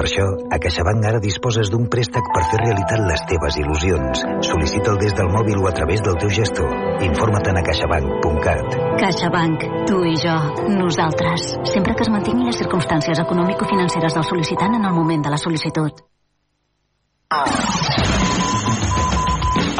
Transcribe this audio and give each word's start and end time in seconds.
Per 0.00 0.06
això, 0.08 0.24
a 0.48 0.56
CaixaBank 0.56 1.04
ara 1.10 1.18
disposes 1.20 1.68
d'un 1.68 1.82
préstec 1.92 2.24
per 2.32 2.40
fer 2.48 2.58
realitat 2.62 3.02
les 3.04 3.20
teves 3.28 3.56
il·lusions. 3.60 4.22
Sol·licita'l 4.48 4.96
des 4.96 5.12
del 5.12 5.28
mòbil 5.28 5.58
o 5.60 5.66
a 5.68 5.72
través 5.76 6.00
del 6.06 6.16
teu 6.22 6.30
gestor. 6.32 6.70
Informa't 7.04 7.58
a 7.60 7.62
caixabank.cat. 7.66 8.78
CaixaBank. 9.02 9.66
Tu 9.90 9.98
i 10.08 10.14
jo. 10.22 10.38
Nosaltres. 10.72 11.50
Sempre 11.68 11.92
que 11.92 12.06
es 12.06 12.12
mantinguin 12.14 12.48
les 12.48 12.56
circumstàncies 12.62 13.20
econòmico-financeres 13.26 14.16
del 14.16 14.24
sol·licitant 14.24 14.78
en 14.78 14.88
el 14.88 14.96
moment 14.96 15.26
de 15.28 15.34
la 15.34 15.40
sol·licitud. 15.42 16.00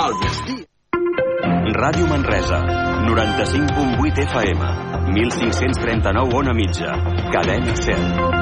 Al 0.05 0.21
migdia. 0.21 0.69
Ràdio 1.81 2.05
Manresa, 2.13 2.61
95.8 3.09 4.21
FM, 4.29 4.69
1539 5.17 6.39
on 6.43 6.53
a 6.53 6.57
mitja, 6.61 6.93
cadena 7.33 7.73
100. 7.73 8.40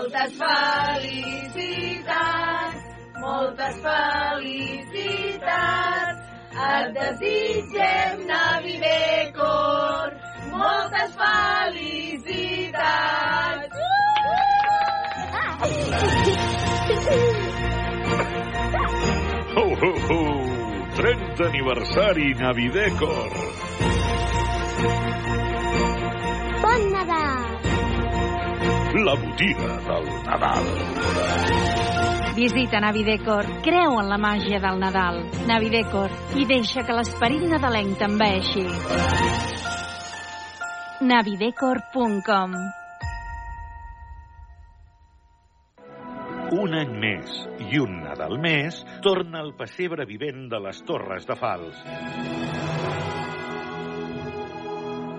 Moltes 0.00 0.32
felicitats, 0.96 1.96
moltes 3.20 3.74
felicitats. 3.84 5.10
Et 6.68 6.86
desitgem 6.96 8.22
Navidecor, 8.30 10.08
moltes 10.54 11.10
felicitats. 11.20 12.64
Ho, 19.56 19.66
ho, 19.82 19.92
ho! 20.08 20.20
30 20.96 21.44
aniversari 21.50 22.28
Navidecor. 22.40 23.30
Bon 26.64 26.82
Nadal! 26.96 27.39
La 28.92 29.14
botiga 29.14 29.76
del 29.86 30.06
Nadal. 30.26 30.64
Visita 32.34 32.80
Navidecor, 32.80 33.46
creu 33.62 34.00
en 34.00 34.08
la 34.10 34.18
màgia 34.18 34.58
del 34.58 34.80
Nadal. 34.82 35.20
Navidecor, 35.46 36.10
i 36.34 36.46
deixa 36.48 36.82
que 36.82 36.96
l'esperit 36.98 37.44
nadalenc 37.52 37.94
t'enveixi. 38.00 38.66
navidecor.com 41.06 42.58
Un 46.58 46.74
any 46.74 46.98
més 47.06 47.38
i 47.70 47.78
un 47.78 48.00
Nadal 48.02 48.40
més 48.42 48.82
torna 49.06 49.38
el 49.46 49.54
pessebre 49.54 50.04
vivent 50.04 50.48
de 50.50 50.58
les 50.66 50.82
Torres 50.82 51.30
de 51.30 51.38
Fals. 51.38 51.78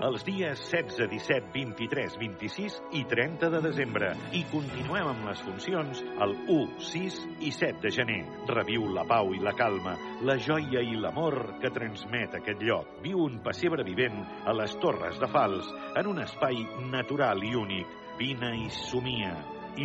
Els 0.02 0.24
dies 0.26 0.58
16, 0.66 0.96
17, 1.06 1.52
23, 1.54 2.16
26 2.18 2.78
i 2.98 3.04
30 3.06 3.50
de 3.54 3.60
desembre. 3.62 4.08
I 4.34 4.40
continuem 4.50 5.06
amb 5.12 5.28
les 5.28 5.42
funcions 5.46 6.00
el 6.24 6.34
1, 6.50 6.80
6 6.88 7.18
i 7.46 7.52
7 7.54 7.78
de 7.84 7.92
gener. 7.94 8.18
Reviu 8.50 8.88
la 8.96 9.04
pau 9.06 9.30
i 9.30 9.38
la 9.38 9.54
calma, 9.54 9.94
la 10.26 10.34
joia 10.42 10.82
i 10.82 10.98
l'amor 10.98 11.54
que 11.62 11.70
transmet 11.70 12.34
aquest 12.34 12.66
lloc. 12.66 12.98
Viu 13.06 13.22
un 13.22 13.38
pessebre 13.46 13.86
vivent 13.86 14.18
a 14.42 14.56
les 14.58 14.74
Torres 14.82 15.22
de 15.22 15.30
Fals, 15.30 15.70
en 15.94 16.10
un 16.10 16.18
espai 16.26 16.58
natural 16.90 17.46
i 17.46 17.54
únic. 17.62 17.86
Vine 18.18 18.56
i 18.58 18.68
somia. 18.82 19.36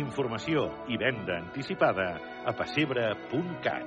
Informació 0.02 0.66
i 0.90 0.98
venda 0.98 1.38
anticipada 1.44 2.10
a 2.42 2.58
pessebre.cat. 2.58 3.86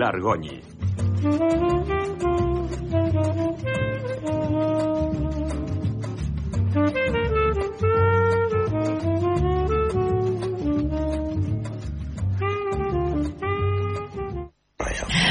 Pilar 0.00 0.16
Gonyi. 0.18 0.59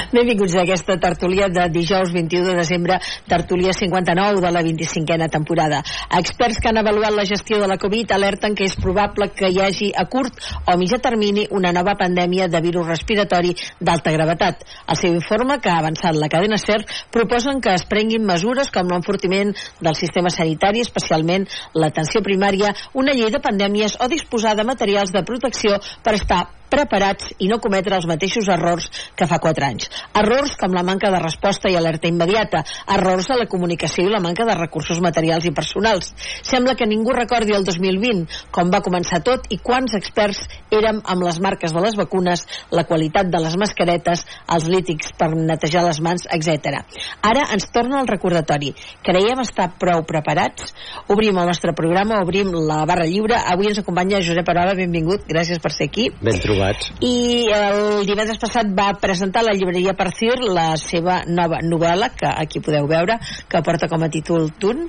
Benvinguts 0.09 0.55
a 0.55 0.63
aquesta 0.63 0.95
tertúlia 0.97 1.51
de 1.53 1.67
dijous 1.69 2.09
21 2.09 2.47
de 2.47 2.55
desembre, 2.57 2.95
tertúlia 3.29 3.73
59 3.77 4.41
de 4.41 4.51
la 4.51 4.63
25a 4.65 5.29
temporada. 5.29 5.83
Experts 6.09 6.57
que 6.57 6.69
han 6.71 6.79
avaluat 6.81 7.13
la 7.13 7.27
gestió 7.29 7.59
de 7.61 7.67
la 7.69 7.77
Covid 7.77 8.09
alerten 8.17 8.55
que 8.57 8.65
és 8.65 8.73
probable 8.73 9.29
que 9.29 9.51
hi 9.53 9.61
hagi 9.61 9.91
a 9.93 10.07
curt 10.09 10.33
o 10.65 10.77
mitjà 10.81 10.97
termini 10.97 11.45
una 11.53 11.69
nova 11.71 11.93
pandèmia 11.93 12.49
de 12.49 12.61
virus 12.65 12.89
respiratori 12.89 13.53
d'alta 13.79 14.09
gravetat. 14.17 14.65
Al 14.87 14.97
seu 14.97 15.13
informe, 15.13 15.59
que 15.61 15.69
ha 15.69 15.77
avançat 15.77 16.17
la 16.17 16.29
cadena 16.33 16.57
SER, 16.57 16.81
proposen 17.13 17.61
que 17.61 17.77
es 17.77 17.85
prenguin 17.85 18.25
mesures 18.25 18.73
com 18.73 18.89
l'enfortiment 18.89 19.53
del 19.77 19.93
sistema 19.93 20.33
sanitari, 20.33 20.81
especialment 20.81 21.45
l'atenció 21.75 22.25
primària, 22.25 22.73
una 22.97 23.13
llei 23.13 23.29
de 23.29 23.45
pandèmies 23.45 23.99
o 24.01 24.09
disposar 24.09 24.57
de 24.57 24.65
materials 24.65 25.13
de 25.13 25.21
protecció 25.21 25.77
per 26.01 26.17
estar 26.17 26.47
preparats 26.69 27.33
i 27.39 27.49
no 27.49 27.59
cometre 27.63 27.97
els 27.97 28.07
mateixos 28.09 28.47
errors 28.53 28.89
que 29.17 29.27
fa 29.27 29.39
4 29.41 29.67
anys. 29.67 29.89
Errors 30.21 30.55
com 30.59 30.73
la 30.75 30.83
manca 30.85 31.11
de 31.11 31.21
resposta 31.21 31.69
i 31.71 31.77
alerta 31.79 32.09
immediata, 32.09 32.63
errors 32.95 33.29
a 33.29 33.37
la 33.39 33.47
comunicació 33.51 34.05
i 34.05 34.13
la 34.13 34.21
manca 34.23 34.45
de 34.47 34.55
recursos 34.57 35.01
materials 35.03 35.45
i 35.49 35.53
personals. 35.55 36.13
Sembla 36.45 36.75
que 36.75 36.87
ningú 36.89 37.13
recordi 37.15 37.55
el 37.57 37.65
2020, 37.67 38.25
com 38.55 38.71
va 38.73 38.83
començar 38.85 39.21
tot 39.25 39.47
i 39.53 39.59
quants 39.63 39.95
experts 39.97 40.45
érem 40.75 41.01
amb 41.03 41.25
les 41.25 41.39
marques 41.43 41.73
de 41.73 41.83
les 41.83 41.97
vacunes, 41.97 42.45
la 42.71 42.85
qualitat 42.89 43.29
de 43.31 43.41
les 43.41 43.57
mascaretes, 43.59 44.25
els 44.55 44.69
lítics 44.69 45.13
per 45.17 45.31
netejar 45.35 45.83
les 45.87 46.01
mans, 46.05 46.27
etc. 46.35 46.83
Ara 47.25 47.47
ens 47.53 47.69
torna 47.73 48.01
el 48.01 48.09
recordatori. 48.09 48.73
Creiem 49.05 49.41
estar 49.43 49.71
prou 49.81 50.03
preparats? 50.07 50.73
Obrim 51.09 51.37
el 51.37 51.49
nostre 51.49 51.73
programa, 51.77 52.21
obrim 52.23 52.53
la 52.53 52.83
barra 52.89 53.07
lliure. 53.09 53.37
Avui 53.53 53.71
ens 53.71 53.81
acompanya 53.81 54.21
Josep 54.25 54.49
Arola, 54.53 54.75
benvingut, 54.77 55.25
gràcies 55.29 55.61
per 55.63 55.73
ser 55.75 55.89
aquí. 55.89 56.09
Ben 56.21 56.39
trobats. 56.59 56.91
I 57.05 57.47
el 57.55 58.05
divendres 58.07 58.41
passat 58.41 58.73
va 58.75 58.91
presentar 58.99 59.43
a 59.43 59.49
la 59.49 59.55
llibreria 59.57 59.95
Parcir 59.97 60.35
la 60.43 60.73
seva 60.79 61.23
nova 61.27 61.63
novel·la, 61.63 62.11
que 62.15 62.29
aquí 62.29 62.61
podeu 62.63 62.87
veure, 62.89 63.19
que 63.49 63.63
porta 63.65 63.89
com 63.89 64.03
a 64.03 64.11
títol 64.11 64.51
Tun, 64.59 64.87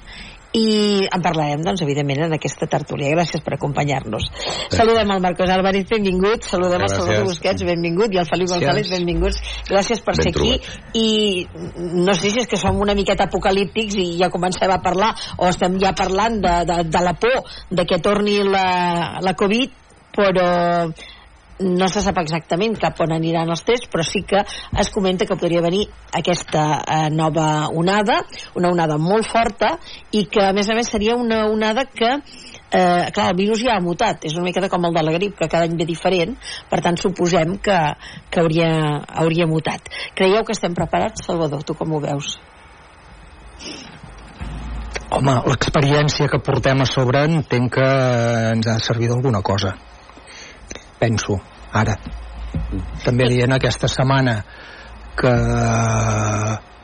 i 0.51 1.07
en 1.07 1.23
parlarem, 1.23 1.61
doncs, 1.63 1.85
evidentment, 1.85 2.25
en 2.25 2.33
aquesta 2.35 2.67
tertúlia. 2.67 3.13
Gràcies 3.13 3.43
per 3.47 3.55
acompanyar-nos. 3.55 4.25
Saludem 4.75 5.13
al 5.15 5.21
Marcos 5.23 5.51
Álvarez, 5.55 5.85
benvingut. 5.93 6.43
Saludem 6.43 6.81
al 6.81 6.89
Gràcies. 6.89 7.05
Salvador 7.05 7.29
Busquets, 7.29 7.63
benvingut. 7.69 8.11
I 8.11 8.19
al 8.19 8.27
Gràcies. 8.27 8.51
González, 8.57 8.91
benvinguts. 8.91 9.39
Gràcies 9.69 10.03
per 10.03 10.17
Ben 10.17 10.25
ser 10.25 10.33
aquí. 10.33 10.41
trobats. 10.41 10.81
I 10.99 11.47
no 12.03 12.17
sé 12.19 12.33
si 12.35 12.43
és 12.43 12.51
que 12.51 12.59
som 12.59 12.83
una 12.83 12.99
miqueta 12.99 13.29
apocalíptics 13.31 13.95
i 14.03 14.09
ja 14.19 14.31
comencem 14.35 14.75
a 14.75 14.81
parlar, 14.83 15.13
o 15.39 15.47
estem 15.47 15.79
ja 15.79 15.95
parlant 15.95 16.43
de, 16.43 16.57
de, 16.67 16.83
de 16.91 17.05
la 17.07 17.15
por 17.15 17.47
de 17.71 17.87
que 17.87 18.03
torni 18.03 18.41
la, 18.43 19.21
la 19.23 19.37
Covid, 19.39 19.79
però 20.19 20.51
no 21.61 21.89
se 21.89 22.03
sap 22.05 22.19
exactament 22.23 22.79
cap 22.81 23.01
on 23.05 23.15
aniran 23.15 23.51
els 23.53 23.65
tests, 23.67 23.89
però 23.93 24.05
sí 24.07 24.23
que 24.29 24.43
es 24.45 24.93
comenta 24.95 25.27
que 25.29 25.37
podria 25.37 25.63
venir 25.65 25.87
aquesta 26.17 26.67
eh, 26.81 27.09
nova 27.15 27.69
onada, 27.69 28.21
una 28.57 28.73
onada 28.73 28.99
molt 28.99 29.29
forta 29.29 29.77
i 30.13 30.27
que 30.31 30.45
a 30.47 30.55
més 30.57 30.71
a 30.71 30.77
més 30.79 30.91
seria 30.91 31.17
una 31.17 31.45
onada 31.51 31.85
que 31.85 32.17
eh, 32.71 33.11
clar, 33.13 33.31
el 33.31 33.37
virus 33.37 33.63
ja 33.65 33.77
ha 33.77 33.85
mutat, 33.85 34.25
és 34.25 34.37
una 34.37 34.47
mica 34.47 34.69
com 34.71 34.87
el 34.87 34.95
de 34.95 35.03
la 35.05 35.15
grip, 35.17 35.37
que 35.39 35.49
cada 35.49 35.67
any 35.67 35.77
ve 35.79 35.87
diferent, 35.89 36.37
per 36.71 36.81
tant 36.85 36.99
suposem 37.01 37.59
que, 37.63 37.79
que 38.31 38.43
hauria, 38.43 38.71
hauria 39.25 39.49
mutat. 39.51 39.91
Creieu 40.15 40.45
que 40.47 40.57
estem 40.57 40.75
preparats, 40.77 41.27
Salvador? 41.27 41.65
Tu 41.67 41.75
com 41.75 41.93
ho 41.97 42.01
veus? 42.03 42.39
Home, 45.11 45.33
l'experiència 45.51 46.29
que 46.31 46.39
portem 46.39 46.85
a 46.85 46.87
sobre 46.87 47.25
entenc 47.27 47.73
que 47.75 47.87
ens 48.55 48.69
ha 48.71 48.79
servit 48.79 49.11
d'alguna 49.11 49.43
cosa. 49.43 49.75
Penso, 51.01 51.41
ara. 51.73 51.97
També 53.05 53.29
dient 53.31 53.53
aquesta 53.55 53.89
setmana 53.89 54.41
que 55.21 55.37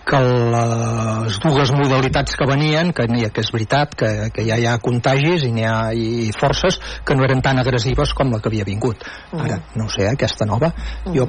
que 0.06 0.18
les 0.22 1.38
dues 1.42 1.72
modalitats 1.74 2.36
que 2.38 2.46
venien, 2.46 2.92
que, 2.94 3.08
que 3.10 3.42
és 3.42 3.48
veritat 3.50 3.96
que, 3.98 4.10
que 4.30 4.44
ja 4.46 4.54
hi 4.54 4.68
ha 4.70 4.76
contagis 4.78 5.48
i 5.48 5.64
ha 5.66 5.90
i 5.98 6.30
forces 6.36 6.78
que 7.04 7.16
no 7.18 7.26
eren 7.26 7.42
tan 7.42 7.58
agressives 7.58 8.14
com 8.14 8.30
la 8.30 8.38
que 8.38 8.52
havia 8.52 8.68
vingut. 8.68 9.02
Ara, 9.34 9.58
no 9.74 9.88
sé, 9.90 10.06
aquesta 10.06 10.46
nova, 10.46 10.70
jo 11.10 11.26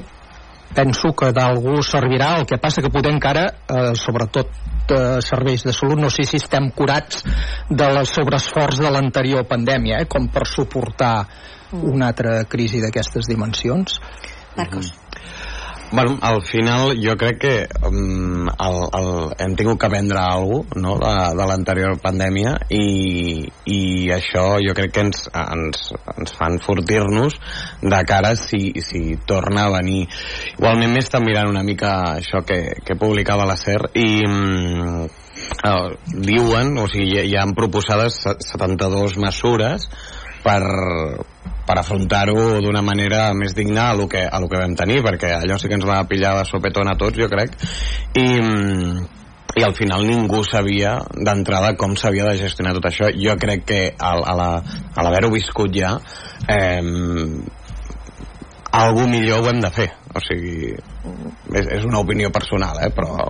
penso 0.74 1.10
que 1.16 1.32
d'algú 1.34 1.80
servirà, 1.82 2.36
el 2.38 2.46
que 2.46 2.60
passa 2.62 2.84
que 2.84 2.92
podem 2.92 3.16
encara, 3.16 3.46
eh, 3.66 3.92
sobretot 3.98 4.50
eh, 4.94 5.18
serveis 5.24 5.64
de 5.66 5.74
salut, 5.74 5.98
no 5.98 6.10
sé 6.12 6.28
si 6.28 6.38
estem 6.38 6.70
curats 6.76 7.24
de 7.70 7.92
la 7.96 8.04
sobreesforç 8.06 8.78
de 8.84 8.92
l'anterior 8.94 9.48
pandèmia, 9.48 10.04
eh, 10.04 10.06
com 10.06 10.28
per 10.30 10.46
suportar 10.46 11.26
una 11.72 12.12
altra 12.12 12.42
crisi 12.48 12.80
d'aquestes 12.84 13.28
dimensions. 13.28 14.00
Marcos. 14.56 14.92
Bueno, 15.90 16.18
al 16.20 16.42
final 16.42 16.98
jo 17.00 17.16
crec 17.16 17.38
que 17.40 17.68
um, 17.88 18.44
el, 18.48 18.76
el, 18.92 19.08
hem 19.40 19.54
tingut 19.56 19.78
que 19.80 19.86
aprendre 19.86 20.18
alguna 20.20 20.68
cosa 20.68 20.80
no, 20.82 20.96
de, 21.00 21.12
de 21.38 21.46
l'anterior 21.48 21.94
pandèmia 22.02 22.52
i, 22.76 23.46
i 23.72 23.78
això 24.12 24.58
jo 24.60 24.74
crec 24.76 24.92
que 24.92 25.06
ens, 25.06 25.22
ens, 25.32 25.86
ens 26.12 26.34
fa 26.36 26.50
enfortir-nos 26.52 27.38
de 27.80 28.02
cara 28.04 28.34
si, 28.36 28.74
si 28.84 29.16
torna 29.24 29.64
a 29.64 29.72
venir. 29.78 30.04
Igualment 30.58 30.92
m'he 30.92 31.04
estat 31.06 31.24
mirant 31.24 31.48
una 31.48 31.64
mica 31.64 31.94
això 32.18 32.44
que, 32.44 32.60
que 32.84 32.98
publicava 33.00 33.48
la 33.48 33.56
SER 33.56 33.80
i 33.96 34.20
um, 34.28 35.08
uh, 35.08 35.88
diuen, 36.12 36.76
o 36.76 36.84
sigui, 36.92 37.16
hi, 37.16 37.30
hi 37.32 37.40
han 37.40 37.56
proposades 37.56 38.20
72 38.28 39.16
mesures 39.24 39.88
per, 40.44 40.60
per 41.68 41.76
afrontar-ho 41.82 42.62
d'una 42.64 42.80
manera 42.80 43.28
més 43.36 43.52
digna 43.56 43.90
a 43.90 43.96
lo, 43.98 44.08
que, 44.08 44.24
a 44.24 44.40
lo 44.40 44.48
que 44.48 44.60
vam 44.60 44.74
tenir, 44.78 45.02
perquè 45.04 45.34
allò 45.36 45.58
sí 45.60 45.68
que 45.68 45.76
ens 45.76 45.86
va 45.88 46.00
pillar 46.08 46.34
de 46.38 46.48
sopetón 46.48 46.88
a 46.88 46.96
tots, 46.96 47.18
jo 47.20 47.28
crec, 47.28 47.54
i, 48.16 48.26
i 49.58 49.64
al 49.66 49.76
final 49.76 50.06
ningú 50.08 50.40
sabia 50.48 50.96
d'entrada 51.12 51.74
com 51.76 51.96
s'havia 51.96 52.30
de 52.30 52.38
gestionar 52.40 52.72
tot 52.78 52.88
això. 52.88 53.12
Jo 53.12 53.36
crec 53.40 53.66
que 53.68 53.80
al, 53.98 54.24
a 54.24 55.02
l'haver-ho 55.04 55.32
viscut 55.34 55.76
ja, 55.76 55.92
eh, 56.48 56.80
algú 58.78 59.04
millor 59.10 59.44
ho 59.44 59.52
hem 59.52 59.60
de 59.60 59.72
fer. 59.74 59.90
O 60.14 60.24
sigui, 60.24 60.72
és, 61.52 61.68
és 61.80 61.84
una 61.84 62.00
opinió 62.00 62.32
personal, 62.32 62.80
eh, 62.80 62.88
però 62.94 63.28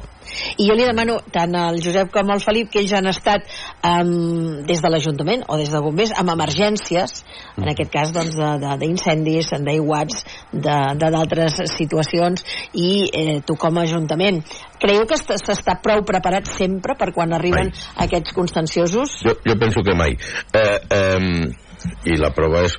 i 0.58 0.68
jo 0.68 0.76
li 0.76 0.86
demano 0.86 1.18
tant 1.32 1.54
al 1.58 1.80
Josep 1.82 2.12
com 2.14 2.30
al 2.32 2.42
Felip 2.44 2.70
que 2.72 2.82
ells 2.82 2.94
han 2.96 3.08
estat 3.10 3.46
um, 3.84 4.64
des 4.68 4.82
de 4.82 4.90
l'Ajuntament 4.92 5.44
o 5.48 5.58
des 5.60 5.70
de 5.72 5.82
bombers 5.84 6.14
amb 6.18 6.32
emergències 6.34 7.14
en 7.56 7.64
mm. 7.64 7.70
aquest 7.74 7.92
cas 7.94 8.14
doncs 8.14 8.38
d'incendis 8.82 9.52
d'aiguats 9.66 10.24
d'altres 10.52 11.60
situacions 11.74 12.44
i 12.74 12.90
eh, 13.12 13.38
tu 13.46 13.58
com 13.60 13.78
a 13.78 13.86
Ajuntament 13.88 14.42
creieu 14.82 15.06
que 15.08 15.18
s'està 15.20 15.78
prou 15.82 16.04
preparat 16.06 16.50
sempre 16.50 16.96
per 16.98 17.12
quan 17.16 17.32
arriben 17.34 17.72
mai. 17.72 17.86
aquests 18.06 18.34
constanciosos? 18.36 19.20
Jo, 19.24 19.38
jo 19.44 19.56
penso 19.60 19.82
que 19.86 19.96
mai 19.98 20.16
eh, 20.52 20.78
eh, 20.90 22.10
i 22.10 22.18
la 22.18 22.32
prova 22.34 22.64
és 22.66 22.76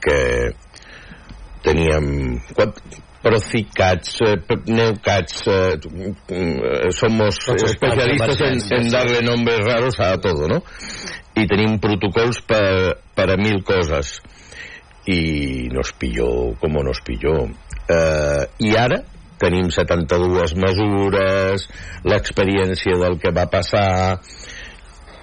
que 0.00 0.18
teníem 1.64 2.40
Procicats, 3.22 4.16
eh, 4.24 4.36
Neucats, 4.66 5.42
eh, 5.46 5.76
mm, 5.76 6.90
somos 6.90 7.36
especialistas 7.48 8.40
en, 8.40 8.60
en 8.78 8.90
darle 8.90 9.20
nombres 9.22 9.60
raros 9.64 10.00
a 10.00 10.16
todo, 10.18 10.48
¿no? 10.48 10.62
I 11.36 11.46
tenim 11.46 11.78
protocols 11.78 12.40
per, 12.42 12.96
per 13.14 13.28
a 13.30 13.36
mil 13.36 13.62
coses. 13.64 14.18
I 15.06 15.68
nos 15.72 15.92
pilló 15.92 16.56
com 16.60 16.80
nos 16.84 17.00
pilló. 17.04 17.44
Eh, 17.88 18.44
I 18.66 18.74
ara 18.76 19.02
tenim 19.40 19.70
72 19.72 20.54
mesures, 20.60 21.68
l'experiència 22.04 22.98
del 23.00 23.16
que 23.20 23.32
va 23.32 23.46
passar, 23.52 24.20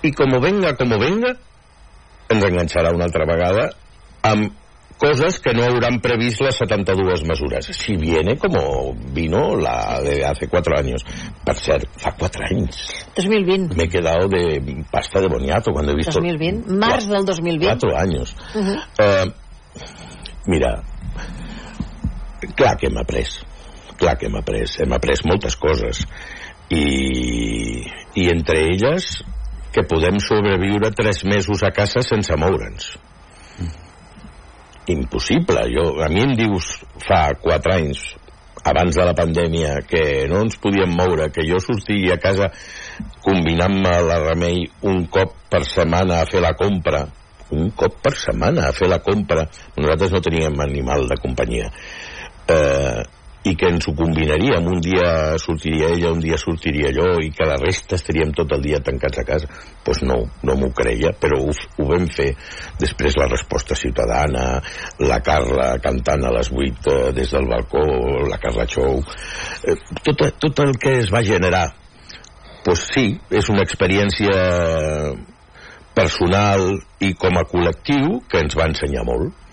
i 0.02 0.14
com 0.14 0.38
venga, 0.42 0.74
com 0.78 0.94
venga, 0.98 1.36
ens 2.34 2.48
enganxarà 2.50 2.94
una 2.96 3.06
altra 3.08 3.28
vegada 3.30 3.70
amb 4.28 4.52
cosas 4.98 5.40
que 5.40 5.54
no 5.54 5.64
habrán 5.64 6.00
previsto 6.00 6.44
las 6.44 6.58
72 6.58 7.24
mesures. 7.24 7.66
Si 7.66 7.96
viene 7.96 8.38
como 8.38 8.94
vino 9.14 9.56
la 9.56 10.02
de 10.02 10.26
hace 10.26 10.48
cuatro 10.48 10.78
años. 10.78 11.06
Per 11.46 11.56
cert, 11.56 11.88
fa 11.98 12.12
quatre 12.18 12.46
anys. 12.50 13.08
2020. 13.16 13.76
Me 13.76 13.84
he 13.84 13.90
quedado 13.90 14.28
de 14.28 14.84
pasta 14.92 15.22
de 15.22 15.28
boniato 15.28 15.72
cuando 15.72 15.92
he 15.92 15.96
visto... 15.96 16.20
2020, 16.20 16.74
març 16.74 17.08
del 17.08 17.26
2020. 17.26 17.66
Cuatro 17.66 17.98
años. 17.98 18.36
Uh 18.54 18.60
-huh. 18.60 19.28
uh, 19.28 19.34
mira, 20.48 20.84
clar 22.56 22.78
que 22.78 22.88
hem 22.88 22.98
après. 22.98 23.28
Clar 23.98 24.18
que 24.18 24.26
hem 24.26 24.36
après. 24.36 24.66
Hem 24.80 24.94
après 24.94 25.24
moltes 25.24 25.56
coses. 25.56 26.06
I, 26.70 27.88
i 28.16 28.30
entre 28.30 28.60
elles 28.60 29.24
que 29.72 29.84
podem 29.84 30.20
sobreviure 30.20 30.92
tres 30.92 31.24
mesos 31.24 31.64
a 31.64 31.72
casa 31.72 32.02
sense 32.02 32.36
moure'ns 32.36 32.98
impossible. 34.94 35.68
Jo, 35.74 35.90
a 36.04 36.10
mi 36.12 36.24
em 36.24 36.36
dius 36.38 36.72
fa 37.06 37.28
quatre 37.42 37.76
anys, 37.78 38.04
abans 38.68 38.96
de 38.96 39.06
la 39.06 39.16
pandèmia, 39.16 39.78
que 39.88 40.28
no 40.30 40.42
ens 40.46 40.58
podíem 40.62 40.92
moure, 40.92 41.30
que 41.34 41.46
jo 41.48 41.60
sortia 41.64 42.16
a 42.16 42.22
casa 42.22 42.50
combinant-me 43.24 43.94
la 44.08 44.20
remei 44.26 44.66
un 44.88 45.06
cop 45.12 45.36
per 45.52 45.64
setmana 45.68 46.22
a 46.22 46.28
fer 46.30 46.42
la 46.44 46.54
compra, 46.60 47.06
un 47.56 47.70
cop 47.80 48.02
per 48.04 48.14
setmana 48.20 48.68
a 48.68 48.74
fer 48.76 48.90
la 48.92 49.00
compra, 49.04 49.46
nosaltres 49.78 50.16
no 50.16 50.24
teníem 50.24 50.60
animal 50.64 51.08
de 51.08 51.20
companyia, 51.24 51.70
eh, 52.52 53.04
i 53.48 53.56
que 53.60 53.70
ens 53.72 53.88
ho 53.88 53.94
combinaríem. 53.96 54.68
Un 54.68 54.82
dia 54.84 55.38
sortiria 55.42 55.92
ella, 55.94 56.12
un 56.12 56.22
dia 56.24 56.38
sortiria 56.42 56.92
allò, 56.92 57.18
i 57.24 57.32
que 57.36 57.48
la 57.48 57.58
resta 57.62 57.98
estaríem 57.98 58.34
tot 58.36 58.52
el 58.58 58.64
dia 58.66 58.82
tancats 58.84 59.22
a 59.22 59.26
casa. 59.28 59.48
Doncs 59.48 59.84
pues 59.88 60.04
no, 60.04 60.18
no 60.44 60.58
m'ho 60.60 60.70
creia, 60.76 61.14
però 61.16 61.40
ho, 61.44 61.54
ho 61.54 61.88
vam 61.88 62.08
fer. 62.12 62.34
Després 62.82 63.18
la 63.20 63.30
resposta 63.32 63.78
ciutadana, 63.80 64.46
la 65.00 65.22
Carla 65.24 65.70
cantant 65.84 66.28
a 66.28 66.34
les 66.36 66.52
8 66.52 66.92
eh, 66.92 67.00
des 67.16 67.34
del 67.34 67.48
balcó, 67.48 67.84
la 68.28 68.40
Carla 68.44 68.68
Xou, 68.68 69.02
eh, 69.64 69.80
tot, 70.04 70.28
tot 70.44 70.64
el 70.66 70.76
que 70.82 70.98
es 71.02 71.12
va 71.14 71.24
generar. 71.24 71.68
Doncs 72.68 72.68
pues 72.68 72.82
sí, 72.92 73.10
és 73.32 73.48
una 73.48 73.64
experiència 73.64 74.42
personal 75.96 76.74
i 77.00 77.14
com 77.18 77.40
a 77.40 77.46
col·lectiu 77.48 78.20
que 78.30 78.42
ens 78.44 78.58
va 78.60 78.68
ensenyar 78.68 79.06
molt 79.08 79.47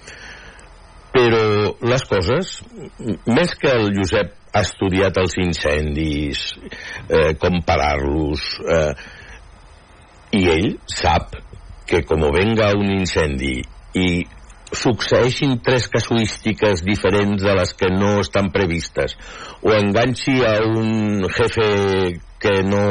però 1.15 1.43
les 1.87 2.07
coses, 2.11 2.57
més 3.31 3.55
que 3.61 3.71
el 3.71 3.93
Josep 3.95 4.33
ha 4.55 4.63
estudiat 4.67 5.19
els 5.23 5.37
incendis, 5.43 6.43
eh, 7.09 7.35
com 7.39 7.61
parar-los, 7.67 8.49
eh, 8.67 8.95
i 10.35 10.47
ell 10.51 10.73
sap 10.91 11.37
que 11.87 12.03
com 12.09 12.25
venga 12.35 12.73
un 12.79 12.91
incendi 12.97 13.61
i 13.95 14.09
succeeixin 14.75 15.61
tres 15.63 15.87
casuístiques 15.93 16.83
diferents 16.83 17.43
de 17.45 17.55
les 17.55 17.75
que 17.79 17.91
no 17.95 18.17
estan 18.25 18.51
previstes 18.55 19.15
o 19.63 19.75
enganxi 19.77 20.41
a 20.43 20.57
un 20.67 21.29
jefe 21.37 21.69
que 22.45 22.59
no 22.69 22.85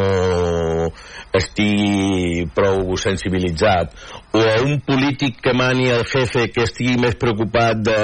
estigui 1.38 2.46
prou 2.54 2.98
sensibilitzat 2.98 3.94
o 4.34 4.42
a 4.42 4.58
un 4.66 4.80
polític 4.86 5.40
que 5.46 5.54
mani 5.58 5.90
el 5.94 6.06
jefe 6.10 6.48
que 6.54 6.66
estigui 6.66 6.98
més 7.02 7.18
preocupat 7.22 7.82
de 7.86 8.02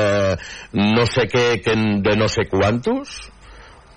no 0.78 1.06
sé 1.10 1.26
què 1.30 1.46
que 1.66 1.76
de 2.06 2.16
no 2.18 2.30
sé 2.30 2.46
quantos 2.50 3.20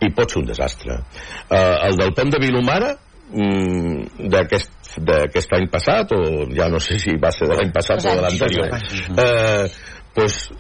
i 0.03 0.11
pot 0.17 0.33
ser 0.33 0.41
un 0.43 0.49
desastre. 0.49 0.99
Uh, 1.47 1.77
el 1.87 1.97
del 2.01 2.13
pont 2.17 2.33
de 2.33 2.41
Vilomara 2.43 2.93
mm, 3.31 4.29
d'aquest 4.33 5.57
any 5.57 5.69
passat 5.73 6.13
o 6.17 6.21
ja 6.57 6.69
no 6.73 6.81
sé 6.83 6.99
si 7.01 7.17
va 7.21 7.33
ser 7.37 7.49
de 7.53 7.59
l'any 7.61 7.73
passat 7.73 8.03
o 8.03 8.17
de 8.17 8.25
l'anterior 8.25 8.73
eh, 8.73 9.69
pues, 10.15 10.51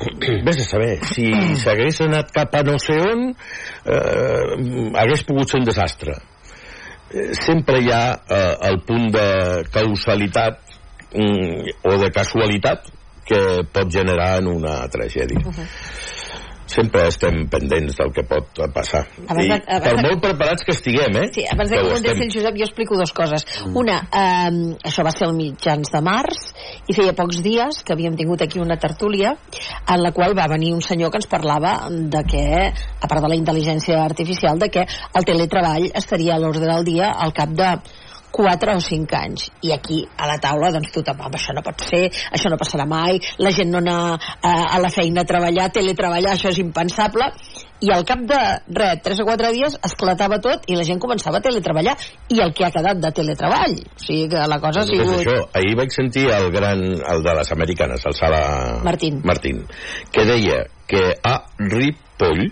vés 0.44 0.60
a 0.62 0.64
saber, 0.64 0.92
si 1.12 1.26
s'hagués 1.60 2.00
anat 2.06 2.30
cap 2.32 2.54
a 2.56 2.62
no 2.64 2.78
sé 2.80 2.96
on, 2.96 3.32
eh, 3.84 4.92
hagués 5.02 5.24
pogut 5.28 5.50
ser 5.50 5.60
un 5.60 5.68
desastre. 5.68 6.16
Sempre 7.36 7.82
hi 7.82 7.90
ha 7.92 8.04
eh, 8.28 8.56
el 8.70 8.80
punt 8.88 9.10
de 9.12 9.26
causalitat 9.72 10.60
mm, 11.12 11.74
o 11.84 11.96
de 12.00 12.10
casualitat 12.14 12.88
que 13.28 13.40
pot 13.72 13.90
generar 13.92 14.38
en 14.40 14.48
una 14.48 14.88
tragèdia. 14.88 15.42
Uh 15.44 15.52
-huh. 15.52 15.66
Sempre 16.72 17.06
estem 17.10 17.44
pendents 17.52 17.98
del 17.98 18.12
que 18.14 18.24
pot 18.28 18.62
passar. 18.74 19.04
Abans 19.26 19.46
I 19.46 19.52
abans 19.52 19.84
per 19.86 19.94
molt 20.00 20.22
preparats 20.24 20.66
que 20.66 20.74
estiguem, 20.76 21.18
eh? 21.22 21.28
Sí, 21.34 21.46
abans 21.48 21.70
de 21.72 21.78
que 21.78 21.94
contesti 21.94 22.26
el 22.26 22.32
Josep, 22.34 22.58
jo 22.58 22.68
explico 22.68 22.98
dues 22.98 23.14
coses. 23.16 23.46
Una, 23.78 24.00
eh, 24.08 24.76
això 24.88 25.04
va 25.06 25.14
ser 25.14 25.28
el 25.28 25.36
mitjans 25.38 25.92
de 25.92 26.02
març, 26.04 26.52
i 26.88 26.96
feia 26.96 27.14
pocs 27.16 27.42
dies 27.44 27.82
que 27.86 27.94
havíem 27.94 28.16
tingut 28.18 28.42
aquí 28.44 28.60
una 28.62 28.78
tertúlia 28.80 29.34
en 29.86 30.02
la 30.02 30.12
qual 30.16 30.36
va 30.38 30.48
venir 30.50 30.72
un 30.74 30.82
senyor 30.82 31.12
que 31.12 31.20
ens 31.22 31.30
parlava 31.30 31.74
de 31.90 32.24
que, 32.28 32.44
a 32.72 33.08
part 33.08 33.22
de 33.22 33.32
la 33.32 33.38
intel·ligència 33.38 34.00
artificial, 34.02 34.58
de 34.58 34.70
que 34.72 34.86
el 34.86 35.28
teletreball 35.28 35.90
estaria 35.94 36.36
a 36.36 36.40
l'ordre 36.42 36.68
del 36.68 36.84
dia 36.88 37.12
al 37.12 37.34
cap 37.36 37.52
de 37.56 37.76
4 38.32 38.76
o 38.76 38.80
5 38.80 39.18
anys. 39.18 39.50
I 39.62 39.74
aquí 39.76 40.02
a 40.16 40.26
la 40.30 40.38
taula 40.42 40.72
doncs 40.74 40.92
tothom 40.94 41.20
home, 41.20 41.38
això 41.38 41.54
no 41.54 41.64
pot 41.64 41.84
ser, 41.86 42.06
això 42.32 42.50
no 42.50 42.58
passarà 42.60 42.86
mai 42.88 43.20
la 43.38 43.52
gent 43.54 43.70
no 43.72 43.82
anar 43.82 44.16
a, 44.16 44.52
a 44.76 44.80
la 44.82 44.90
feina 44.90 45.22
a 45.22 45.28
treballar 45.28 45.68
teletreballar, 45.74 46.34
això 46.34 46.50
és 46.52 46.62
impensable. 46.62 47.28
I 47.82 47.90
al 47.90 48.04
cap 48.06 48.20
de 48.30 48.38
res, 48.78 49.00
3 49.02 49.20
o 49.24 49.26
4 49.26 49.50
dies 49.56 49.76
esclatava 49.88 50.38
tot 50.42 50.68
i 50.70 50.76
la 50.78 50.84
gent 50.86 51.00
començava 51.02 51.40
a 51.40 51.44
teletreballar. 51.44 51.96
I 52.30 52.40
el 52.44 52.54
que 52.54 52.66
ha 52.66 52.72
quedat 52.74 53.00
de 53.02 53.10
teletreball. 53.14 53.74
O 53.82 54.02
sigui 54.04 54.28
que 54.32 54.44
la 54.48 54.60
cosa 54.62 54.84
ha 54.84 54.86
Doncs 54.86 55.02
sigut 55.02 55.24
això, 55.24 55.38
ahir 55.58 55.74
vaig 55.80 55.94
sentir 55.94 56.28
el 56.30 56.50
gran, 56.54 56.84
el 57.14 57.24
de 57.26 57.34
les 57.40 57.52
americanes, 57.52 58.06
el 58.06 58.14
Sala... 58.18 58.42
Martín. 58.86 59.20
Martín, 59.26 59.64
que 60.14 60.26
deia 60.28 60.62
que 60.86 61.08
a 61.26 61.34
Ripoll 61.58 62.46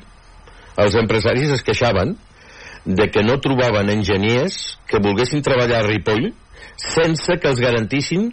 els 0.81 0.97
empresaris 0.97 1.55
es 1.55 1.65
queixaven 1.67 2.17
de 2.97 3.11
que 3.11 3.23
no 3.27 3.39
trobaven 3.43 3.91
enginyers 3.93 4.79
que 4.89 5.03
volguessin 5.03 5.43
treballar 5.47 5.83
a 5.83 5.89
Ripoll 5.89 6.31
sense 6.81 7.39
que 7.41 7.51
els 7.51 7.61
garantissin 7.63 8.31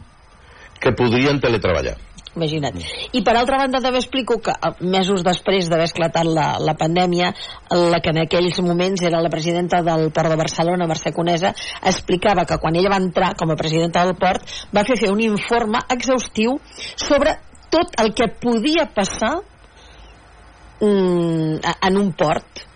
que 0.79 0.93
podrien 0.93 1.41
teletreballar. 1.41 1.97
imagina't. 2.37 2.77
I 3.17 3.23
per 3.25 3.35
altra 3.37 3.57
banda 3.63 3.81
també 3.83 3.99
explico 4.01 4.37
que 4.43 4.53
eh, 4.53 4.71
mesos 4.85 5.23
després 5.25 5.69
d'haver 5.71 5.87
esclatat 5.89 6.29
la, 6.29 6.47
la 6.61 6.75
pandèmia, 6.79 7.33
la 7.73 7.99
que 8.03 8.13
en 8.13 8.21
aquells 8.23 8.61
moments 8.65 9.03
era 9.07 9.21
la 9.23 9.31
presidenta 9.33 9.81
del 9.85 10.11
Port 10.15 10.31
de 10.31 10.39
Barcelona, 10.39 10.87
Mercè 10.89 11.13
Conesa, 11.15 11.53
explicava 11.81 12.45
que 12.45 12.59
quan 12.61 12.77
ella 12.77 12.93
va 12.93 13.01
entrar 13.01 13.33
com 13.39 13.51
a 13.51 13.59
presidenta 13.59 14.05
del 14.05 14.15
Port 14.21 14.45
va 14.73 14.85
fer 14.87 14.99
fer 15.01 15.11
un 15.13 15.21
informe 15.25 15.81
exhaustiu 15.97 16.59
sobre 16.95 17.35
tot 17.73 17.97
el 18.01 18.13
que 18.15 18.29
podia 18.41 18.87
passar 18.95 19.35
mm, 20.79 21.59
en 21.89 21.99
un 21.99 22.13
port 22.15 22.66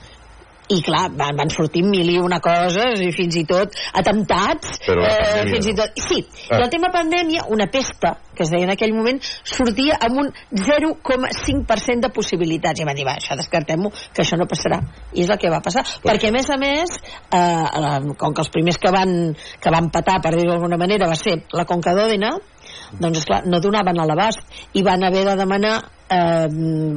i 0.72 0.82
clar, 0.86 1.10
van, 1.18 1.36
van 1.38 1.52
sortir 1.52 1.84
mil 1.88 2.10
i 2.10 2.18
una 2.22 2.40
coses 2.44 3.02
i 3.04 3.12
fins 3.16 3.38
i 3.42 3.46
tot 3.50 3.76
atemptats 4.02 4.78
Però 4.86 5.04
eh, 5.04 5.12
pandèmia 5.12 5.54
fins 5.56 5.68
i 5.68 5.76
no. 5.76 5.80
tot, 5.82 6.02
sí, 6.08 6.22
Ah. 6.52 6.60
el 6.64 6.70
tema 6.70 6.90
pandèmia 6.92 7.46
una 7.50 7.68
pesta, 7.72 8.18
que 8.36 8.44
es 8.44 8.52
deia 8.52 8.66
en 8.68 8.74
aquell 8.74 8.94
moment 8.96 9.20
sortia 9.24 9.98
amb 10.04 10.20
un 10.24 10.32
0,5% 10.52 12.08
de 12.08 12.10
possibilitats 12.14 12.82
i 12.82 12.88
van 12.88 12.98
dir, 12.98 13.06
va, 13.08 13.16
això 13.20 13.38
descartem-ho 13.40 13.92
que 13.92 14.24
això 14.24 14.40
no 14.40 14.48
passarà, 14.52 14.82
i 15.14 15.24
és 15.26 15.30
el 15.30 15.40
que 15.40 15.52
va 15.52 15.62
passar 15.64 15.84
perquè 16.04 16.32
a 16.32 16.36
més 16.36 16.50
a 16.50 16.58
més 16.62 16.96
eh, 16.98 17.38
eh, 17.38 18.16
com 18.18 18.34
que 18.34 18.44
els 18.44 18.52
primers 18.54 18.80
que 18.82 18.92
van, 18.94 19.36
que 19.36 19.74
van 19.74 19.92
patar 19.94 20.20
per 20.24 20.36
dir-ho 20.36 20.56
d'alguna 20.56 20.80
manera 20.82 21.08
va 21.12 21.20
ser 21.20 21.42
la 21.56 21.68
Conca 21.70 21.96
d'Òdena 21.96 22.36
doncs 23.00 23.22
esclar, 23.24 23.42
no 23.48 23.62
donaven 23.64 24.00
a 24.00 24.08
l'abast 24.10 24.42
i 24.78 24.84
van 24.86 25.04
haver 25.08 25.24
de 25.28 25.36
demanar 25.40 25.76
eh, 26.12 26.48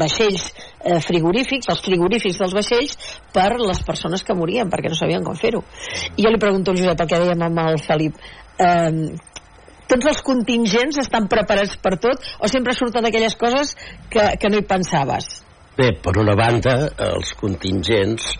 vaixells 0.00 0.48
eh, 0.50 1.00
frigorífics, 1.04 1.70
els 1.72 1.84
frigorífics 1.84 2.40
dels 2.42 2.56
vaixells 2.56 2.96
per 3.34 3.50
les 3.60 3.82
persones 3.86 4.24
que 4.24 4.36
morien 4.38 4.70
perquè 4.70 4.90
no 4.90 4.98
sabien 4.98 5.24
com 5.26 5.38
fer-ho. 5.38 5.62
I 6.16 6.26
jo 6.26 6.32
li 6.32 6.42
pregunto 6.42 6.72
al 6.72 6.82
Josep 6.82 7.04
el 7.04 7.12
que 7.12 7.22
dèiem 7.22 7.46
amb 7.48 7.62
el 7.66 7.80
Felip 7.84 8.18
eh, 8.58 9.14
tots 9.88 10.10
els 10.10 10.22
contingents 10.24 10.98
estan 11.02 11.28
preparats 11.30 11.76
per 11.82 11.96
tot 12.00 12.22
o 12.40 12.48
sempre 12.50 12.76
surten 12.76 13.04
aquelles 13.04 13.36
coses 13.40 13.74
que, 14.10 14.30
que 14.40 14.50
no 14.50 14.60
hi 14.60 14.68
pensaves? 14.68 15.40
Bé, 15.74 15.90
per 16.00 16.14
una 16.22 16.36
banda, 16.38 16.76
els 17.10 17.34
contingents 17.38 18.30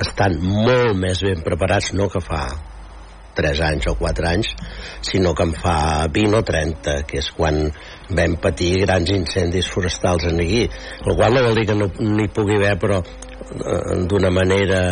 estan 0.00 0.38
molt 0.40 0.96
més 0.98 1.20
ben 1.26 1.44
preparats, 1.44 1.92
no 1.92 2.08
que 2.10 2.22
fa 2.24 2.46
3 3.38 3.62
anys 3.68 3.88
o 3.90 3.94
4 3.98 4.28
anys, 4.28 4.50
sinó 5.06 5.34
que 5.34 5.46
en 5.46 5.54
fa 5.54 5.78
20 6.12 6.40
o 6.40 6.42
30, 6.46 6.96
que 7.08 7.20
és 7.22 7.30
quan 7.36 7.60
vam 8.18 8.36
patir 8.42 8.72
grans 8.82 9.12
incendis 9.14 9.70
forestals 9.70 10.26
en 10.30 10.42
aquí, 10.42 10.64
el 10.66 11.14
qual 11.14 11.36
no 11.36 11.44
vol 11.46 11.60
dir 11.60 11.68
que 11.70 11.78
no 11.78 11.90
n'hi 11.98 12.28
pugui 12.34 12.58
haver, 12.58 12.74
però 12.82 13.00
eh, 13.02 13.98
d'una 14.10 14.32
manera 14.34 14.82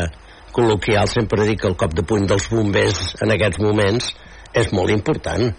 col·loquial 0.56 1.10
sempre 1.12 1.44
dic 1.44 1.64
que 1.64 1.70
el 1.72 1.76
cop 1.76 1.94
de 1.94 2.06
puny 2.06 2.26
dels 2.30 2.48
bombers 2.52 3.16
en 3.20 3.34
aquests 3.34 3.60
moments 3.60 4.12
és 4.56 4.72
molt 4.72 4.94
important. 4.94 5.50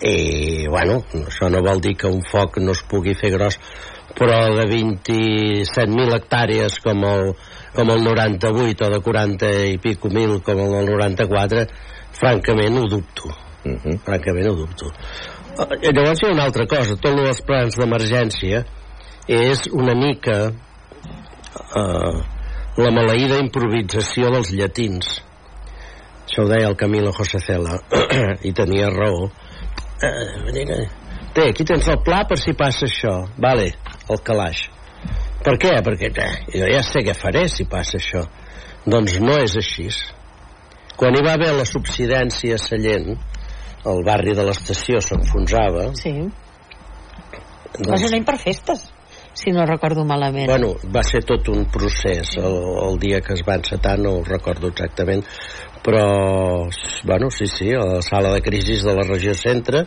I 0.00 0.64
bueno, 0.72 1.02
això 1.28 1.50
no 1.52 1.60
vol 1.60 1.82
dir 1.84 1.92
que 2.00 2.08
un 2.08 2.22
foc 2.24 2.56
no 2.64 2.72
es 2.72 2.80
pugui 2.88 3.12
fer 3.20 3.34
gros 3.34 3.60
però 4.16 4.38
de 4.56 4.64
27.000 4.66 6.16
hectàrees 6.16 6.78
com 6.82 7.04
el, 7.06 7.32
com 7.76 7.92
el 7.94 8.02
98 8.04 8.86
o 8.86 8.90
de 8.94 9.00
40 9.04 9.50
i 9.70 9.78
pico 9.82 10.10
mil 10.10 10.40
com 10.46 10.58
el 10.64 10.74
del 10.74 10.90
94 10.96 11.66
francament 12.12 12.78
ho 12.78 12.86
dubto. 12.88 13.28
Uh 13.64 13.72
-huh. 13.72 13.98
francament 14.04 14.48
ho 14.48 14.54
dubto. 14.54 14.92
Eh, 15.58 15.92
llavors 15.92 16.22
hi 16.22 16.26
ha 16.26 16.32
una 16.32 16.44
altra 16.44 16.66
cosa 16.66 16.96
tots 16.96 17.20
els 17.20 17.42
plans 17.42 17.76
d'emergència 17.76 18.64
és 19.26 19.66
una 19.72 19.94
mica 19.94 20.36
eh, 21.76 22.20
la 22.80 22.90
maleïda 22.94 23.40
improvisació 23.42 24.30
dels 24.30 24.52
llatins. 24.54 25.20
Això 26.26 26.44
ho 26.44 26.48
deia 26.48 26.68
el 26.70 26.76
Camilo 26.78 27.12
José 27.12 27.40
Cela 27.42 27.80
i 28.48 28.52
tenia 28.52 28.90
raó. 28.90 29.30
Eh, 30.02 30.86
té, 31.34 31.48
aquí 31.48 31.64
tens 31.64 31.88
el 31.88 31.98
pla 32.06 32.24
per 32.28 32.38
si 32.38 32.54
passa 32.54 32.86
això. 32.86 33.16
Vale, 33.36 33.72
el 34.08 34.22
calaix. 34.22 34.68
Per 35.44 35.56
què? 35.58 35.72
perquè 35.82 36.10
eh, 36.12 36.32
jo 36.54 36.68
ja 36.70 36.82
sé 36.86 37.02
què 37.04 37.16
faré 37.16 37.48
si 37.48 37.66
passa 37.68 37.98
això. 37.98 38.24
Doncs 38.86 39.18
no 39.20 39.36
és 39.42 39.56
així 39.60 39.88
quan 41.00 41.16
hi 41.16 41.24
va 41.24 41.34
haver 41.38 41.54
la 41.56 41.66
subsidència 41.68 42.58
a 42.58 42.62
Sallent 42.62 43.10
el 43.90 44.02
barri 44.04 44.36
de 44.36 44.44
l'estació 44.44 45.00
s'enfonsava 45.00 45.90
sí. 45.96 46.12
va 47.88 47.96
ser 47.96 48.10
un 48.10 48.18
any 48.20 48.26
per 48.28 48.36
festes 48.42 48.90
si 49.40 49.52
no 49.54 49.64
recordo 49.64 50.04
malament. 50.04 50.48
Bueno, 50.50 50.74
va 50.92 51.04
ser 51.06 51.20
tot 51.24 51.48
un 51.48 51.62
procés. 51.70 52.32
El, 52.36 52.56
el 52.82 52.98
dia 53.00 53.20
que 53.24 53.36
es 53.36 53.44
va 53.46 53.54
encetar 53.60 53.94
no 54.02 54.16
ho 54.18 54.24
recordo 54.26 54.68
exactament 54.68 55.22
però 55.80 56.68
bueno, 57.04 57.30
sí, 57.30 57.46
sí, 57.46 57.70
a 57.72 57.84
la 57.86 58.02
sala 58.02 58.34
de 58.34 58.42
crisis 58.42 58.82
de 58.84 58.94
la 58.94 59.06
regió 59.06 59.32
centre 59.34 59.86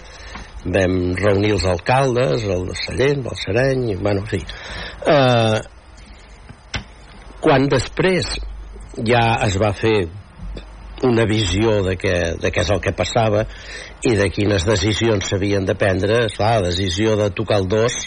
vam 0.64 1.14
reunir 1.20 1.52
els 1.58 1.68
alcaldes 1.70 2.48
el 2.48 2.66
de 2.72 2.80
Sallent, 2.80 3.28
el 3.30 3.38
Sereny 3.38 3.86
i, 3.92 3.96
bueno, 4.00 4.24
sí 4.32 4.40
eh, 4.42 5.60
quan 7.44 7.68
després 7.70 8.32
ja 9.06 9.24
es 9.46 9.60
va 9.62 9.74
fer 9.76 10.08
una 11.04 11.26
visió 11.30 11.82
de 11.86 11.96
què, 12.00 12.16
de 12.40 12.52
què 12.52 12.64
és 12.64 12.72
el 12.74 12.82
que 12.84 12.96
passava 12.96 13.46
i 14.08 14.16
de 14.20 14.30
quines 14.34 14.66
decisions 14.68 15.30
s'havien 15.30 15.66
de 15.68 15.76
prendre 15.80 16.26
esclar, 16.28 16.60
la 16.62 16.70
decisió 16.70 17.18
de 17.20 17.30
tocar 17.36 17.62
el 17.62 17.70
dos 17.72 17.98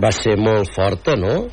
va 0.00 0.10
ser 0.12 0.36
molt 0.40 0.72
forta, 0.74 1.16
no? 1.16 1.44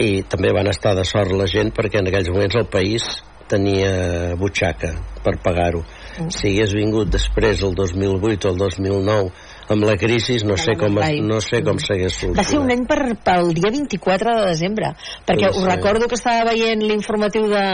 I 0.00 0.22
també 0.28 0.52
van 0.56 0.70
estar 0.70 0.94
de 0.96 1.04
sort 1.04 1.32
la 1.36 1.48
gent 1.50 1.74
perquè 1.76 2.00
en 2.00 2.08
aquells 2.08 2.30
moments 2.32 2.56
el 2.56 2.68
país 2.72 3.06
tenia 3.50 4.36
butxaca 4.38 4.94
per 5.24 5.36
pagar-ho. 5.42 5.82
Si 6.30 6.50
hagués 6.50 6.74
vingut 6.76 7.10
després, 7.12 7.62
el 7.66 7.74
2008 7.74 8.48
o 8.48 8.52
el 8.52 8.60
2009, 8.62 9.32
amb 9.70 9.84
la 9.86 9.94
crisi, 10.00 10.38
no 10.46 10.56
sé 10.58 10.74
com, 10.78 10.96
no 11.26 11.40
sé 11.44 11.60
com 11.66 11.78
s'hagués 11.78 12.16
va 12.34 12.42
ser 12.42 12.58
un 12.58 12.66
solucionat. 12.66 12.72
any 12.74 12.86
per, 12.90 13.00
pel 13.26 13.52
dia 13.54 13.70
24 13.70 14.36
de 14.40 14.46
desembre 14.50 14.92
perquè 15.28 15.50
Sí, 15.50 15.58
us 15.58 15.64
sí. 15.64 15.68
recordo 15.70 16.08
que 16.10 16.18
estava 16.18 16.48
veient 16.50 16.82
l'informatiu 16.82 17.46
de, 17.52 17.64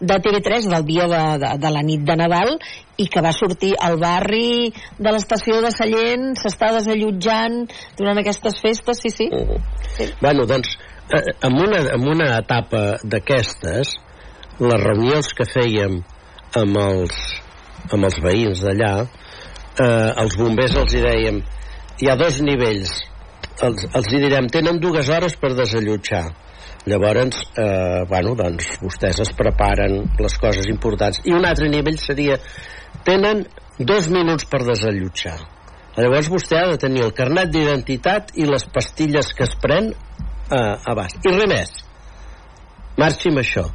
de 0.00 0.18
TV3 0.26 0.68
del 0.74 0.84
dia 0.88 1.06
de, 1.08 1.22
de, 1.42 1.52
de 1.62 1.70
la 1.72 1.82
nit 1.86 2.04
de 2.04 2.16
Nadal 2.20 2.58
i 2.96 3.06
que 3.12 3.20
va 3.24 3.32
sortir 3.36 3.74
al 3.80 3.96
barri 4.00 4.72
de 4.98 5.12
l'estació 5.12 5.60
de 5.64 5.72
Sallent 5.72 6.34
s'està 6.40 6.72
desallotjant 6.76 7.62
durant 7.98 8.20
aquestes 8.20 8.60
festes 8.60 9.00
sí, 9.00 9.10
sí, 9.10 9.30
sí. 9.96 10.10
Bueno, 10.20 10.46
doncs, 10.48 10.76
eh, 11.12 11.22
en, 11.40 11.56
una, 11.60 11.80
en 11.96 12.08
una 12.08 12.30
etapa 12.38 12.98
d'aquestes, 13.04 13.96
les 14.60 14.80
reunions 14.84 15.32
que 15.36 15.44
fèiem 15.48 16.00
amb 16.56 16.78
els, 16.80 17.16
amb 17.92 18.08
els 18.08 18.16
veïns 18.24 18.62
d'allà, 18.64 18.94
eh, 19.80 20.12
els 20.22 20.36
bombers 20.40 20.76
els 20.80 20.94
hi 20.94 21.02
dèiem, 21.04 21.42
hi 22.02 22.10
ha 22.10 22.16
dos 22.20 22.40
nivells, 22.44 22.96
els, 23.64 23.86
els 23.92 24.10
hi 24.12 24.20
direm, 24.24 24.48
tenen 24.52 24.80
dues 24.80 25.08
hores 25.12 25.36
per 25.40 25.54
desallotjar. 25.56 26.24
Llavors, 26.86 27.40
eh, 27.58 28.04
bueno, 28.06 28.36
doncs, 28.38 28.76
vostès 28.78 29.18
es 29.24 29.32
preparen 29.34 30.04
les 30.22 30.36
coses 30.38 30.68
importants. 30.70 31.18
I 31.26 31.34
un 31.34 31.46
altre 31.48 31.66
nivell 31.72 31.98
seria, 31.98 32.36
tenen 33.06 33.42
dos 33.78 34.06
minuts 34.12 34.46
per 34.46 34.62
desallotjar. 34.68 35.38
Llavors 35.96 36.28
vostè 36.30 36.60
ha 36.60 36.68
de 36.70 36.78
tenir 36.78 37.02
el 37.06 37.14
carnet 37.16 37.50
d'identitat 37.50 38.34
i 38.36 38.46
les 38.46 38.68
pastilles 38.70 39.32
que 39.34 39.46
es 39.48 39.56
pren 39.58 39.90
eh, 39.90 40.90
abast. 40.92 41.18
I 41.24 41.34
res 41.34 41.50
més. 41.50 41.74
Marxi 43.00 43.32
amb 43.32 43.42
això. 43.42 43.66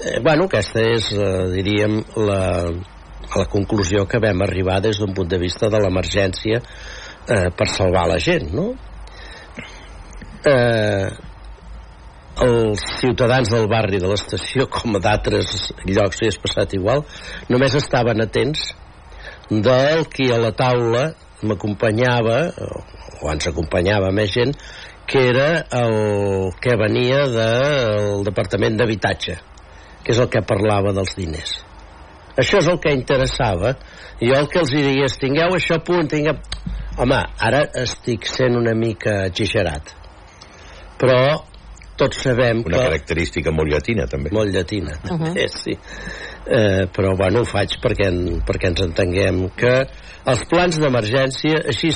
Eh, 0.00 0.18
bueno, 0.24 0.48
aquesta 0.48 0.82
és, 0.82 1.12
eh, 1.12 1.46
diríem, 1.52 2.00
la, 2.16 2.40
la 3.34 3.46
conclusió 3.50 4.06
que 4.06 4.20
vam 4.22 4.42
arribar 4.46 4.80
des 4.84 5.00
d'un 5.00 5.14
punt 5.14 5.28
de 5.28 5.38
vista 5.38 5.70
de 5.72 5.80
l'emergència 5.82 6.60
eh, 6.60 7.48
per 7.56 7.68
salvar 7.72 8.06
la 8.10 8.18
gent, 8.22 8.52
no? 8.54 8.70
Eh, 10.46 11.08
els 12.46 12.82
ciutadans 13.00 13.48
del 13.50 13.66
barri 13.68 13.98
de 13.98 14.08
l'estació, 14.10 14.66
com 14.68 14.98
a 14.98 15.02
d'altres 15.02 15.70
llocs 15.88 16.20
hi 16.20 16.28
és 16.28 16.40
passat 16.42 16.74
igual, 16.76 17.04
només 17.48 17.74
estaven 17.78 18.20
atents 18.22 18.68
del 19.50 20.04
qui 20.12 20.28
a 20.32 20.40
la 20.42 20.52
taula 20.52 21.06
m'acompanyava, 21.46 22.38
o 23.22 23.30
ens 23.32 23.48
acompanyava 23.48 24.12
més 24.12 24.34
gent, 24.34 24.52
que 25.06 25.22
era 25.30 25.48
el 25.80 26.50
que 26.60 26.74
venia 26.76 27.24
del 27.30 28.24
Departament 28.26 28.76
d'Habitatge, 28.78 29.38
que 30.02 30.12
és 30.12 30.20
el 30.20 30.28
que 30.32 30.42
parlava 30.44 30.92
dels 30.96 31.14
diners. 31.16 31.60
Això 32.36 32.60
és 32.60 32.68
el 32.68 32.78
que 32.82 32.92
interessava. 32.92 33.74
Jo 34.20 34.36
el 34.38 34.48
que 34.52 34.62
els 34.62 34.72
diria 34.72 35.08
és, 35.08 35.18
tingueu 35.20 35.56
això 35.56 35.80
a 35.80 35.84
punt, 35.84 36.08
tingueu... 36.12 36.38
Home, 36.96 37.18
ara 37.44 37.62
estic 37.82 38.24
sent 38.28 38.56
una 38.56 38.72
mica 38.76 39.26
exagerat. 39.28 39.92
Però 40.96 41.20
tots 41.96 42.22
sabem 42.24 42.62
Una 42.64 42.76
que... 42.76 42.84
característica 42.88 43.52
molt 43.52 43.72
llatina, 43.72 44.06
també. 44.08 44.32
Molt 44.32 44.52
llatina, 44.52 44.96
uh 45.04 45.18
-huh. 45.18 45.48
sí. 45.62 45.76
Eh, 46.46 46.86
però, 46.92 47.16
bueno, 47.16 47.40
ho 47.40 47.44
faig 47.44 47.80
perquè, 47.82 48.08
en, 48.08 48.40
perquè 48.44 48.68
ens 48.68 48.80
entenguem 48.80 49.48
que 49.56 49.86
els 50.24 50.44
plans 50.48 50.78
d'emergència, 50.78 51.64
així 51.68 51.92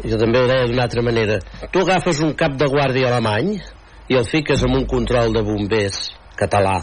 jo 0.00 0.16
també 0.16 0.40
ho 0.40 0.46
deia 0.48 0.66
d'una 0.66 0.82
altra 0.82 1.02
manera 1.02 1.38
tu 1.70 1.80
agafes 1.80 2.20
un 2.24 2.32
cap 2.34 2.56
de 2.56 2.66
guàrdia 2.66 3.10
alemany 3.10 3.60
i 4.08 4.16
el 4.16 4.24
fiques 4.24 4.62
en 4.62 4.74
un 4.74 4.86
control 4.86 5.32
de 5.32 5.42
bombers 5.42 6.12
català 6.36 6.80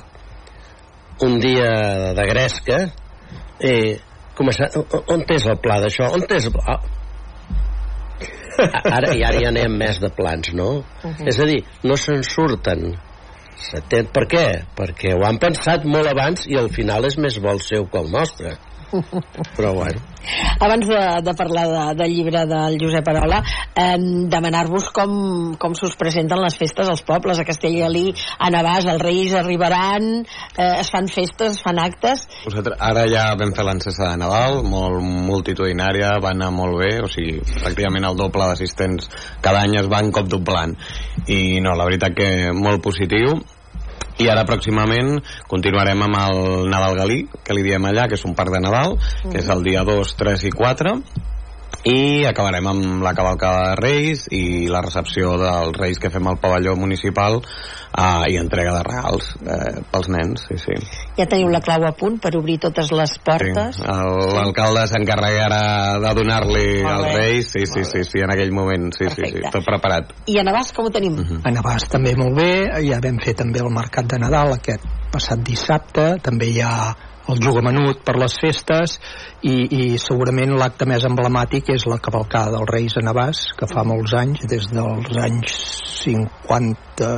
un 1.25 1.39
dia 1.43 2.13
de 2.15 2.25
gresca 2.29 2.79
i 3.59 3.75
començar, 4.37 4.69
on 5.11 5.25
és 5.35 5.45
el 5.49 5.59
pla 5.63 5.79
d'això? 5.83 6.13
on 6.15 6.23
és 6.29 6.47
el 6.47 6.55
pla? 6.55 6.77
Ah. 6.77 6.95
ara, 8.97 9.13
i 9.15 9.23
ara 9.23 9.39
ja 9.39 9.51
anem 9.53 9.77
més 9.79 9.99
de 10.03 10.09
plans 10.15 10.53
no? 10.53 10.69
Uh 10.79 11.11
-huh. 11.11 11.27
és 11.27 11.39
a 11.39 11.45
dir, 11.45 11.63
no 11.83 11.95
se'n 11.95 12.23
surten 12.23 12.97
per 14.13 14.25
què? 14.31 14.47
perquè 14.75 15.13
ho 15.15 15.25
han 15.25 15.37
pensat 15.37 15.85
molt 15.85 16.07
abans 16.07 16.47
i 16.47 16.55
al 16.57 16.69
final 16.69 17.05
és 17.05 17.17
més 17.17 17.39
vol 17.39 17.59
seu 17.59 17.85
que 17.85 17.99
el 17.99 18.11
nostre 18.11 18.57
però 19.57 19.73
bueno. 19.73 20.01
Abans 20.59 20.85
de, 20.87 20.99
de 21.23 21.33
parlar 21.33 21.65
de, 21.69 21.83
del 22.03 22.13
llibre 22.13 22.43
del 22.45 22.77
Josep 22.81 23.07
Arola 23.07 23.39
eh, 23.73 23.95
demanar-vos 24.29 24.89
com, 24.93 25.13
com 25.57 25.75
s'us 25.77 25.95
presenten 25.99 26.41
les 26.43 26.57
festes 26.59 26.89
als 26.91 27.03
pobles. 27.07 27.39
A 27.39 27.47
Castellgalí, 27.47 28.11
a 28.37 28.49
Navàs, 28.53 28.89
els 28.91 29.01
Reis 29.01 29.33
arribaran 29.37 30.09
eh, 30.19 30.79
es 30.81 30.91
fan 30.91 31.07
festes, 31.09 31.57
es 31.57 31.63
fan 31.65 31.79
actes. 31.81 32.27
Vosaltres, 32.45 32.77
ara 32.91 33.05
ja 33.09 33.29
vam 33.39 33.53
fer 33.57 33.65
l'encesa 33.67 34.11
de 34.11 34.19
Nadal 34.21 34.61
molt 34.67 35.01
multitudinària, 35.03 36.17
va 36.21 36.33
anar 36.35 36.51
molt 36.55 36.81
bé 36.83 36.91
o 37.03 37.09
sigui, 37.11 37.39
pràcticament 37.61 38.09
el 38.09 38.19
doble 38.19 38.51
d'assistents 38.51 39.09
cada 39.41 39.63
any 39.65 39.77
es 39.79 39.87
van 39.91 40.11
cop 40.15 40.27
doblant 40.29 40.75
i 41.27 41.59
no, 41.63 41.75
la 41.77 41.87
veritat 41.87 42.15
que 42.17 42.29
molt 42.55 42.83
positiu 42.83 43.39
i 44.19 44.27
ara 44.27 44.45
pròximament 44.47 45.17
continuarem 45.51 46.03
amb 46.05 46.19
el 46.19 46.69
Nadal 46.71 46.97
Galí 46.99 47.19
que 47.43 47.55
li 47.55 47.63
diem 47.63 47.85
allà, 47.87 48.07
que 48.07 48.19
és 48.19 48.25
un 48.27 48.35
parc 48.35 48.51
de 48.55 48.61
Nadal 48.63 48.97
que 49.29 49.39
és 49.39 49.49
el 49.49 49.63
dia 49.63 49.85
2, 49.87 50.15
3 50.19 50.47
i 50.49 50.53
4 50.55 50.95
i 51.87 52.25
acabarem 52.27 52.67
amb 52.67 53.03
la 53.03 53.13
cavalcada 53.15 53.69
de 53.69 53.75
Reis 53.79 54.25
i 54.35 54.67
la 54.67 54.81
recepció 54.83 55.37
dels 55.39 55.77
Reis 55.77 55.99
que 55.99 56.11
fem 56.11 56.27
al 56.27 56.39
pavelló 56.41 56.75
municipal 56.75 57.39
uh, 57.39 58.25
i 58.27 58.35
entrega 58.39 58.73
de 58.75 58.83
regals 58.83 59.29
eh, 59.39 59.79
pels 59.91 60.09
nens, 60.11 60.43
sí, 60.49 60.57
sí. 60.59 60.75
ja 61.17 61.27
teniu 61.29 61.47
la 61.53 61.61
clau 61.63 61.85
a 61.87 61.93
punt 61.95 62.19
per 62.19 62.33
obrir 62.37 62.59
totes 62.67 62.91
les 62.91 63.15
portes 63.23 63.79
sí. 63.79 63.87
l'alcalde 64.35 64.85
s'encarregarà 64.91 65.63
de 66.03 66.13
donar-li 66.19 66.67
als 66.83 67.11
Reis 67.15 67.53
sí, 67.55 67.65
sí, 67.65 67.85
sí, 67.87 68.03
sí, 68.03 68.23
en 68.25 68.35
aquell 68.35 68.51
moment 68.55 68.91
sí, 68.95 69.07
sí, 69.15 69.31
sí, 69.31 69.43
tot 69.47 69.63
preparat 69.67 70.11
i 70.27 70.39
a 70.39 70.45
Navàs 70.45 70.73
com 70.75 70.89
ho 70.89 70.93
tenim? 70.93 71.15
Uh 71.15 71.25
-huh. 71.25 71.41
A 71.43 71.51
Navàs 71.51 71.87
també 71.89 72.15
molt 72.15 72.35
bé, 72.35 72.51
ja 72.85 72.99
vam 72.99 73.19
fer 73.23 73.35
també 73.35 73.59
el 73.59 73.71
mercat 73.71 74.05
de 74.05 74.19
Nadal 74.19 74.53
aquest 74.53 74.83
passat 75.11 75.39
dissabte, 75.45 76.19
també 76.21 76.45
hi 76.45 76.61
ha 76.61 76.95
el 77.29 77.39
jugamenut 77.43 78.01
per 78.05 78.15
les 78.19 78.35
festes 78.41 78.97
i, 79.45 79.53
i 79.53 79.83
segurament 80.01 80.55
l'acte 80.57 80.87
més 80.89 81.05
emblemàtic 81.07 81.71
és 81.75 81.85
la 81.89 81.99
cavalcada 82.03 82.57
dels 82.57 82.71
Reis 82.73 82.97
a 82.97 83.05
Navàs 83.05 83.43
que 83.59 83.69
fa 83.69 83.85
molts 83.87 84.15
anys, 84.17 84.45
des 84.49 84.67
dels 84.73 85.21
anys 85.25 85.55
50 86.01 87.09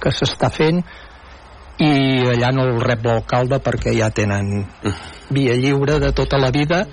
que 0.00 0.14
s'està 0.16 0.50
fent 0.54 0.82
i 1.80 1.90
allà 2.34 2.50
no 2.52 2.66
el 2.68 2.80
rep 2.84 3.06
l'alcalde 3.08 3.60
perquè 3.64 3.94
ja 3.96 4.10
tenen 4.12 4.64
via 5.32 5.56
lliure 5.56 5.98
de 6.02 6.12
tota 6.16 6.40
la 6.40 6.50
vida 6.52 6.84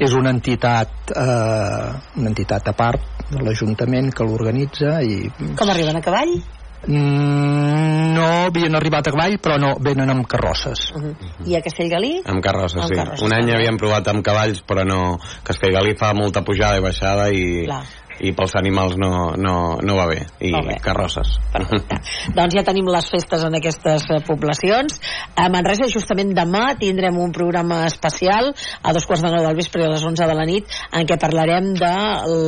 és 0.00 0.14
una 0.16 0.32
entitat 0.34 1.12
eh, 1.12 1.88
una 2.20 2.30
entitat 2.32 2.72
a 2.72 2.76
part 2.76 3.24
de 3.28 3.42
l'Ajuntament 3.44 4.12
que 4.14 4.24
l'organitza 4.24 5.00
i 5.04 5.28
com 5.58 5.68
arriben 5.68 6.00
a 6.00 6.04
cavall? 6.04 6.38
Mm, 6.86 8.14
no 8.14 8.26
havien 8.46 8.74
arribat 8.78 9.08
a 9.08 9.12
cavall 9.12 9.38
però 9.42 9.56
no, 9.58 9.74
venen 9.82 10.10
amb 10.12 10.26
carrosses 10.30 10.92
uh 10.94 11.02
-huh. 11.02 11.14
i 11.46 11.56
a 11.56 11.60
Castellgalí? 11.60 12.22
amb 12.24 12.40
carrosses, 12.42 12.82
Amb 12.82 12.88
sí 12.92 12.94
carrosses, 12.94 13.22
un 13.22 13.32
any 13.32 13.40
també. 13.46 13.54
havíem 13.56 13.76
provat 13.76 14.08
amb 14.08 14.22
cavalls 14.24 14.62
però 14.66 14.84
no, 14.86 15.18
Castellgalí 15.42 15.96
fa 15.98 16.12
molta 16.14 16.42
pujada 16.42 16.78
i 16.78 16.80
baixada 16.80 17.30
i, 17.30 17.64
Clar. 17.64 17.82
I 18.20 18.32
pels 18.36 18.56
animals 18.58 18.96
no, 19.00 19.32
no, 19.38 19.56
no 19.82 19.98
va 19.98 20.08
bé 20.10 20.20
i 20.44 20.52
bé. 20.52 20.78
carrosses 20.84 21.36
doncs 22.38 22.56
ja 22.56 22.64
tenim 22.66 22.88
les 22.90 23.08
festes 23.10 23.44
en 23.44 23.56
aquestes 23.58 24.06
eh, 24.12 24.20
poblacions. 24.26 24.98
A 25.38 25.48
Manresa, 25.52 25.88
justament 25.90 26.32
demà, 26.36 26.64
tindrem 26.80 27.18
un 27.20 27.32
programa 27.34 27.82
especial 27.86 28.50
a 28.82 28.94
dos 28.96 29.06
quarts 29.08 29.24
de 29.24 29.32
nou 29.32 29.44
del 29.46 29.58
vespre 29.58 29.82
i 29.82 29.86
a 29.86 29.92
les 29.92 30.04
11 30.04 30.28
de 30.28 30.36
la 30.38 30.46
nit 30.48 30.78
en 30.92 31.08
què 31.08 31.18
parlarem 31.20 31.72
de 31.78 31.94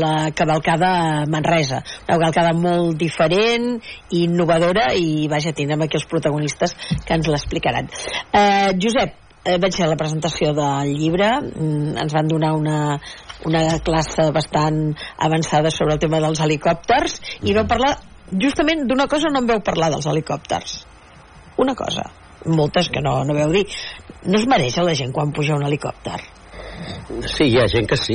la 0.03 0.15
cavalcada 0.37 0.91
a 0.91 1.25
Manresa. 1.31 1.83
Una 2.07 2.19
cavalcada 2.19 2.55
molt 2.57 2.99
diferent 3.01 3.73
i 4.11 4.25
innovadora 4.27 4.91
i, 4.99 5.27
vaja, 5.31 5.55
tindrem 5.57 5.87
aquí 5.87 6.01
els 6.01 6.09
protagonistes 6.11 6.77
que 7.07 7.17
ens 7.17 7.31
l'explicaran. 7.31 7.91
Eh, 8.33 8.71
Josep, 8.81 9.30
vaig 9.45 9.73
ser 9.73 9.87
a 9.87 9.91
la 9.91 9.97
presentació 9.97 10.53
del 10.57 10.91
llibre, 10.99 11.31
mm, 11.41 11.97
ens 12.03 12.13
van 12.13 12.29
donar 12.29 12.53
una, 12.59 12.99
una 13.49 13.63
classe 13.81 14.31
bastant 14.37 14.95
avançada 15.17 15.71
sobre 15.73 15.95
el 15.97 16.01
tema 16.03 16.21
dels 16.21 16.41
helicòpters 16.45 17.21
i 17.49 17.55
no 17.57 17.67
parlar 17.67 17.95
justament 18.31 18.85
d'una 18.87 19.07
cosa 19.11 19.31
no 19.33 19.41
em 19.41 19.47
veu 19.49 19.63
parlar 19.65 19.89
dels 19.91 20.07
helicòpters 20.07 20.75
una 21.59 21.75
cosa 21.75 22.05
moltes 22.47 22.89
que 22.93 23.01
no, 23.05 23.23
no 23.25 23.35
veu 23.35 23.51
dir 23.53 23.65
no 24.27 24.39
es 24.39 24.47
mereix 24.49 24.77
a 24.79 24.85
la 24.85 24.95
gent 24.95 25.13
quan 25.13 25.33
puja 25.33 25.57
un 25.57 25.65
helicòpter 25.67 26.21
Sí, 27.29 27.51
hi 27.51 27.59
ha 27.61 27.67
gent 27.69 27.85
que 27.91 27.97
sí. 27.99 28.15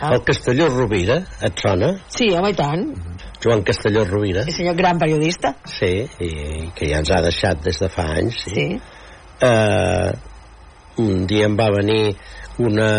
Ah. 0.00 0.12
El 0.14 0.20
Castelló 0.22 0.68
Rovira, 0.70 1.16
et 1.42 1.58
sona? 1.58 1.88
sí, 2.08 2.28
home 2.36 2.52
i 2.52 2.54
tant 2.54 2.84
Joan 3.42 3.62
Castelló 3.66 4.04
Rovira. 4.04 4.44
sí 4.44 4.52
senyor, 4.52 4.76
gran 4.78 4.98
periodista 4.98 5.54
Sí, 5.64 6.06
i 6.20 6.70
que 6.76 6.88
ja 6.90 7.00
ens 7.02 7.10
ha 7.10 7.20
deixat 7.24 7.62
des 7.64 7.78
de 7.80 7.88
fa 7.88 8.06
anys. 8.18 8.38
Sí. 8.44 8.54
sí. 8.54 8.80
Eh, 9.40 10.12
un 10.98 11.26
dia 11.30 11.46
em 11.46 11.56
va 11.58 11.70
venir 11.74 12.16
una, 12.58 12.90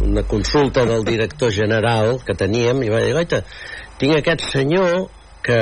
una 0.00 0.22
consulta 0.22 0.84
del 0.84 1.04
director 1.04 1.52
general 1.52 2.18
que 2.24 2.34
teníem 2.34 2.82
i 2.82 2.90
va 2.92 3.02
dir, 3.04 3.14
oita, 3.16 3.42
tinc 3.98 4.18
aquest 4.18 4.48
senyor 4.52 5.06
que 5.44 5.60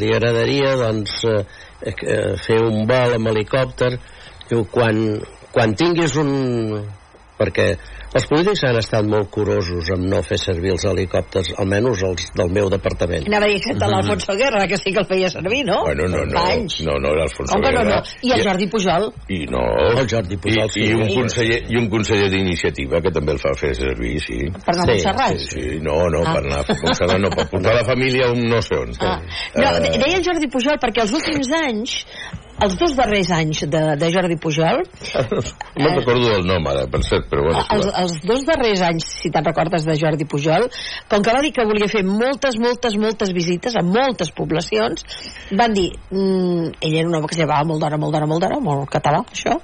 li 0.00 0.12
agradaria 0.14 0.74
doncs 0.80 1.20
eh, 1.28 1.42
eh, 1.84 2.36
fer 2.40 2.62
un 2.64 2.86
vol 2.88 3.18
amb 3.18 3.30
helicòpter 3.32 3.92
diu, 4.48 4.64
quan, 4.72 5.02
quan 5.52 5.76
tinguis 5.78 6.16
un 6.20 6.32
perquè 7.38 7.74
els 8.16 8.24
polítics 8.26 8.62
han 8.64 8.76
estat 8.80 9.04
molt 9.04 9.28
curosos 9.30 9.90
amb 9.92 10.06
no 10.08 10.22
fer 10.24 10.38
servir 10.40 10.70
els 10.72 10.84
helicòpters, 10.88 11.50
almenys 11.60 12.02
els 12.08 12.30
del 12.34 12.48
meu 12.50 12.70
departament. 12.72 13.26
anava 13.28 13.44
a 13.44 13.48
dir 13.48 13.60
que 13.60 13.74
l'Alfonso 13.74 14.32
Guerra 14.36 14.66
que 14.66 14.76
sí 14.78 14.92
que 14.92 15.00
el 15.00 15.06
feia 15.06 15.28
servir, 15.28 15.64
no? 15.66 15.82
Bueno, 15.84 16.08
no, 16.08 16.24
no, 16.24 16.40
anys. 16.40 16.80
no, 16.80 16.94
no, 16.98 17.12
l'Alfonso 17.14 17.52
Com 17.52 17.62
que 17.62 17.72
no, 17.72 17.82
Guerra. 17.84 18.00
no? 18.00 18.02
I 18.22 18.32
el 18.32 18.42
Jordi 18.46 18.66
Pujol 18.68 19.12
I 19.28 19.46
no. 19.46 19.62
El 20.00 20.08
Jordi 20.08 20.36
Pujol, 20.36 20.64
I, 20.66 20.68
sí. 20.70 20.80
i, 20.80 20.92
un 20.94 21.08
Sí. 21.08 21.14
conseller, 21.20 21.60
I 21.70 21.76
un 21.76 21.88
conseller 21.90 22.30
d'iniciativa 22.30 23.00
que 23.02 23.10
també 23.12 23.32
el 23.32 23.38
fa 23.38 23.52
fer 23.54 23.74
servir, 23.74 24.18
sí. 24.20 24.38
per 24.64 24.74
anar 24.74 24.84
a 24.84 24.92
Montserrat 24.92 25.36
Sí, 25.38 25.60
sí, 25.60 25.78
no, 25.80 26.08
no, 26.08 26.22
Ah. 26.24 26.32
per 26.34 26.44
anar 26.46 26.60
a 26.64 26.74
Montserrat 26.82 27.20
no, 27.20 27.30
per 27.30 27.48
portar 27.50 27.74
la 27.74 27.84
família 27.84 28.26
a 28.28 28.32
un 28.32 28.48
no 28.48 28.62
sé 28.62 28.74
on. 28.76 28.92
Ah. 29.00 29.20
No, 29.54 29.72
de- 29.80 29.98
deia 29.98 30.16
el 30.16 30.24
Jordi 30.24 30.48
Pujol 30.48 30.78
perquè 30.80 31.02
els 31.02 31.12
últims 31.12 31.52
anys 31.52 32.06
els 32.64 32.74
dos 32.78 32.94
darrers 32.98 33.30
anys 33.34 33.62
de, 33.70 33.82
de 34.00 34.08
Jordi 34.14 34.36
Pujol 34.40 34.80
no 34.82 35.84
me'n 35.84 35.96
recordo 35.98 36.30
del 36.32 36.46
nom 36.48 36.66
ara, 36.70 36.86
per 36.90 37.00
cert, 37.06 37.28
però 37.30 37.44
bueno... 37.46 37.62
els, 37.74 37.90
els 38.02 38.16
dos 38.26 38.44
darrers 38.48 38.82
anys, 38.88 39.06
si 39.22 39.30
te'n 39.34 39.46
recordes 39.46 39.86
de 39.86 39.96
Jordi 40.00 40.26
Pujol, 40.28 40.66
com 41.10 41.22
que 41.24 41.34
va 41.34 41.42
dir 41.44 41.52
que 41.54 41.66
volia 41.68 41.90
fer 41.90 42.02
moltes, 42.06 42.58
moltes, 42.62 42.96
moltes 43.00 43.32
visites 43.36 43.78
a 43.78 43.84
moltes 43.86 44.32
poblacions, 44.34 45.06
van 45.58 45.76
dir 45.76 45.88
mm, 46.10 46.74
ell 46.82 46.98
era 47.02 47.08
un 47.08 47.18
home 47.20 47.30
que 47.30 47.38
es 47.38 47.42
llevava 47.42 47.68
molt 47.68 47.84
d'hora, 47.84 48.00
molt 48.00 48.16
d'hora, 48.16 48.30
molt 48.30 48.44
d'hora, 48.44 48.60
molt 48.64 48.90
català, 48.92 49.22
això, 49.28 49.58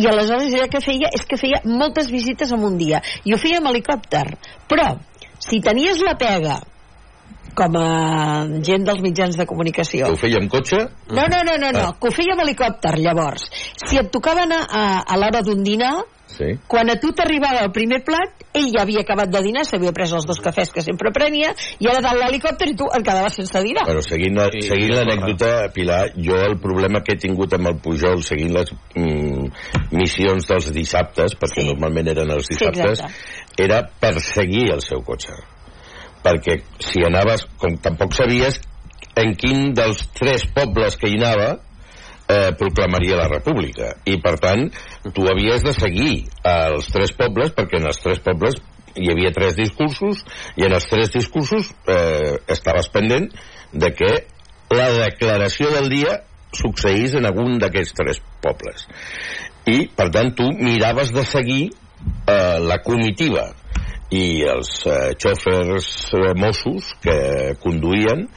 i 0.00 0.08
aleshores 0.10 0.52
ella 0.52 0.68
que 0.72 0.84
feia 0.84 1.10
és 1.14 1.24
que 1.28 1.40
feia 1.40 1.62
moltes 1.64 2.12
visites 2.12 2.52
en 2.54 2.68
un 2.68 2.78
dia, 2.80 3.00
i 3.24 3.34
ho 3.34 3.40
feia 3.40 3.62
amb 3.62 3.72
helicòpter, 3.72 4.26
però 4.70 4.92
si 5.40 5.60
tenies 5.64 6.00
la 6.04 6.16
pega 6.20 6.60
com 7.54 7.76
a 7.80 7.88
gent 8.66 8.84
dels 8.86 9.00
mitjans 9.04 9.36
de 9.38 9.46
comunicació. 9.46 10.10
Ho 10.12 10.16
feia 10.20 10.40
amb 10.42 10.50
cotxe? 10.52 10.80
No, 11.10 11.26
no, 11.30 11.42
no, 11.46 11.56
no, 11.60 11.70
no. 11.74 11.84
Ah. 11.90 11.92
que 12.00 12.08
ho 12.08 12.14
feia 12.14 12.34
amb 12.34 12.42
helicòpter, 12.46 12.96
llavors. 12.98 13.46
Si 13.86 13.98
et 14.00 14.10
tocava 14.12 14.42
anar 14.48 14.64
a, 14.68 14.84
a 15.06 15.16
l'hora 15.20 15.42
d'un 15.46 15.62
dinar, 15.64 15.94
Sí. 16.34 16.46
quan 16.66 16.88
a 16.90 16.96
tu 16.98 17.12
t'arribava 17.14 17.60
el 17.62 17.70
primer 17.70 18.00
plat, 18.02 18.40
ell 18.58 18.70
ja 18.72 18.80
havia 18.82 19.02
acabat 19.04 19.28
de 19.30 19.42
dinar, 19.44 19.62
s'havia 19.68 19.92
pres 19.94 20.10
els 20.16 20.24
dos 20.26 20.40
cafès 20.42 20.72
que 20.72 20.82
sempre 20.82 21.12
prenia, 21.14 21.52
i 21.78 21.86
ara 21.86 22.00
dalt 22.02 22.18
l'helicòpter 22.18 22.70
i 22.72 22.74
tu 22.74 22.88
et 22.90 23.04
quedaves 23.06 23.36
sense 23.38 23.60
dinar. 23.62 23.84
Bueno, 23.86 24.02
seguint 24.02 24.34
la- 24.34 24.48
seguint 24.50 24.96
l'anècdota, 24.96 25.68
Pilar, 25.76 26.08
jo 26.16 26.34
el 26.48 26.56
problema 26.58 27.04
que 27.04 27.12
he 27.14 27.20
tingut 27.22 27.52
amb 27.54 27.68
el 27.70 27.76
Pujol, 27.78 28.24
seguint 28.26 28.50
les 28.56 28.72
mm, 28.96 29.46
missions 29.94 30.48
dels 30.48 30.72
dissabtes, 30.74 31.36
perquè 31.38 31.60
sí. 31.62 31.68
normalment 31.68 32.08
eren 32.16 32.30
els 32.34 32.48
Sí, 32.48 32.56
dissabtes, 32.56 32.98
exacte. 33.04 33.62
era 33.62 33.82
perseguir 34.00 34.72
el 34.72 34.80
seu 34.82 35.04
cotxe. 35.06 35.36
Perquè 36.24 36.60
si 36.80 37.04
anaves, 37.04 37.44
com 37.60 37.76
tampoc 37.84 38.16
sabies 38.16 38.60
en 39.20 39.34
quin 39.38 39.72
dels 39.76 40.06
tres 40.16 40.46
pobles 40.54 40.96
que 40.98 41.10
hi 41.10 41.18
anava 41.20 41.50
eh, 42.28 42.50
proclamaria 42.58 43.18
la 43.20 43.28
república. 43.30 43.92
I, 44.08 44.18
per 44.22 44.36
tant, 44.42 44.66
tu 45.14 45.26
havies 45.30 45.64
de 45.64 45.74
seguir 45.76 46.14
els 46.48 46.88
tres 46.92 47.14
pobles, 47.16 47.52
perquè 47.56 47.80
en 47.80 47.90
els 47.90 48.00
tres 48.02 48.22
pobles 48.24 48.58
hi 48.94 49.10
havia 49.10 49.32
tres 49.34 49.56
discursos, 49.58 50.22
i 50.56 50.66
en 50.66 50.76
els 50.76 50.86
tres 50.90 51.12
discursos 51.14 51.72
eh, 51.90 52.36
estaves 52.50 52.88
pendent 52.94 53.30
de 53.72 53.90
que 53.94 54.12
la 54.74 54.90
declaració 54.96 55.70
del 55.74 55.90
dia 55.92 56.20
succeís 56.54 57.16
en 57.18 57.26
algun 57.26 57.58
d'aquests 57.58 57.96
tres 57.98 58.20
pobles. 58.42 58.86
I, 59.66 59.88
per 59.96 60.10
tant, 60.14 60.30
tu 60.36 60.46
miraves 60.54 61.10
de 61.14 61.24
seguir 61.26 61.62
eh, 61.70 62.58
la 62.62 62.78
comitiva 62.84 63.48
i 64.12 64.44
els 64.48 64.74
eh, 64.86 65.14
xòfers 65.20 65.92
eh, 66.12 66.34
Mossos 66.36 66.92
que 67.04 67.18
conduïen 67.62 68.28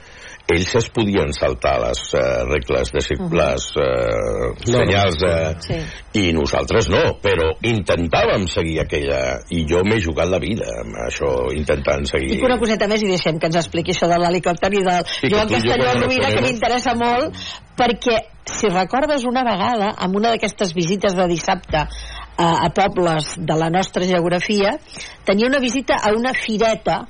ells 0.47 0.69
es 0.79 0.85
podien 0.95 1.33
saltar 1.35 1.75
les 1.81 2.01
eh, 2.15 2.21
regles 2.47 2.91
de 2.93 3.01
les 3.35 3.65
eh, 3.83 4.51
senyals 4.63 5.17
de... 5.19 5.33
Sí. 5.65 5.79
i 6.21 6.31
nosaltres 6.35 6.87
no, 6.89 7.01
però 7.23 7.49
intentàvem 7.67 8.47
seguir 8.49 8.79
aquella 8.85 9.19
i 9.53 9.65
jo 9.67 9.83
m'he 9.83 9.99
jugat 10.03 10.31
la 10.31 10.39
vida 10.39 10.69
amb 10.85 10.95
això, 11.03 11.33
intentant 11.55 12.07
seguir. 12.07 12.37
I 12.39 12.47
una 12.47 12.59
coseta 12.61 12.87
més 12.87 13.03
i 13.03 13.11
deixem 13.11 13.41
que 13.41 13.51
ens 13.51 13.59
expliqui 13.59 13.93
això 13.95 14.07
de 14.09 14.21
l'helicòpter 14.23 14.71
i 14.71 14.85
del 14.87 15.03
que 15.11 15.33
Joan 15.33 15.51
Castelló 15.51 15.93
Rovira, 15.99 16.31
que 16.31 16.45
m'interessa 16.47 16.95
molt, 16.95 17.43
perquè 17.77 18.21
si 18.47 18.71
recordes 18.71 19.27
una 19.27 19.43
vegada, 19.43 19.91
amb 19.99 20.15
una 20.15 20.31
d'aquestes 20.31 20.71
visites 20.77 21.17
de 21.17 21.27
dissabte 21.27 21.89
a, 22.37 22.65
a 22.65 22.69
pobles 22.69 23.35
de 23.37 23.55
la 23.57 23.69
nostra 23.69 24.05
geografia, 24.05 24.77
tenia 25.25 25.47
una 25.47 25.59
visita 25.59 25.97
a 25.97 26.13
una 26.15 26.33
fireta 26.33 27.07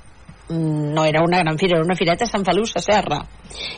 mm, 0.49 0.93
no 0.95 1.05
era 1.05 1.21
una 1.23 1.39
gran 1.39 1.57
fira, 1.57 1.77
era 1.77 1.85
una 1.85 1.95
fireta 1.95 2.25
a 2.25 2.31
Sant 2.31 2.45
Feliu 2.47 2.65
Sasserra. 2.65 3.21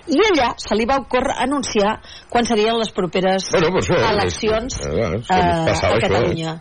I 0.07 0.19
allà 0.29 0.53
se 0.57 0.77
li 0.77 0.85
va 0.89 0.99
ocórrer 1.01 1.37
anunciar 1.45 1.97
quan 2.29 2.45
serien 2.45 2.77
les 2.79 2.91
properes 2.93 3.49
Bueno, 3.51 3.73
per 3.75 3.83
això, 3.83 3.97
eh, 3.99 4.11
eleccions 4.13 4.81
eh, 4.81 4.91
que 4.91 5.39
eh, 5.39 5.39
a 5.39 5.71
això, 5.73 5.95
Catalunya. 6.05 6.59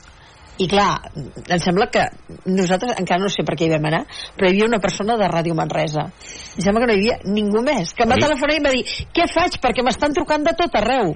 I 0.58 0.66
clar, 0.66 0.88
em 1.14 1.60
sembla 1.62 1.86
que 1.94 2.02
nosaltres 2.50 2.96
encara 2.98 3.22
no 3.22 3.30
sé 3.30 3.44
per 3.46 3.54
què 3.58 3.68
hi 3.68 3.72
vam 3.76 3.84
anar, 3.90 4.00
però 4.36 4.48
hi 4.48 4.56
havia 4.56 4.66
una 4.66 4.80
persona 4.82 5.14
de 5.20 5.28
Ràdio 5.30 5.54
Manresa. 5.54 6.08
Em 6.56 6.64
sembla 6.64 6.82
que 6.82 6.88
no 6.90 6.96
hi 6.96 6.98
havia 6.98 7.34
ningú 7.36 7.62
més, 7.62 7.92
que 7.94 8.06
em 8.06 8.14
va 8.14 8.18
telefonar 8.18 8.56
i 8.56 8.60
em 8.62 8.66
va 8.66 8.74
dir 8.74 8.82
què 9.14 9.28
faig? 9.30 9.60
Perquè 9.62 9.86
m'estan 9.86 10.16
trucant 10.18 10.48
de 10.48 10.56
tot 10.58 10.74
arreu. 10.80 11.14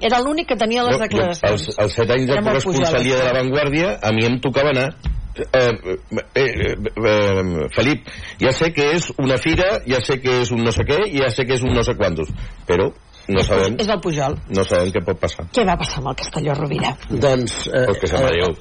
Era 0.00 0.20
l'únic 0.20 0.52
que 0.52 0.60
tenia 0.60 0.84
les 0.88 0.98
No, 0.98 1.06
declaracions. 1.06 1.66
Els, 1.70 1.80
els 1.86 1.98
set 2.00 2.12
anys 2.12 2.28
de 2.28 2.38
corresponsalia 2.44 3.22
de 3.22 3.26
la 3.30 3.34
Vanguardia, 3.40 3.96
a 4.02 4.12
mi 4.12 4.28
em 4.28 4.38
tocava 4.44 4.76
anar 4.76 4.90
Eh, 5.34 5.48
eh, 5.54 5.98
eh, 6.34 6.76
eh, 6.76 7.68
Felip, 7.72 8.08
ja 8.36 8.50
sé 8.52 8.68
que 8.76 8.90
és 8.98 9.06
una 9.16 9.38
fira, 9.40 9.78
ja 9.88 10.02
sé 10.04 10.18
que 10.20 10.42
és 10.42 10.50
un 10.52 10.60
no 10.60 10.74
sé 10.76 10.84
què, 10.84 10.98
ja 11.14 11.30
sé 11.32 11.46
que 11.48 11.56
és 11.56 11.62
un 11.64 11.72
no 11.72 11.84
sé 11.86 11.94
quantos, 11.96 12.28
però 12.68 12.90
no 13.28 13.42
sabem, 13.46 13.76
És 13.78 13.88
el 13.88 14.00
Pujol. 14.02 14.34
no 14.56 14.64
sabem 14.64 14.90
què 14.94 15.02
pot 15.04 15.18
passar. 15.20 15.44
Què 15.54 15.64
va 15.68 15.76
passar 15.78 15.98
amb 16.02 16.08
el 16.12 16.16
Castelló 16.22 16.54
Rovira? 16.58 16.94
Doncs... 17.10 17.66
Eh, 17.68 17.84
Perquè 17.92 18.10
se 18.10 18.22
m'adeu. 18.22 18.56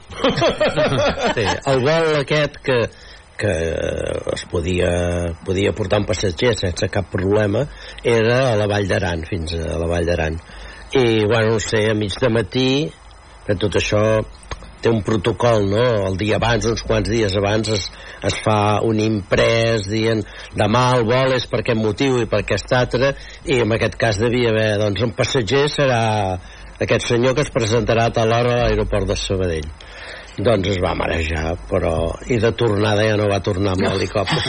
sí, 1.35 1.45
el 1.73 1.81
vol 1.87 2.11
aquest 2.21 2.59
que 2.65 2.81
que 3.41 3.49
es 4.35 4.43
podia, 4.51 4.89
podia 5.43 5.71
portar 5.73 5.97
un 5.97 6.05
passatger 6.05 6.51
sense 6.59 6.85
cap 6.93 7.07
problema 7.09 7.63
era 8.05 8.51
a 8.51 8.55
la 8.59 8.67
Vall 8.69 8.85
d'Aran, 8.85 9.23
fins 9.25 9.55
a 9.57 9.79
la 9.81 9.87
Vall 9.89 10.05
d'Aran. 10.05 10.35
I, 10.93 11.25
bueno, 11.25 11.55
no 11.55 11.59
sé, 11.63 11.87
a 11.89 11.95
mig 11.97 12.13
de 12.21 12.29
matí, 12.29 12.67
que 13.47 13.55
tot 13.57 13.79
això 13.79 14.03
té 14.81 14.91
un 14.91 15.01
protocol, 15.05 15.67
no? 15.69 15.83
El 16.09 16.17
dia 16.19 16.37
abans, 16.39 16.67
uns 16.69 16.83
quants 16.87 17.09
dies 17.09 17.35
abans, 17.37 17.69
es, 17.75 17.87
es 18.27 18.39
fa 18.45 18.81
un 18.85 18.99
imprès 19.03 19.87
dient 19.89 20.23
demà 20.57 20.87
el 20.97 21.05
vol 21.09 21.35
és 21.37 21.45
per 21.49 21.61
aquest 21.61 21.81
motiu 21.81 22.21
i 22.21 22.29
per 22.29 22.41
aquest 22.41 22.73
altre, 22.77 23.13
i 23.45 23.61
en 23.65 23.77
aquest 23.77 23.99
cas 24.01 24.21
devia 24.21 24.51
haver, 24.53 24.71
doncs, 24.81 25.05
un 25.05 25.13
passatger 25.17 25.67
serà 25.71 26.01
aquest 26.81 27.11
senyor 27.13 27.37
que 27.37 27.45
es 27.45 27.53
presentarà 27.53 28.09
a 28.09 28.15
tal 28.15 28.33
hora 28.33 28.55
a 28.55 28.65
l'aeroport 28.65 29.09
de 29.09 29.17
Sabadell. 29.19 29.69
Doncs 30.41 30.69
es 30.71 30.77
va 30.81 30.93
marejar, 30.95 31.51
però... 31.69 31.93
I 32.31 32.37
de 32.41 32.51
tornada 32.57 33.03
ja 33.03 33.17
no 33.19 33.27
va 33.29 33.41
tornar 33.43 33.75
amb 33.75 33.83
l'helicòpter. 33.83 34.39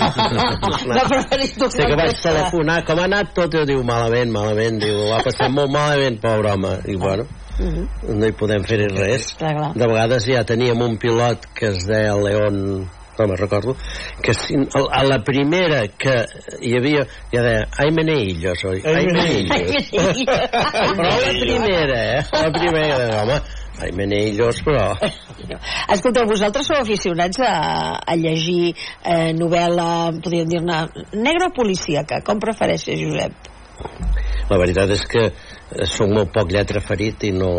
Va 0.92 1.04
preferir 1.10 1.48
tornar 1.56 1.74
Sé 1.74 1.88
que 1.90 1.98
vaig 1.98 2.20
telefonar, 2.22 2.78
com 2.86 3.02
ha 3.02 3.08
anat 3.10 3.34
tot? 3.36 3.58
I 3.58 3.66
diu, 3.68 3.82
malament, 3.84 4.30
malament. 4.32 4.78
Diu, 4.80 5.00
ho 5.08 5.10
ha 5.16 5.20
passat 5.26 5.50
molt 5.52 5.74
malament, 5.74 6.20
pobre 6.22 6.54
home. 6.54 6.76
I 6.88 6.96
bueno, 7.02 7.26
Mhm. 7.62 8.16
no 8.18 8.26
hi 8.26 8.34
podem 8.34 8.64
fer 8.66 8.80
res. 8.90 9.32
Clar, 9.38 9.54
clar. 9.58 9.70
De 9.78 9.86
vegades 9.86 10.26
ja 10.26 10.42
teníem 10.48 10.80
un 10.82 10.98
pilot 10.98 11.46
que 11.54 11.70
es 11.70 11.86
deia 11.86 12.16
León 12.18 12.88
no 13.18 13.26
me'n 13.28 13.36
recordo, 13.36 13.76
que 14.22 14.32
si, 14.34 14.56
a 14.56 14.82
a 15.00 15.02
la 15.04 15.18
primera 15.24 15.82
que 16.00 16.14
hi 16.64 16.72
havia, 16.78 17.04
ja 17.32 17.42
deia, 17.44 17.66
ai 17.78 17.90
meneillo 17.92 18.54
soy, 18.56 18.80
ai 18.88 19.04
meneillo. 19.06 19.58
Però 20.96 21.10
a 21.10 21.20
la 21.20 21.34
primera, 21.36 21.98
eh? 22.16 22.24
A 22.32 22.42
la 22.46 22.52
primera, 22.58 23.22
home, 23.22 23.38
ai 23.84 23.92
meneillos, 23.92 24.62
però... 24.64 24.88
Escolteu, 25.92 26.26
vosaltres 26.30 26.68
sou 26.70 26.80
aficionats 26.80 27.40
a, 27.44 27.54
a 28.00 28.16
llegir 28.16 28.72
eh, 28.72 29.32
novel·la, 29.36 29.88
podríem 30.22 30.48
dir-ne, 30.48 30.84
negra 31.12 31.50
o 31.50 31.56
policíaca? 31.56 32.22
Com 32.26 32.40
prefereixes, 32.42 32.96
Josep? 33.00 33.50
La 34.50 34.58
veritat 34.60 34.90
és 34.94 35.02
que 35.10 35.26
eh, 35.28 35.51
soc 35.88 36.08
molt 36.10 36.32
poc 36.34 36.50
lletraferit 36.52 37.24
i 37.28 37.32
no, 37.36 37.52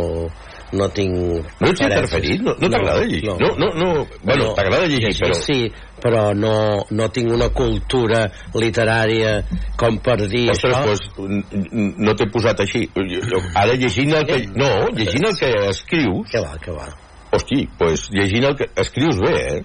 no 0.73 0.87
tinc... 0.89 1.13
No 1.61 1.69
ets 1.69 1.81
lletraferit? 1.83 2.41
No- 2.41 2.55
no 2.59 2.69
t'agrada 2.69 3.03
llegir? 3.05 3.29
No, 3.39 3.51
no, 3.57 3.71
no. 3.77 4.07
Bueno, 4.23 4.53
t'agrada 4.57 4.87
llegir, 4.89 5.13
però- 5.19 5.39
Sí, 5.41 5.71
però 6.03 6.23
no, 6.35 6.53
no 6.91 7.09
tinc 7.15 7.31
una 7.31 7.49
cultura 7.49 8.25
literària 8.53 9.43
com 9.79 9.99
per 10.03 10.17
dir... 10.27 10.47
Ostres, 10.51 10.75
això. 10.75 10.83
pues, 10.83 11.01
n- 11.71 11.93
no 11.97 12.15
t'he 12.17 12.27
posat 12.33 12.59
així. 12.65 12.87
Ara 13.55 13.73
llegint 13.77 14.13
el 14.17 14.25
que... 14.27 14.39
No, 14.57 14.71
llegint 14.97 15.29
el 15.29 15.37
que 15.39 15.51
escrius... 15.69 16.29
Que 16.31 16.41
va, 16.43 16.57
que 16.61 16.71
va. 16.75 16.89
Hosti, 17.33 17.63
pues 17.77 18.09
llegint 18.13 18.45
el 18.51 18.55
que... 18.57 18.67
Escrius 18.75 19.17
bé, 19.21 19.35
eh? 19.57 19.61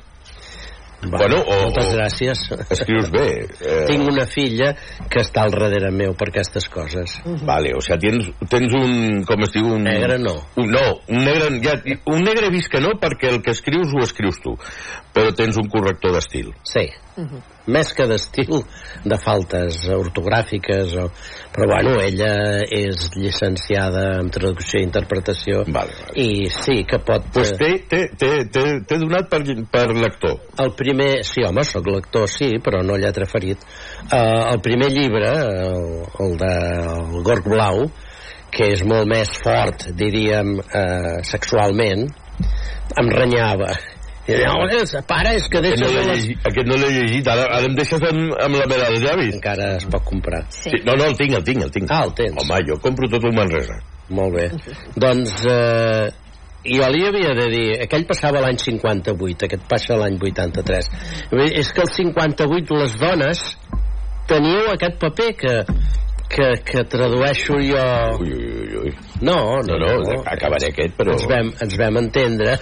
Bueno, 1.03 1.39
o, 1.47 1.57
Moltes 1.65 1.87
o- 1.87 1.95
gràcies. 1.97 2.41
Escrius 2.75 3.11
bé. 3.11 3.27
Eh, 3.61 3.85
Tinc 3.87 4.09
una 4.11 4.27
filla 4.27 4.73
que 5.09 5.21
està 5.23 5.45
al 5.47 5.53
darrere 5.55 5.91
meu 5.95 6.15
per 6.19 6.29
aquestes 6.33 6.69
coses. 6.69 7.19
Vale, 7.47 7.73
o 7.77 7.81
sea, 7.85 7.99
tens, 7.99 8.31
tens 8.51 8.75
un... 8.75 9.23
Com 9.29 9.43
es 9.47 9.53
diu? 9.55 9.67
Un, 9.77 9.85
Negre 9.87 10.19
no. 10.19 10.35
Un, 10.57 10.71
no, 10.75 10.85
un 11.09 11.25
negre... 11.25 11.53
Ja, 11.65 11.77
un 12.11 12.23
negre 12.27 12.49
he 12.49 12.55
vist 12.55 12.71
que 12.73 12.81
no, 12.83 12.97
perquè 13.01 13.31
el 13.31 13.43
que 13.43 13.55
escrius 13.55 13.95
ho 13.95 14.03
escrius 14.03 14.41
tu. 14.43 14.57
Però 15.15 15.31
tens 15.35 15.57
un 15.61 15.69
corrector 15.71 16.13
d'estil. 16.19 16.51
Sí. 16.67 16.89
Més 17.69 17.93
que 17.97 18.07
d'estil, 18.09 18.63
de 19.05 19.19
faltes 19.21 19.83
ortogràfiques, 19.93 20.95
o... 21.03 21.09
però 21.55 21.69
bueno, 21.73 21.97
ella 22.01 22.33
és 22.65 23.11
llicenciada 23.17 24.07
en 24.23 24.31
traducció 24.35 24.81
i 24.81 24.87
interpretació, 24.87 25.63
vale, 25.69 25.95
vale. 26.01 26.17
i 26.25 26.49
sí 26.53 26.81
que 26.89 27.01
pot... 27.05 27.29
Pues 27.35 27.53
eh, 27.61 27.77
t'he 27.89 29.01
donat 29.03 29.29
per, 29.31 29.43
per 29.73 29.87
lector. 29.95 30.39
El 30.65 30.73
primer, 30.79 31.11
sí, 31.29 31.45
home, 31.47 31.65
sóc 31.69 31.91
lector, 31.93 32.29
sí, 32.33 32.55
però 32.65 32.83
no 32.87 32.99
lletra 33.01 33.29
ferit. 33.29 33.65
Uh, 34.09 34.55
el 34.55 34.63
primer 34.65 34.91
llibre, 34.95 35.33
el, 35.69 35.89
el 36.25 36.39
de 36.41 36.55
el 36.89 37.23
Gorg 37.27 37.49
Blau, 37.49 37.85
que 38.55 38.73
és 38.73 38.83
molt 38.89 39.09
més 39.11 39.31
fort, 39.45 39.91
diríem, 39.99 40.57
uh, 40.63 41.19
sexualment, 41.27 42.09
em 42.99 43.11
renyava. 43.13 43.75
I 44.29 44.37
deia, 44.37 44.53
"Ostres, 44.61 44.95
pare, 45.09 45.35
és 45.39 45.49
que 45.49 45.59
Aquest 45.63 45.81
no 45.81 45.87
deixes... 45.89 45.95
l'he 45.97 46.05
les... 46.13 46.19
llegit, 46.21 46.47
aquest 46.51 46.69
no 46.69 46.77
l'he 46.77 46.91
llegit. 46.93 47.29
Ara, 47.33 47.45
ara 47.57 47.65
em 47.71 47.75
deixes 47.79 48.03
amb, 48.11 48.35
amb 48.45 48.59
la 48.61 48.67
mera 48.69 48.91
de 48.93 48.99
llavis. 49.01 49.35
Encara 49.39 49.69
es 49.79 49.87
pot 49.89 50.05
comprar. 50.05 50.43
Sí. 50.53 50.69
Sí, 50.71 50.83
no, 50.85 50.95
no, 51.01 51.09
el 51.09 51.17
tinc, 51.17 51.33
el 51.39 51.45
tinc, 51.47 51.63
el 51.65 51.71
tinc. 51.73 51.91
Ah, 51.91 52.05
el 52.05 52.13
tens. 52.19 52.37
Home, 52.43 52.61
jo 52.69 52.77
compro 52.85 53.09
tot 53.09 53.25
el 53.25 53.33
Manresa. 53.37 53.79
Molt 54.11 54.35
bé. 54.37 54.47
doncs 54.97 55.33
eh, 55.49 56.09
jo 56.69 56.87
li 56.93 57.03
havia 57.09 57.33
de 57.39 57.47
dir, 57.53 57.67
aquell 57.85 58.05
passava 58.09 58.41
l'any 58.45 58.59
58, 58.61 59.47
aquest 59.49 59.65
passa 59.69 59.97
l'any 60.01 60.17
83. 60.21 60.91
Vull 61.33 61.45
dir, 61.47 61.59
És 61.63 61.73
que 61.73 61.85
el 61.87 61.93
58 61.97 62.79
les 62.83 62.97
dones 63.01 63.43
teníeu 64.29 64.69
aquest 64.75 64.99
paper 65.01 65.31
que, 65.41 65.55
que, 66.29 66.49
que 66.63 66.85
tradueixo 66.85 67.59
jo... 67.65 67.85
Ui, 68.21 68.33
ui, 68.33 68.77
ui. 68.83 68.93
No, 69.21 69.39
no, 69.67 69.79
No, 69.81 69.93
no, 70.05 70.19
acabaré 70.29 70.71
aquest, 70.71 70.95
però... 70.99 71.17
Ens 71.17 71.27
vam, 71.31 71.53
ens 71.65 71.77
vam 71.81 72.01
entendre. 72.03 72.57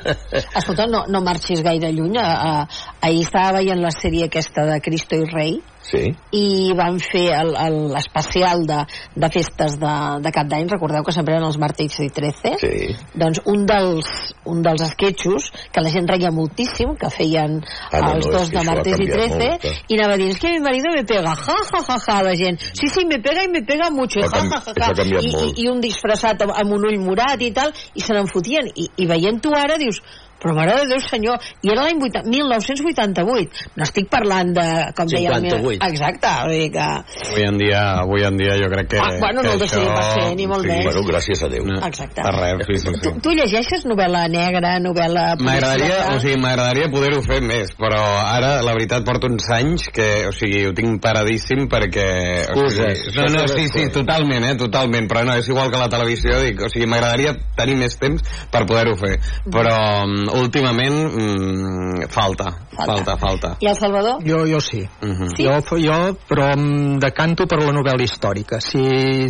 Escolta, 0.60 0.86
no, 0.90 1.04
no 1.10 1.22
marxis 1.26 1.62
gaire 1.66 1.90
lluny. 1.92 2.16
A, 2.22 2.26
a, 2.26 2.84
ahir 3.08 3.24
estava 3.26 3.58
veient 3.58 3.82
la 3.82 3.92
sèrie 3.94 4.30
aquesta 4.30 4.66
de 4.70 4.78
Cristo 4.84 5.18
i 5.18 5.26
Rei, 5.32 5.58
Sí. 5.86 6.02
i 6.34 6.72
van 6.74 6.98
fer 6.98 7.28
l'especial 7.46 8.64
de, 8.66 8.80
de 9.14 9.28
festes 9.30 9.76
de, 9.78 9.94
de 10.24 10.32
cap 10.34 10.48
d'any 10.50 10.66
recordeu 10.72 11.04
que 11.06 11.14
sempre 11.14 11.36
eren 11.36 11.46
els 11.46 11.58
martes 11.62 12.00
i 12.02 12.08
13 12.10 12.54
sí. 12.58 12.72
doncs 13.14 13.42
un 13.46 13.62
dels, 13.68 14.08
un 14.50 14.64
dels 14.66 14.82
esquetxos 14.88 15.50
que 15.70 15.84
la 15.84 15.92
gent 15.94 16.10
reia 16.10 16.32
moltíssim 16.34 16.96
que 16.98 17.10
feien 17.14 17.60
Ah, 17.92 18.00
no, 18.02 18.16
els 18.16 18.26
no, 18.26 18.32
dos 18.34 18.48
és 18.48 18.52
de 18.56 18.64
martes 18.66 18.98
i 18.98 19.06
canviat 19.06 19.36
13 19.36 19.38
molt, 19.38 19.66
eh? 19.70 19.74
i 19.86 19.98
anava 19.98 20.16
a 20.16 20.20
dir, 20.20 20.28
es 20.34 20.42
que 20.42 20.52
mi 20.52 20.60
marido 20.64 20.92
me 20.94 21.04
pega 21.06 21.36
ja, 21.38 21.56
ja, 21.70 21.80
ja, 21.86 21.98
ja, 22.08 22.18
la 22.26 22.34
gent 22.42 22.60
sí, 22.66 22.90
sí, 22.90 23.06
me 23.06 23.20
pega 23.22 23.46
i 23.46 23.52
me 23.52 23.62
pega 23.68 23.90
mucho 23.94 24.20
ja, 24.26 24.42
ja, 24.42 24.60
ja, 24.66 24.92
ja. 24.98 25.20
I, 25.22 25.30
i, 25.30 25.48
i 25.64 25.70
un 25.70 25.80
disfressat 25.84 26.42
amb, 26.46 26.56
amb 26.56 26.78
un 26.78 26.90
ull 26.90 26.98
morat 27.04 27.42
i 27.46 27.52
tal 27.54 27.74
i 27.94 28.02
se 28.02 28.16
n'en 28.16 28.30
fotien 28.30 28.70
i, 28.74 28.90
i 29.02 29.08
veient-ho 29.10 29.54
ara 29.54 29.78
dius 29.80 30.02
però 30.46 30.54
mare 30.54 30.76
de 30.78 30.86
Déu 30.94 31.00
senyor 31.02 31.42
i 31.66 31.72
era 31.74 31.82
l'any 31.88 31.98
80 32.06 32.30
1988 32.30 33.66
no 33.76 33.84
estic 33.86 34.08
parlant 34.12 34.52
de 34.56 34.66
com 34.96 35.08
deia 35.10 35.32
la 35.34 35.40
meva 35.42 35.58
58. 35.58 35.88
exacte 35.90 36.32
vull 36.46 36.56
dir 36.60 36.70
que 36.76 36.86
Avui 37.26 37.42
en 37.46 37.58
dia, 37.58 37.80
avui 38.02 38.22
en 38.24 38.36
dia 38.38 38.54
jo 38.60 38.68
crec 38.72 38.88
que... 38.94 38.98
Ah, 39.02 39.10
bueno, 39.20 39.42
no 39.42 39.48
que 39.48 39.54
el 39.56 39.60
deixaria 39.60 39.90
això- 39.92 40.14
ser, 40.14 40.36
ni 40.38 40.46
molt 40.48 40.64
menys. 40.66 40.84
Bueno, 40.86 41.02
gràcies 41.08 41.42
a 41.42 41.48
Déu. 41.50 41.64
No, 41.66 41.78
Exacte. 41.86 42.22
Per 42.22 42.32
res, 42.36 42.62
sí, 42.68 42.76
sí, 42.78 42.92
sí. 42.94 43.00
tu, 43.02 43.12
tu 43.24 43.32
llegeixes 43.36 43.84
novel·la 43.88 44.22
negra 44.32 44.76
novel·la 44.82 45.24
M'agradaria, 45.40 45.98
o 46.14 46.20
sigui, 46.22 46.36
m'agradaria 46.40 46.88
poder-ho 46.92 47.20
fer 47.26 47.40
més, 47.44 47.72
però 47.78 48.00
ara, 48.22 48.60
la 48.64 48.74
veritat, 48.76 49.04
porto 49.06 49.28
uns 49.30 49.48
anys 49.56 49.88
que, 49.94 50.08
o 50.30 50.32
sigui, 50.36 50.64
ho 50.70 50.74
tinc 50.76 51.00
paradíssim 51.02 51.66
perquè... 51.72 52.06
O 52.54 52.64
Excuses. 52.66 53.02
sigui, 53.06 53.16
no, 53.20 53.26
no, 53.40 53.46
sí, 53.52 53.66
sí, 53.72 53.86
totalment, 53.94 54.46
eh, 54.50 54.54
totalment, 54.60 55.08
però 55.10 55.24
no, 55.28 55.36
és 55.40 55.48
igual 55.50 55.70
que 55.72 55.80
la 55.82 55.88
televisió, 55.92 56.38
dic, 56.44 56.62
o 56.66 56.70
sigui, 56.72 56.88
m'agradaria 56.90 57.34
tenir 57.58 57.76
més 57.82 57.98
temps 58.00 58.22
per 58.52 58.64
poder-ho 58.68 58.96
fer, 59.00 59.16
però 59.52 59.76
mm, 60.06 60.30
últimament 60.42 60.96
mm, 61.12 62.08
falta, 62.12 62.50
falta, 62.76 63.16
falta. 63.16 63.56
i 63.60 63.66
el 63.70 63.76
Salvador? 63.78 64.22
Jo, 64.26 64.44
jo 64.46 64.60
sí. 64.60 64.82
Uh 65.02 65.08
-huh. 65.08 65.28
Sí? 65.36 65.44
Jo, 65.44 65.60
jo, 65.78 66.16
però 66.28 66.52
em 66.52 66.98
decanto 66.98 67.46
per 67.46 67.58
la 67.62 67.72
novel·la 67.72 68.02
històrica. 68.02 68.60
Si, 68.60 69.28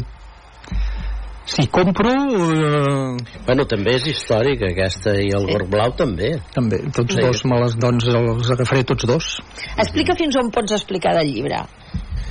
si 1.45 1.67
compro... 1.69 2.11
Eh, 2.11 3.17
Bueno, 3.47 3.65
també 3.71 3.95
és 3.95 4.07
històrica 4.07 4.67
aquesta 4.73 5.15
i 5.15 5.29
el 5.31 5.47
Gorg 5.47 5.69
Blau 5.71 5.93
també. 5.95 6.41
també, 6.53 6.79
tots 6.93 7.15
Sí. 7.15 7.21
dos 7.21 7.45
me 7.45 7.61
les, 7.63 7.77
doncs 7.79 8.05
els 8.07 8.51
agafaré 8.51 8.83
tots 8.85 9.07
dos. 9.07 9.39
explica 9.79 10.15
fins 10.17 10.37
on 10.37 10.51
pots 10.51 10.73
explicar 10.73 11.15
del 11.15 11.33
llibre 11.33 11.63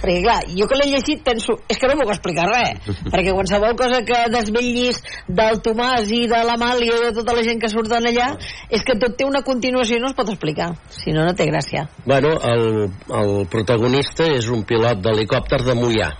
perquè 0.06 0.22
clar, 0.24 0.38
jo 0.54 0.70
que 0.70 0.80
l'he 0.80 0.89
llegit 0.94 1.26
penso 1.26 1.58
és 1.68 1.82
que 1.82 1.89
no 1.89 1.98
puc 2.00 2.13
explicar 2.13 2.48
res 2.52 2.86
perquè 3.13 3.34
qualsevol 3.34 3.76
cosa 3.80 4.04
que 4.08 4.22
desvetllis 4.34 5.02
del 5.28 5.60
Tomàs 5.65 6.13
i 6.13 6.24
de 6.32 6.44
l'Amàlia 6.46 7.02
i 7.02 7.06
de 7.10 7.13
tota 7.20 7.36
la 7.36 7.44
gent 7.46 7.60
que 7.62 7.74
surten 7.74 8.06
allà 8.13 8.32
és 8.70 8.86
que 8.86 9.00
tot 9.02 9.18
té 9.18 9.28
una 9.28 9.44
continuació 9.46 9.98
i 9.98 10.06
no 10.06 10.13
es 10.13 10.18
pot 10.18 10.30
explicar 10.32 10.72
si 10.94 11.12
no, 11.15 11.26
no 11.26 11.34
té 11.36 11.50
gràcia 11.50 11.88
Bueno, 12.06 12.36
el, 12.46 12.91
el 13.18 13.48
protagonista 13.50 14.28
és 14.30 14.50
un 14.54 14.62
pilot 14.68 15.02
d'helicòpter 15.02 15.63
de 15.65 15.74
Mollà. 15.78 16.12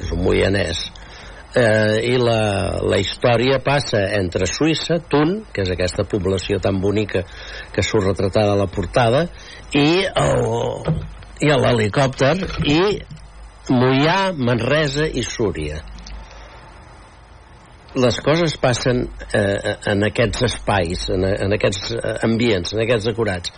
És 0.00 0.10
un 0.10 0.24
moianès. 0.24 0.80
Eh, 1.54 2.12
I 2.12 2.16
la, 2.18 2.40
la 2.86 2.98
història 3.02 3.58
passa 3.62 4.00
entre 4.18 4.48
Suïssa, 4.50 5.00
Thun, 5.10 5.36
que 5.52 5.64
és 5.64 5.70
aquesta 5.74 6.06
població 6.10 6.58
tan 6.62 6.78
bonica 6.82 7.24
que 7.74 7.84
surt 7.86 8.06
retratada 8.08 8.54
a 8.54 8.60
la 8.60 8.68
portada, 8.70 9.24
i 9.74 9.88
el, 10.08 10.90
i 11.40 11.48
l'helicòpter, 11.48 12.34
i 12.68 12.80
Mollà, 13.70 14.32
Manresa 14.36 15.06
i 15.06 15.22
Súria. 15.24 15.80
Les 18.00 18.18
coses 18.22 18.54
passen 18.62 19.02
eh, 19.34 19.76
en 19.90 20.04
aquests 20.06 20.44
espais, 20.46 21.08
en, 21.10 21.26
en 21.26 21.56
aquests 21.56 21.94
eh, 21.96 22.12
ambients, 22.26 22.74
en 22.74 22.84
aquests 22.84 23.10
acurats. 23.10 23.54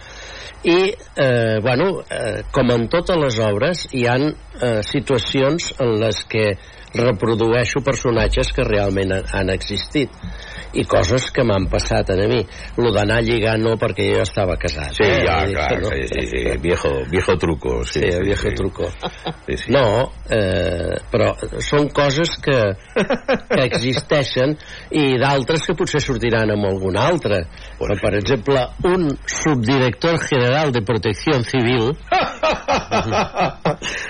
I, 0.62 0.78
eh, 1.20 1.58
bueno, 1.60 1.88
eh, 2.06 2.44
com 2.54 2.70
en 2.72 2.86
totes 2.88 3.18
les 3.18 3.40
obres, 3.44 3.82
hi 3.92 4.06
han 4.08 4.28
eh, 4.30 4.78
situacions 4.86 5.72
en 5.82 5.98
les 6.00 6.22
que 6.30 6.46
reprodueixo 6.94 7.82
personatges 7.84 8.52
que 8.54 8.64
realment 8.68 9.14
han 9.20 9.50
existit 9.52 10.12
i 10.74 10.84
coses 10.88 11.30
que 11.34 11.44
m'han 11.44 11.66
passat 11.72 12.10
a 12.10 12.16
mi 12.28 12.40
lo 12.78 12.92
d'anar 12.94 13.18
a 13.20 13.24
lligar 13.26 13.58
no 13.60 13.74
perquè 13.80 14.06
jo 14.14 14.22
estava 14.24 14.56
casat 14.56 14.94
Sí, 14.96 15.04
eh? 15.04 15.24
ja, 15.26 15.42
clar, 15.50 15.80
no. 15.82 15.88
sí, 15.90 16.06
sí, 16.12 16.26
sí, 16.30 16.42
viejo, 16.62 16.90
viejo 17.10 17.36
truco. 17.38 17.84
Sí, 17.84 18.00
Sí, 18.00 18.12
sí, 18.12 18.22
viejo 18.22 18.48
sí. 18.48 18.54
truco. 18.54 18.88
Sí, 19.46 19.56
sí. 19.56 19.72
No, 19.72 20.10
eh, 20.30 20.96
però 21.12 21.32
són 21.62 21.88
coses 21.94 22.30
que, 22.42 22.56
que 23.50 23.62
existeixen 23.66 24.56
i 24.98 25.04
d'altres 25.20 25.62
que 25.66 25.74
potser 25.78 26.00
sortiran 26.02 26.50
amb 26.54 26.66
algun 26.70 26.96
altre. 26.98 27.42
Però, 27.78 27.96
per 28.00 28.14
exemple, 28.18 28.64
un 28.88 29.08
subdirector 29.26 30.18
general 30.28 30.72
de 30.72 30.82
protecció 30.86 31.38
civil 31.46 31.92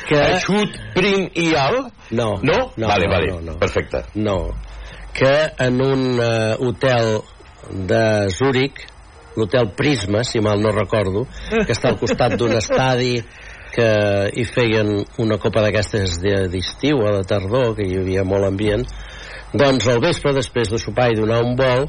que... 0.08 0.20
Eixut, 0.20 0.76
prim 0.96 1.28
i 1.34 1.52
alt? 1.58 1.92
No. 2.12 2.36
No? 2.42 2.70
no 2.76 2.88
vale, 2.88 3.06
no, 3.06 3.12
vale, 3.14 3.26
no, 3.32 3.40
no. 3.52 3.58
perfecte. 3.58 4.04
No, 4.14 4.36
que 5.12 5.52
en 5.58 5.80
un 5.82 6.18
uh, 6.18 6.56
hotel 6.58 7.20
de 7.70 8.30
Zúrich, 8.32 8.82
l'hotel 9.36 9.70
Prisma, 9.76 10.24
si 10.24 10.40
mal 10.40 10.60
no 10.60 10.72
recordo, 10.72 11.26
que 11.50 11.72
està 11.72 11.92
al 11.92 11.98
costat 12.00 12.36
d'un 12.40 12.56
estadi 12.62 13.16
que 13.72 13.88
hi 14.36 14.44
feien 14.44 14.98
una 15.22 15.38
copa 15.40 15.62
d'aquestes 15.64 16.18
de- 16.20 16.46
d'estiu 16.52 17.00
o 17.00 17.12
de 17.16 17.24
tardor, 17.28 17.74
que 17.76 17.86
hi 17.88 17.96
havia 18.00 18.24
molt 18.28 18.44
ambient, 18.50 18.84
doncs 19.56 19.88
al 19.88 20.00
vespre, 20.04 20.34
després 20.36 20.68
de 20.72 20.80
sopar 20.80 21.10
i 21.12 21.16
donar 21.16 21.40
un 21.44 21.56
vol, 21.56 21.86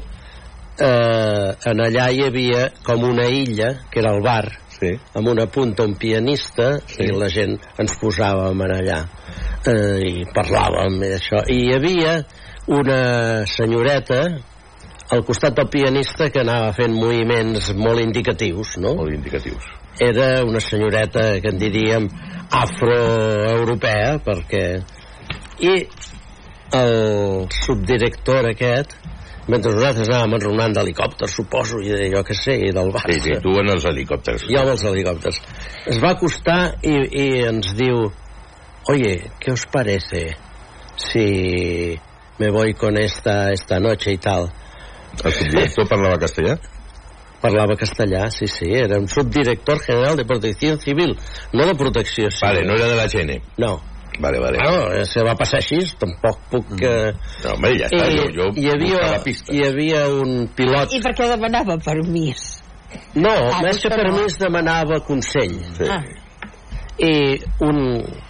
eh, 0.80 1.50
en 1.70 1.84
allà 1.84 2.08
hi 2.12 2.24
havia 2.24 2.70
com 2.84 3.04
una 3.04 3.28
illa, 3.28 3.74
que 3.90 4.00
era 4.00 4.14
el 4.16 4.24
bar, 4.24 4.46
sí. 4.78 4.94
amb 5.14 5.28
una 5.28 5.46
punta 5.46 5.84
un 5.84 5.96
pianista, 6.00 6.78
sí. 6.88 7.04
i 7.04 7.12
la 7.12 7.28
gent 7.32 7.58
ens 7.80 7.96
posàvem 8.00 8.64
en 8.64 8.76
allà 8.80 9.02
eh, 9.70 10.00
i 10.08 10.24
parlàvem 10.34 10.98
d'això. 11.02 11.44
I 11.50 11.60
hi 11.66 11.70
havia 11.76 12.18
una 12.74 13.44
senyoreta 13.50 14.20
al 15.14 15.24
costat 15.24 15.56
del 15.58 15.68
pianista 15.68 16.30
que 16.32 16.40
anava 16.40 16.72
fent 16.76 16.94
moviments 16.96 17.72
molt 17.76 18.00
indicatius, 18.02 18.78
no? 18.80 18.94
Molt 19.00 19.12
indicatius. 19.14 19.66
Era 20.00 20.42
una 20.44 20.60
senyoreta 20.60 21.40
que 21.40 21.52
en 21.52 21.60
diríem 21.60 22.08
afroeuropea, 22.50 24.18
perquè... 24.24 24.66
I 25.64 25.74
el 26.74 27.44
subdirector 27.54 28.48
aquest, 28.48 28.96
mentre 29.46 29.74
nosaltres 29.76 30.08
anàvem 30.08 30.34
enronant 30.40 30.74
d'helicòpters, 30.74 31.36
suposo, 31.36 31.78
i 31.84 31.92
de 31.92 32.08
jo 32.16 32.24
que 32.26 32.34
sé, 32.34 32.56
i 32.58 32.72
del 32.74 32.90
Barça... 32.94 33.12
Sí, 33.12 33.20
sí, 33.28 33.38
tu 33.44 33.54
en 33.60 33.70
els 33.76 33.86
helicòpters. 33.90 34.48
Jo 34.50 34.64
els 34.64 34.84
helicòpters. 34.88 35.40
Es 35.94 36.00
va 36.02 36.14
acostar 36.16 36.60
i, 36.82 36.96
i 37.22 37.26
ens 37.52 37.74
diu 37.78 38.08
oye, 38.88 39.30
¿qué 39.40 39.52
os 39.52 39.66
parece 39.66 40.36
si 40.96 41.98
me 42.38 42.50
voy 42.50 42.74
con 42.74 42.96
esta, 42.98 43.52
esta 43.52 43.78
noche 43.80 44.12
y 44.12 44.18
tal? 44.18 44.52
El 45.24 45.32
subdirector 45.32 45.88
parlava 45.88 46.18
castellà? 46.18 46.58
Parlava 47.40 47.76
castellà, 47.76 48.30
sí, 48.30 48.46
sí, 48.48 48.66
era 48.72 48.98
un 48.98 49.06
subdirector 49.06 49.78
general 49.80 50.16
de 50.16 50.24
protecció 50.24 50.76
civil, 50.78 51.16
no 51.52 51.66
de 51.66 51.74
protecció 51.74 52.30
civil. 52.30 52.40
Vale, 52.54 52.64
no 52.66 52.74
era 52.74 52.86
de 52.88 52.96
la 52.96 53.06
GN. 53.06 53.42
No. 53.58 53.80
Vale, 54.18 54.38
vale. 54.38 54.58
Bueno, 54.62 55.04
se 55.04 55.22
va 55.26 55.34
passar 55.34 55.58
així, 55.58 55.80
tampoc 55.98 56.38
puc... 56.48 56.68
Eh... 56.80 57.12
No, 57.44 57.54
home, 57.56 57.72
ja 57.80 57.88
està, 57.90 58.04
I, 58.06 58.16
jo, 58.16 58.28
jo 58.36 58.44
hi, 58.54 58.68
havia, 58.70 58.92
buscava 58.94 59.22
pista. 59.24 59.52
hi 59.52 59.62
havia 59.66 60.04
un 60.08 60.46
pilot... 60.54 60.94
i 60.94 61.00
per 61.02 61.12
què 61.18 61.26
demanava 61.32 61.76
permís? 61.82 62.44
No, 63.18 63.32
Ah, 63.34 63.58
més 63.64 63.80
que 63.82 63.88
això 63.88 63.90
no. 63.90 63.96
permís 64.04 64.36
demanava 64.38 65.00
consell. 65.04 65.56
Sí. 65.76 65.88
Ah. 65.90 65.98
I 66.98 67.40
un 67.66 67.78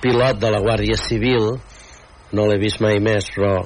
pilot 0.01 0.39
de 0.41 0.51
la 0.51 0.61
Guàrdia 0.65 0.97
Civil, 0.97 1.51
no 2.33 2.47
l'he 2.49 2.57
vist 2.63 2.81
mai 2.81 2.97
més, 3.03 3.29
però 3.35 3.59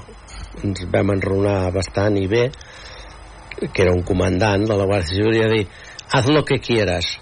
ens 0.64 0.82
vam 0.90 1.14
enronar 1.14 1.70
bastant 1.74 2.18
i 2.18 2.26
bé, 2.30 2.48
que 3.60 3.84
era 3.84 3.94
un 3.94 4.02
comandant 4.06 4.66
de 4.66 4.74
la 4.74 4.88
Guàrdia 4.90 5.14
Civil, 5.14 5.38
i 5.38 5.44
va 5.44 5.54
dir, 5.54 5.64
haz 6.18 6.28
lo 6.32 6.44
que 6.44 6.58
quieras, 6.58 7.18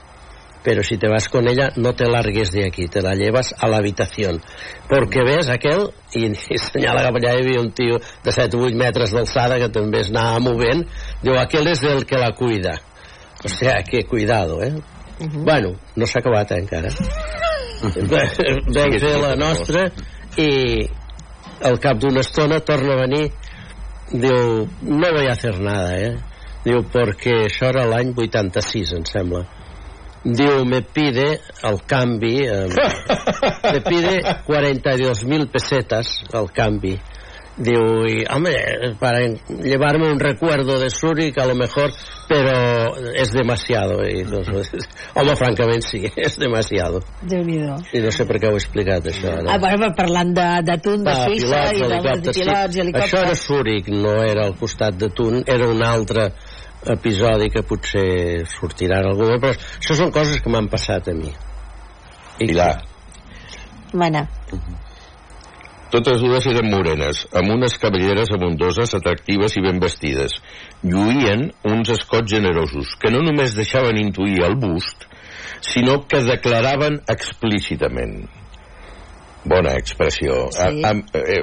pero 0.67 0.83
si 0.83 0.97
te 0.99 1.07
vas 1.07 1.29
con 1.29 1.47
ella 1.49 1.69
no 1.77 1.95
te 1.95 2.09
largues 2.09 2.51
de 2.51 2.67
aquí, 2.67 2.89
te 2.89 3.01
la 3.01 3.15
llevas 3.15 3.55
a 3.57 3.69
la 3.69 3.77
habitación. 3.77 4.43
Porque 4.89 5.23
ves 5.23 5.49
aquel, 5.49 5.91
i, 6.13 6.27
i 6.27 6.59
senyala 6.59 7.05
cap 7.07 7.21
allà, 7.21 7.37
hi 7.37 7.45
havia 7.45 7.61
un 7.63 7.71
tio 7.71 8.01
de 8.01 8.35
7 8.35 8.59
o 8.59 8.65
8 8.67 8.81
metres 8.81 9.15
d'alçada 9.15 9.61
que 9.63 9.71
també 9.71 10.01
es 10.03 10.11
anava 10.11 10.41
movent, 10.43 10.83
diu, 11.23 11.39
aquel 11.39 11.71
és 11.71 11.85
el 11.87 12.03
que 12.03 12.19
la 12.19 12.33
cuida. 12.35 12.81
O 13.45 13.49
sea, 13.49 13.83
que 13.87 14.03
cuidado, 14.11 14.59
eh? 14.63 14.73
Bueno, 15.21 15.77
no 15.95 16.07
s'ha 16.07 16.19
acabat 16.19 16.51
eh, 16.51 16.59
encara. 16.65 16.91
Vam 17.87 18.97
fer 19.01 19.17
la 19.23 19.35
nostra 19.39 19.89
i 20.37 20.51
al 21.67 21.79
cap 21.81 21.99
d'una 22.03 22.21
estona 22.21 22.61
torna 22.61 22.95
a 22.95 23.03
venir 23.07 23.27
diu, 24.13 24.69
no 24.83 25.13
voy 25.13 25.27
a 25.27 25.33
hacer 25.33 25.59
nada, 25.61 25.99
eh? 25.99 26.17
Diu, 26.67 26.83
perquè 26.91 27.45
això 27.47 27.71
era 27.71 27.87
l'any 27.87 28.13
86, 28.17 28.95
em 28.99 29.05
sembla. 29.07 29.45
Diu, 30.27 30.65
me 30.67 30.81
pide 30.83 31.27
el 31.69 31.81
canvi, 31.87 32.35
eh, 32.43 32.67
me 33.73 33.83
pide 33.87 34.17
42.000 34.49 35.51
pesetas 35.53 36.17
al 36.35 36.51
canvi. 36.53 36.97
Diu, 37.57 38.05
y, 38.05 38.25
hombre, 38.29 38.95
para 39.01 39.23
llevarme 39.49 40.11
un 40.11 40.21
recuerdo 40.21 40.79
de 40.79 40.91
Zurich, 40.91 41.39
a 41.39 41.47
lo 41.47 41.55
mejor, 41.55 41.93
pero 42.29 42.53
és 43.23 43.33
demasiado. 43.35 43.99
I, 44.07 44.23
doncs, 44.29 44.73
home, 45.15 45.37
francament 45.39 45.85
sí, 45.87 46.03
és 46.27 46.39
demasiado. 46.41 47.03
déu 47.23 47.45
nhi 47.47 47.59
I 47.93 48.03
no 48.05 48.13
sé 48.15 48.27
per 48.29 48.41
què 48.43 48.51
ho 48.51 48.57
he 48.57 48.63
explicat, 48.63 49.07
això. 49.13 49.35
No? 49.43 49.51
Ah, 49.53 49.59
bueno, 49.63 49.91
parlant 49.97 50.35
de, 50.37 50.49
de 50.67 50.79
Tun, 50.85 51.05
de 51.05 51.11
Ah, 51.15 51.25
Suïssa 51.27 51.47
pilots, 51.47 51.73
i 51.73 51.81
de, 51.81 51.89
de 51.89 51.95
helicòpters, 51.95 52.39
pilots 52.41 52.81
helicòpters. 52.83 53.07
Això 53.13 53.25
era 53.25 53.37
Zúrich, 53.43 53.91
no 53.93 54.17
era 54.25 54.47
al 54.47 54.57
costat 54.61 54.99
de 55.01 55.11
Tun, 55.11 55.43
era 55.47 55.69
un 55.69 55.83
altre 55.83 56.31
episodi 56.97 57.49
que 57.51 57.65
potser 57.67 58.45
sortirà 58.47 59.01
en 59.03 59.11
algú, 59.11 59.31
però 59.43 59.55
això 59.57 59.97
són 59.99 60.13
coses 60.15 60.43
que 60.43 60.53
m'han 60.53 60.69
passat 60.71 61.09
a 61.11 61.17
mi. 61.17 61.33
I 62.39 62.47
Pilar, 62.47 62.75
Bueno, 63.97 64.27
totes 65.91 66.21
dues 66.21 66.47
eren 66.51 66.67
morenes, 66.69 67.23
amb 67.33 67.53
unes 67.55 67.77
cabelleres 67.81 68.33
abundoses, 68.35 68.93
atractives 68.99 69.55
i 69.57 69.63
ben 69.65 69.79
vestides. 69.81 70.35
Lluïen 70.85 71.53
uns 71.65 71.89
escots 71.91 72.31
generosos, 72.31 72.95
que 73.01 73.11
no 73.11 73.23
només 73.25 73.55
deixaven 73.57 73.97
intuir 73.99 74.43
el 74.45 74.57
bust, 74.61 75.07
sinó 75.61 76.03
que 76.07 76.21
declaraven 76.23 77.01
explícitament. 77.09 78.27
Bona 79.47 79.77
expressió. 79.79 80.49
Sí. 80.51 80.83
A, 80.85 80.91
a, 80.91 81.37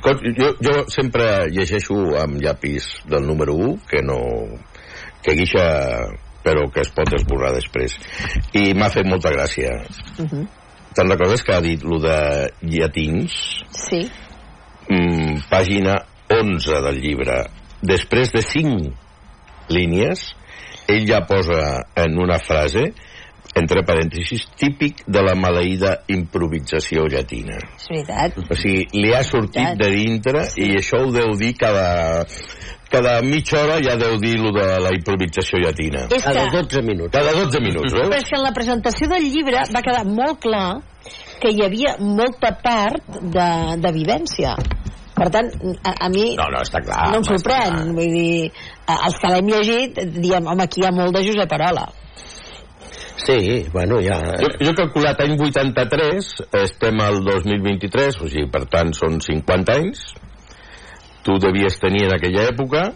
co- 0.00 0.16
jo, 0.38 0.54
jo 0.64 0.76
sempre 0.88 1.48
llegeixo 1.52 1.96
amb 2.20 2.40
llapis 2.42 2.88
del 3.08 3.26
número 3.28 3.54
1, 3.54 3.76
que 3.90 4.02
no... 4.02 4.18
que 5.22 5.34
guixa 5.34 5.64
però 6.44 6.68
que 6.72 6.80
es 6.80 6.90
pot 6.94 7.10
esborrar 7.12 7.50
després. 7.52 7.96
I 8.56 8.72
m'ha 8.78 8.88
fet 8.94 9.04
molta 9.10 9.28
gràcia. 9.34 9.74
uh 10.18 10.24
-huh. 10.24 10.46
Te'n 10.94 11.10
recordes 11.10 11.42
que 11.44 11.52
ha 11.54 11.60
dit 11.60 11.82
lo 11.82 11.98
de 12.00 12.50
llatins? 12.62 13.64
sí. 13.70 14.08
Mm, 14.88 15.42
pàgina 15.50 15.98
11 16.30 16.80
del 16.82 17.00
llibre. 17.02 17.44
Després 17.82 18.32
de 18.34 18.42
5 18.42 18.92
línies, 19.70 20.32
ell 20.88 21.04
ja 21.06 21.20
posa 21.28 21.84
en 21.96 22.16
una 22.18 22.38
frase, 22.42 22.88
entre 23.58 23.82
parèntesis, 23.86 24.44
típic 24.60 25.02
de 25.06 25.22
la 25.24 25.34
maleïda 25.34 25.96
improvisació 26.14 27.06
llatina. 27.10 27.56
És 27.78 27.86
veritat. 27.90 28.36
O 28.50 28.56
sigui, 28.58 28.84
li 28.94 29.12
ha 29.16 29.22
sortit 29.26 29.78
de 29.80 29.88
dintre 29.94 30.44
sí. 30.52 30.66
i 30.68 30.76
això 30.78 31.00
ho 31.02 31.10
deu 31.14 31.32
dir 31.40 31.54
cada, 31.58 32.24
cada 32.92 33.16
mitja 33.24 33.62
hora 33.64 33.78
ja 33.82 33.96
deu 34.00 34.18
dir 34.22 34.36
lo 34.38 34.52
de 34.54 34.66
la 34.84 34.92
improvisació 34.94 35.58
llatina. 35.64 36.06
És 36.06 36.22
que- 36.22 36.32
Cada 36.32 36.46
12 36.54 36.82
minuts. 36.82 37.12
Cada 37.12 37.32
12 37.32 37.60
minuts, 37.60 37.92
Però 37.92 38.04
veus? 38.08 38.16
és 38.22 38.28
que 38.28 38.36
en 38.36 38.42
la 38.44 38.52
presentació 38.52 39.08
del 39.08 39.26
llibre 39.32 39.64
va 39.74 39.82
quedar 39.82 40.04
molt 40.06 40.38
clar 40.40 40.82
que 41.40 41.50
hi 41.54 41.64
havia 41.64 41.96
molta 41.98 42.52
part 42.62 43.02
de, 43.22 43.50
de 43.80 43.92
vivència. 43.92 44.54
Per 45.18 45.28
tant, 45.34 45.48
a, 45.82 45.94
a 46.06 46.08
mi 46.12 46.34
No, 46.38 46.46
no, 46.52 46.60
està 46.64 46.80
clar. 46.84 47.08
no 47.10 47.18
em 47.20 47.24
està 47.24 47.36
clar. 47.36 47.38
sorprèn. 47.38 47.94
Vull 47.96 48.12
dir, 48.14 48.50
a- 48.86 49.00
els 49.08 49.18
que 49.22 49.32
l'hem 49.32 49.48
llegit 49.52 49.98
diem, 50.18 50.46
home, 50.46 50.62
aquí 50.68 50.82
hi 50.82 50.86
ha 50.88 50.92
molt 50.94 51.16
de 51.16 51.24
Josep 51.26 51.52
Arola. 51.58 51.88
Sí, 53.18 53.66
bueno, 53.72 53.98
ja... 54.00 54.16
Jo, 54.40 54.48
jo 54.62 54.70
he 54.70 54.76
calculat 54.78 55.20
any 55.24 55.34
83, 55.36 56.28
estem 56.62 57.00
al 57.02 57.18
2023, 57.26 58.20
o 58.22 58.28
sigui, 58.30 58.46
per 58.52 58.62
tant, 58.70 58.92
són 58.96 59.18
50 59.24 59.74
anys. 59.74 60.04
Tu 61.26 61.34
devies 61.42 61.76
tenir 61.82 62.06
en 62.06 62.14
aquella 62.16 62.46
època... 62.52 62.86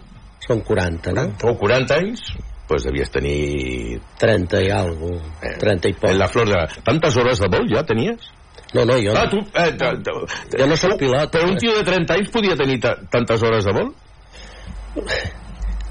Són 0.46 0.62
40, 0.66 1.12
no? 1.14 1.24
O 1.46 1.52
40 1.58 1.98
anys, 2.00 2.22
doncs 2.70 2.86
devies 2.88 3.10
tenir... 3.14 3.98
30 4.22 4.62
i 4.64 4.70
alguna 4.74 5.18
cosa, 5.42 5.58
30 5.60 5.90
i 5.90 5.98
poc. 5.98 6.08
En 6.10 6.18
la 6.22 6.28
flor 6.30 6.48
de... 6.50 6.62
Tantes 6.86 7.18
hores 7.20 7.42
de 7.42 7.50
vol 7.52 7.68
ja 7.70 7.82
tenies? 7.86 8.30
No, 8.72 8.84
no, 8.88 8.96
jo 9.04 9.12
Ah, 9.16 9.26
tu... 9.28 9.38
Eh, 9.52 9.70
t- 9.76 9.96
t- 10.04 10.58
Jo 10.58 10.66
no 10.66 10.76
soc 10.80 10.94
pilot. 10.98 11.30
Però 11.34 11.48
un 11.50 11.58
tio 11.60 11.74
de 11.76 11.82
30 11.84 12.14
anys 12.16 12.30
podia 12.32 12.56
tenir 12.56 12.78
ta 12.80 12.94
tantes 13.12 13.42
hores 13.44 13.64
de 13.68 13.72
vol? 13.76 13.90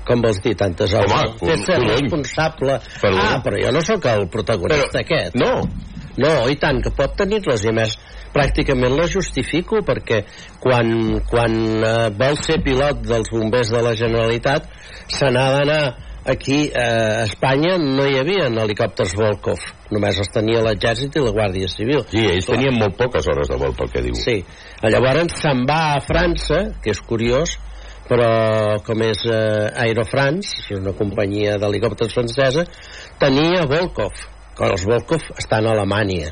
Com 0.07 0.21
vols 0.23 0.39
dir 0.41 0.55
tantes 0.57 0.93
hores? 0.97 1.11
Home, 1.13 1.35
Té 1.39 1.57
ser 1.61 1.77
responsable. 1.83 2.79
Perdó. 3.01 3.21
Ah, 3.21 3.37
però 3.45 3.59
jo 3.61 3.71
no 3.75 3.81
sóc 3.85 4.05
el 4.09 4.25
protagonista 4.33 4.87
Però- 4.97 5.03
aquest. 5.05 5.35
No. 5.37 5.51
No, 6.17 6.31
i 6.51 6.57
tant, 6.59 6.81
que 6.83 6.91
pot 6.91 7.13
tenir-les, 7.15 7.61
i 7.63 7.69
a 7.69 7.71
més 7.75 7.93
pràcticament 8.33 8.97
les 8.97 9.11
justifico 9.13 9.79
perquè 9.87 10.23
quan, 10.59 11.21
quan 11.29 11.55
eh, 11.83 12.09
vol 12.17 12.35
ser 12.43 12.57
pilot 12.65 12.99
dels 13.07 13.29
bombers 13.31 13.71
de 13.71 13.81
la 13.85 13.93
Generalitat 13.95 14.67
se 15.11 15.29
n'ha 15.31 15.45
d'anar 15.55 15.81
aquí 16.25 16.69
a 16.75 17.23
Espanya 17.23 17.77
no 17.81 18.05
hi 18.05 18.19
havia 18.19 18.47
helicòpters 18.49 19.15
Volkov. 19.17 19.63
Només 19.91 20.19
els 20.21 20.29
tenia 20.33 20.61
l'exèrcit 20.63 21.17
i 21.17 21.23
la 21.23 21.33
Guàrdia 21.35 21.69
Civil. 21.71 22.03
Sí, 22.11 22.21
ells 22.23 22.47
tenien 22.47 22.77
molt 22.77 22.95
poques 22.99 23.27
hores 23.27 23.49
de 23.51 23.57
vol, 23.59 23.73
pel 23.77 23.91
que 23.91 24.03
diu. 24.05 24.15
Sí, 24.15 24.37
llavors 24.83 25.39
se'n 25.41 25.65
va 25.67 25.81
a 25.95 26.03
França, 26.05 26.61
que 26.83 26.93
és 26.93 27.01
curiós, 27.07 27.57
però 28.07 28.29
com 28.85 29.01
és 29.07 29.25
eh, 29.29 29.71
Aero 29.85 30.05
France, 30.07 30.61
és 30.67 30.77
una 30.79 30.93
companyia 30.97 31.57
d'helicòpters 31.59 32.13
francesa, 32.15 32.65
tenia 33.19 33.65
Volkov, 33.69 34.23
que 34.57 34.71
els 34.71 34.87
Volkov 34.87 35.27
estan 35.39 35.67
a 35.67 35.75
Alemanya. 35.75 36.31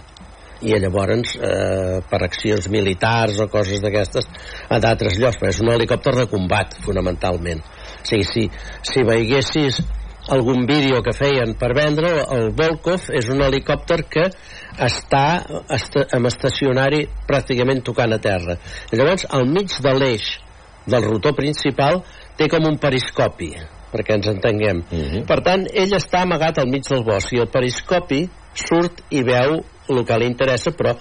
I 0.59 0.75
llavors 0.75 1.37
eh, 1.39 1.99
per 2.03 2.19
accions 2.25 2.65
militars 2.71 3.37
o 3.39 3.47
coses 3.47 3.79
d'aquestes 3.79 4.27
a 4.67 4.79
d'altres 4.83 5.15
llocs, 5.19 5.39
però 5.39 5.53
és 5.53 5.61
un 5.63 5.71
helicòpter 5.71 6.17
de 6.17 6.25
combat 6.31 6.75
fonamentalment 6.83 7.63
sigui, 8.09 8.27
si, 8.27 8.45
si 8.83 9.05
veiessis 9.07 9.79
algun 10.29 10.65
vídeo 10.69 11.01
que 11.01 11.13
feien 11.15 11.55
per 11.57 11.71
vendre 11.73 12.11
el 12.35 12.51
Volkov 12.57 13.09
és 13.15 13.29
un 13.33 13.41
helicòpter 13.45 14.03
que 14.11 14.27
està 14.85 15.23
esta, 15.73 16.05
amb 16.15 16.29
estacionari 16.29 17.05
pràcticament 17.27 17.81
tocant 17.85 18.13
a 18.13 18.21
terra. 18.21 18.59
I 18.91 18.99
llavors 18.99 19.25
al 19.29 19.47
mig 19.49 19.73
de 19.81 19.95
l'eix 19.97 20.29
del 20.89 21.05
rotor 21.05 21.35
principal 21.37 22.03
té 22.37 22.49
com 22.51 22.65
un 22.69 22.77
periscopi 22.81 23.53
perquè 23.89 24.19
ens 24.19 24.29
entenguem. 24.29 24.83
Per 25.25 25.39
tant 25.45 25.65
ell 25.73 25.95
està 25.97 26.23
amagat 26.23 26.61
al 26.61 26.69
mig 26.69 26.85
del 26.85 27.03
bosc 27.07 27.33
i 27.33 27.41
el 27.41 27.49
periscopi 27.49 28.27
surt 28.53 29.01
i 29.09 29.23
veu 29.25 29.59
el 29.89 30.03
que 30.05 30.17
li 30.21 30.27
interessa 30.29 30.71
però 30.77 30.93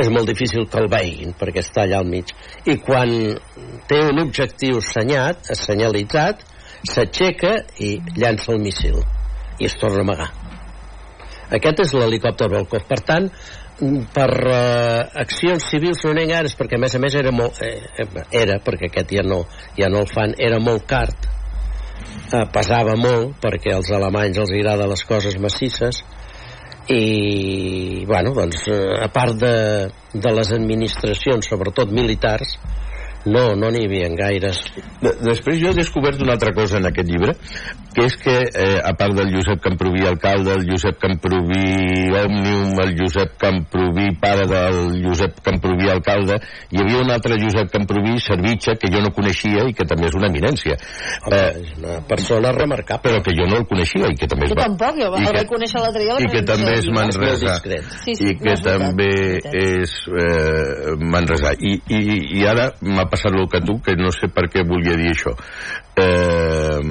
és 0.00 0.10
molt 0.10 0.28
difícil 0.30 0.66
que 0.70 0.80
el 0.82 0.88
veguin 0.90 1.34
perquè 1.38 1.62
està 1.62 1.84
allà 1.84 2.00
al 2.02 2.08
mig. 2.10 2.32
I 2.66 2.78
quan 2.82 3.12
té 3.88 4.00
un 4.10 4.22
objectiu 4.24 4.80
senyat, 4.84 5.52
senyalitzat 5.58 6.42
s'aixeca 6.90 7.56
i 7.80 7.96
llança 8.16 8.52
el 8.52 8.62
míssil. 8.64 8.98
I 9.60 9.68
es 9.70 9.76
torna 9.80 10.02
a 10.02 10.06
amagar. 10.06 10.30
Aquest 11.54 11.84
és 11.84 11.92
l'helicòpter 11.94 12.48
Volkov. 12.50 12.88
Per 12.88 13.00
tant 13.06 13.30
per 14.14 14.30
uh, 14.46 15.18
accions 15.18 15.64
civils 15.66 16.04
no 16.06 16.12
n'hi 16.14 16.28
gaires 16.30 16.54
perquè 16.54 16.78
a 16.78 16.82
més 16.84 16.94
a 16.94 17.00
més 17.02 17.14
era 17.18 17.32
molt 17.34 17.58
eh, 17.58 17.82
era 18.30 18.60
perquè 18.62 18.86
aquest 18.86 19.14
ja 19.16 19.24
no, 19.26 19.40
ja 19.74 19.88
no 19.90 20.04
el 20.04 20.10
fan 20.12 20.36
era 20.38 20.60
molt 20.62 20.86
car 20.86 21.08
eh, 21.10 22.44
pesava 22.54 22.94
molt 22.94 23.34
perquè 23.42 23.74
als 23.74 23.90
alemanys 23.90 24.38
els 24.44 24.52
agrada 24.54 24.86
les 24.86 25.02
coses 25.08 25.34
massisses 25.42 26.04
i 26.92 28.04
bueno, 28.04 28.34
doncs 28.36 28.66
eh, 28.68 28.78
a 29.00 29.08
part 29.08 29.38
de, 29.40 29.54
de 30.12 30.32
les 30.36 30.52
administracions 30.52 31.48
sobretot 31.48 31.92
militars 31.94 32.58
no, 33.26 33.54
no 33.56 33.70
n'hi 33.72 33.84
havia 33.86 34.08
gaires 34.18 34.60
De, 35.02 35.12
després 35.24 35.58
jo 35.60 35.70
he 35.72 35.78
descobert 35.78 36.20
una 36.22 36.34
altra 36.36 36.52
cosa 36.56 36.78
en 36.78 36.86
aquest 36.88 37.08
llibre, 37.08 37.34
que 37.94 38.04
és 38.08 38.16
que, 38.18 38.32
eh, 38.58 38.78
a 38.82 38.92
part 38.98 39.14
del 39.14 39.30
Josep 39.34 39.60
Camproví 39.62 40.02
alcalde, 40.06 40.50
el 40.58 40.64
Josep 40.68 40.98
Camproví 40.98 42.08
Òmnium, 42.18 42.72
el 42.82 42.94
Josep 42.98 43.36
Camproví 43.38 44.08
pare 44.20 44.46
del 44.50 44.98
Josep 45.04 45.38
Camproví 45.44 45.88
alcalde, 45.92 46.38
hi 46.72 46.80
havia 46.82 47.02
un 47.04 47.12
altre 47.14 47.38
Josep 47.40 47.70
Camproví 47.72 48.16
Servitxa, 48.24 48.74
que 48.80 48.90
jo 48.92 49.02
no 49.04 49.12
coneixia 49.14 49.64
i 49.68 49.74
que 49.76 49.86
també 49.86 50.08
és 50.10 50.16
una 50.18 50.28
eminència. 50.32 50.76
Home, 51.28 51.40
és 51.62 51.70
una 51.78 52.00
persona 52.08 52.52
remarcable. 52.56 53.02
Però 53.04 53.22
que 53.22 53.34
jo 53.38 53.46
no 53.50 53.60
el 53.62 53.66
coneixia 53.70 54.10
i 54.10 54.18
que 54.18 54.26
també 54.30 54.48
Jo 54.50 54.58
va... 54.58 54.66
tampoc, 54.66 54.98
jo 54.98 55.06
i 55.06 55.22
el 55.22 55.28
que- 55.28 55.36
vaig 55.38 55.50
conèixer 55.54 55.84
l'altre 55.84 56.02
dia 56.04 56.18
i 56.18 56.30
que 56.34 56.42
també 56.50 56.74
és. 56.80 56.90
Manresa 56.94 57.54
Sí, 58.04 58.14
sí, 58.14 58.24
i 58.24 58.34
no, 58.34 58.42
que 58.42 58.54
també 58.64 59.10
és 59.60 59.94
eh, 60.10 60.94
Manresa 60.98 61.54
i, 61.58 61.76
i, 61.88 62.00
i 62.40 62.44
ara 62.50 62.70
m'ha 62.82 63.06
passat 63.14 63.38
el 63.38 63.48
que 63.50 63.62
tu 63.64 63.78
que 63.84 63.96
no 64.00 64.12
sé 64.14 64.28
per 64.34 64.48
què 64.52 64.66
volia 64.68 64.98
dir 65.00 65.12
això 65.14 65.32
eh, 66.02 66.82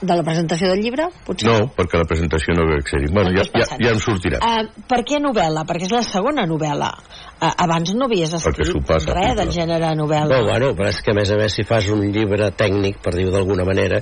De 0.00 0.16
la 0.16 0.24
presentació 0.24 0.70
del 0.70 0.80
llibre, 0.80 1.10
potser? 1.26 1.50
no, 1.50 1.68
perquè 1.76 2.00
la 2.00 2.06
presentació 2.08 2.54
no 2.56 2.64
veu 2.70 2.80
ser 2.88 3.02
bueno, 3.12 3.34
ja, 3.36 3.44
ja, 3.52 3.66
ja 3.76 3.92
em 3.92 4.00
sortirà 4.00 4.40
Uh, 4.40 4.84
per 4.88 5.02
què 5.04 5.20
novel·la? 5.20 5.66
Perquè 5.68 5.84
és 5.84 5.92
la 5.92 6.00
segona 6.06 6.46
novel·la. 6.48 6.88
Uh, 7.36 7.50
abans 7.66 7.92
no 7.96 8.08
havies 8.08 8.32
escrit 8.38 8.78
passa, 8.88 9.12
res 9.16 9.36
del 9.36 9.52
gènere 9.52 9.92
novel·la. 9.98 10.32
No, 10.32 10.46
bueno, 10.48 10.70
però 10.78 10.88
és 10.88 11.02
que 11.04 11.12
a 11.12 11.18
més 11.18 11.32
a 11.32 11.36
més 11.36 11.56
si 11.58 11.66
fas 11.68 11.90
un 11.92 12.06
llibre 12.14 12.48
tècnic, 12.56 13.02
per 13.04 13.12
dir-ho 13.16 13.34
d'alguna 13.34 13.66
manera, 13.68 14.00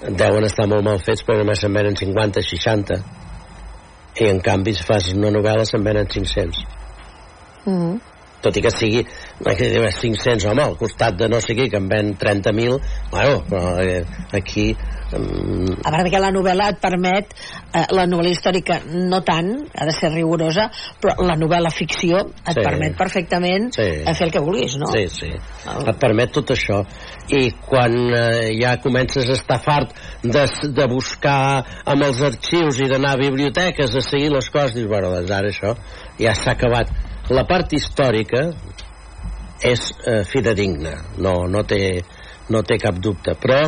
deuen 0.00 0.44
estar 0.48 0.66
molt 0.68 0.84
mal 0.84 1.00
fets 1.04 1.24
perquè 1.26 1.42
només 1.42 1.60
se'n 1.60 1.74
venen 1.76 1.96
50, 1.96 2.44
60. 2.50 3.00
I 4.20 4.28
en 4.30 4.40
canvi 4.44 4.74
si 4.76 4.84
fas 4.86 5.10
una 5.14 5.32
novel·la 5.34 5.66
se'n 5.68 5.84
venen 5.84 6.08
500. 6.08 6.62
Mm. 7.66 7.98
Tot 8.40 8.56
i 8.56 8.62
que 8.64 8.72
sigui 8.72 9.04
que 9.56 9.70
dius, 9.72 9.98
500, 10.00 10.44
home, 10.50 10.62
al 10.62 10.76
costat 10.76 11.16
de 11.16 11.28
no 11.28 11.40
sé 11.40 11.56
qui, 11.56 11.68
que 11.70 11.80
en 11.80 11.88
ven 11.88 12.14
30.000, 12.18 12.80
bueno, 13.10 13.44
però 13.48 13.78
eh, 13.80 14.04
aquí 14.36 14.74
Mm, 15.10 15.80
a 15.82 15.90
part 15.90 16.06
que 16.06 16.18
la 16.22 16.30
novel·la 16.30 16.68
et 16.70 16.76
permet 16.78 17.32
eh, 17.74 17.82
la 17.96 18.04
novel·la 18.06 18.30
històrica 18.30 18.76
no 18.86 19.18
tant, 19.26 19.48
ha 19.74 19.86
de 19.88 19.94
ser 19.96 20.12
rigorosa 20.12 20.68
però 21.02 21.16
la 21.26 21.34
novel·la 21.38 21.72
ficció 21.74 22.20
et 22.30 22.54
Sí. 22.54 22.62
permet 22.62 22.96
perfectament 22.96 23.72
Sí. 23.74 23.88
fer 24.06 24.26
el 24.26 24.30
que 24.30 24.38
vulguis 24.38 24.76
no? 24.78 24.86
Sí, 24.86 25.08
sí. 25.08 25.30
Et 25.30 25.98
permet 25.98 26.30
tot 26.32 26.50
això. 26.54 26.84
I 27.28 27.50
quan 27.66 27.92
eh, 28.14 28.54
ja 28.60 28.76
comences 28.82 29.28
a 29.28 29.32
estar 29.32 29.58
fart 29.58 29.94
de, 30.22 30.46
de 30.70 30.86
buscar 30.86 31.64
amb 31.84 32.02
els 32.04 32.20
arxius 32.22 32.78
i 32.80 32.86
d'anar 32.86 33.14
a 33.14 33.16
biblioteques 33.16 33.94
a 33.96 34.00
seguir 34.02 34.30
les 34.30 34.48
coses, 34.50 34.74
dius, 34.74 34.88
bueno, 34.88 35.10
doncs 35.10 35.30
ara 35.30 35.48
això 35.48 35.74
ja 36.18 36.34
s'ha 36.34 36.52
acabat. 36.52 36.90
La 37.30 37.44
part 37.46 37.72
històrica 37.72 38.50
és 39.62 39.90
eh, 40.06 40.22
fidedigna, 40.24 40.96
no, 41.18 41.44
no, 41.50 41.62
té, 41.68 42.00
no 42.48 42.62
té 42.66 42.78
cap 42.80 42.98
dubte, 43.02 43.34
però 43.40 43.60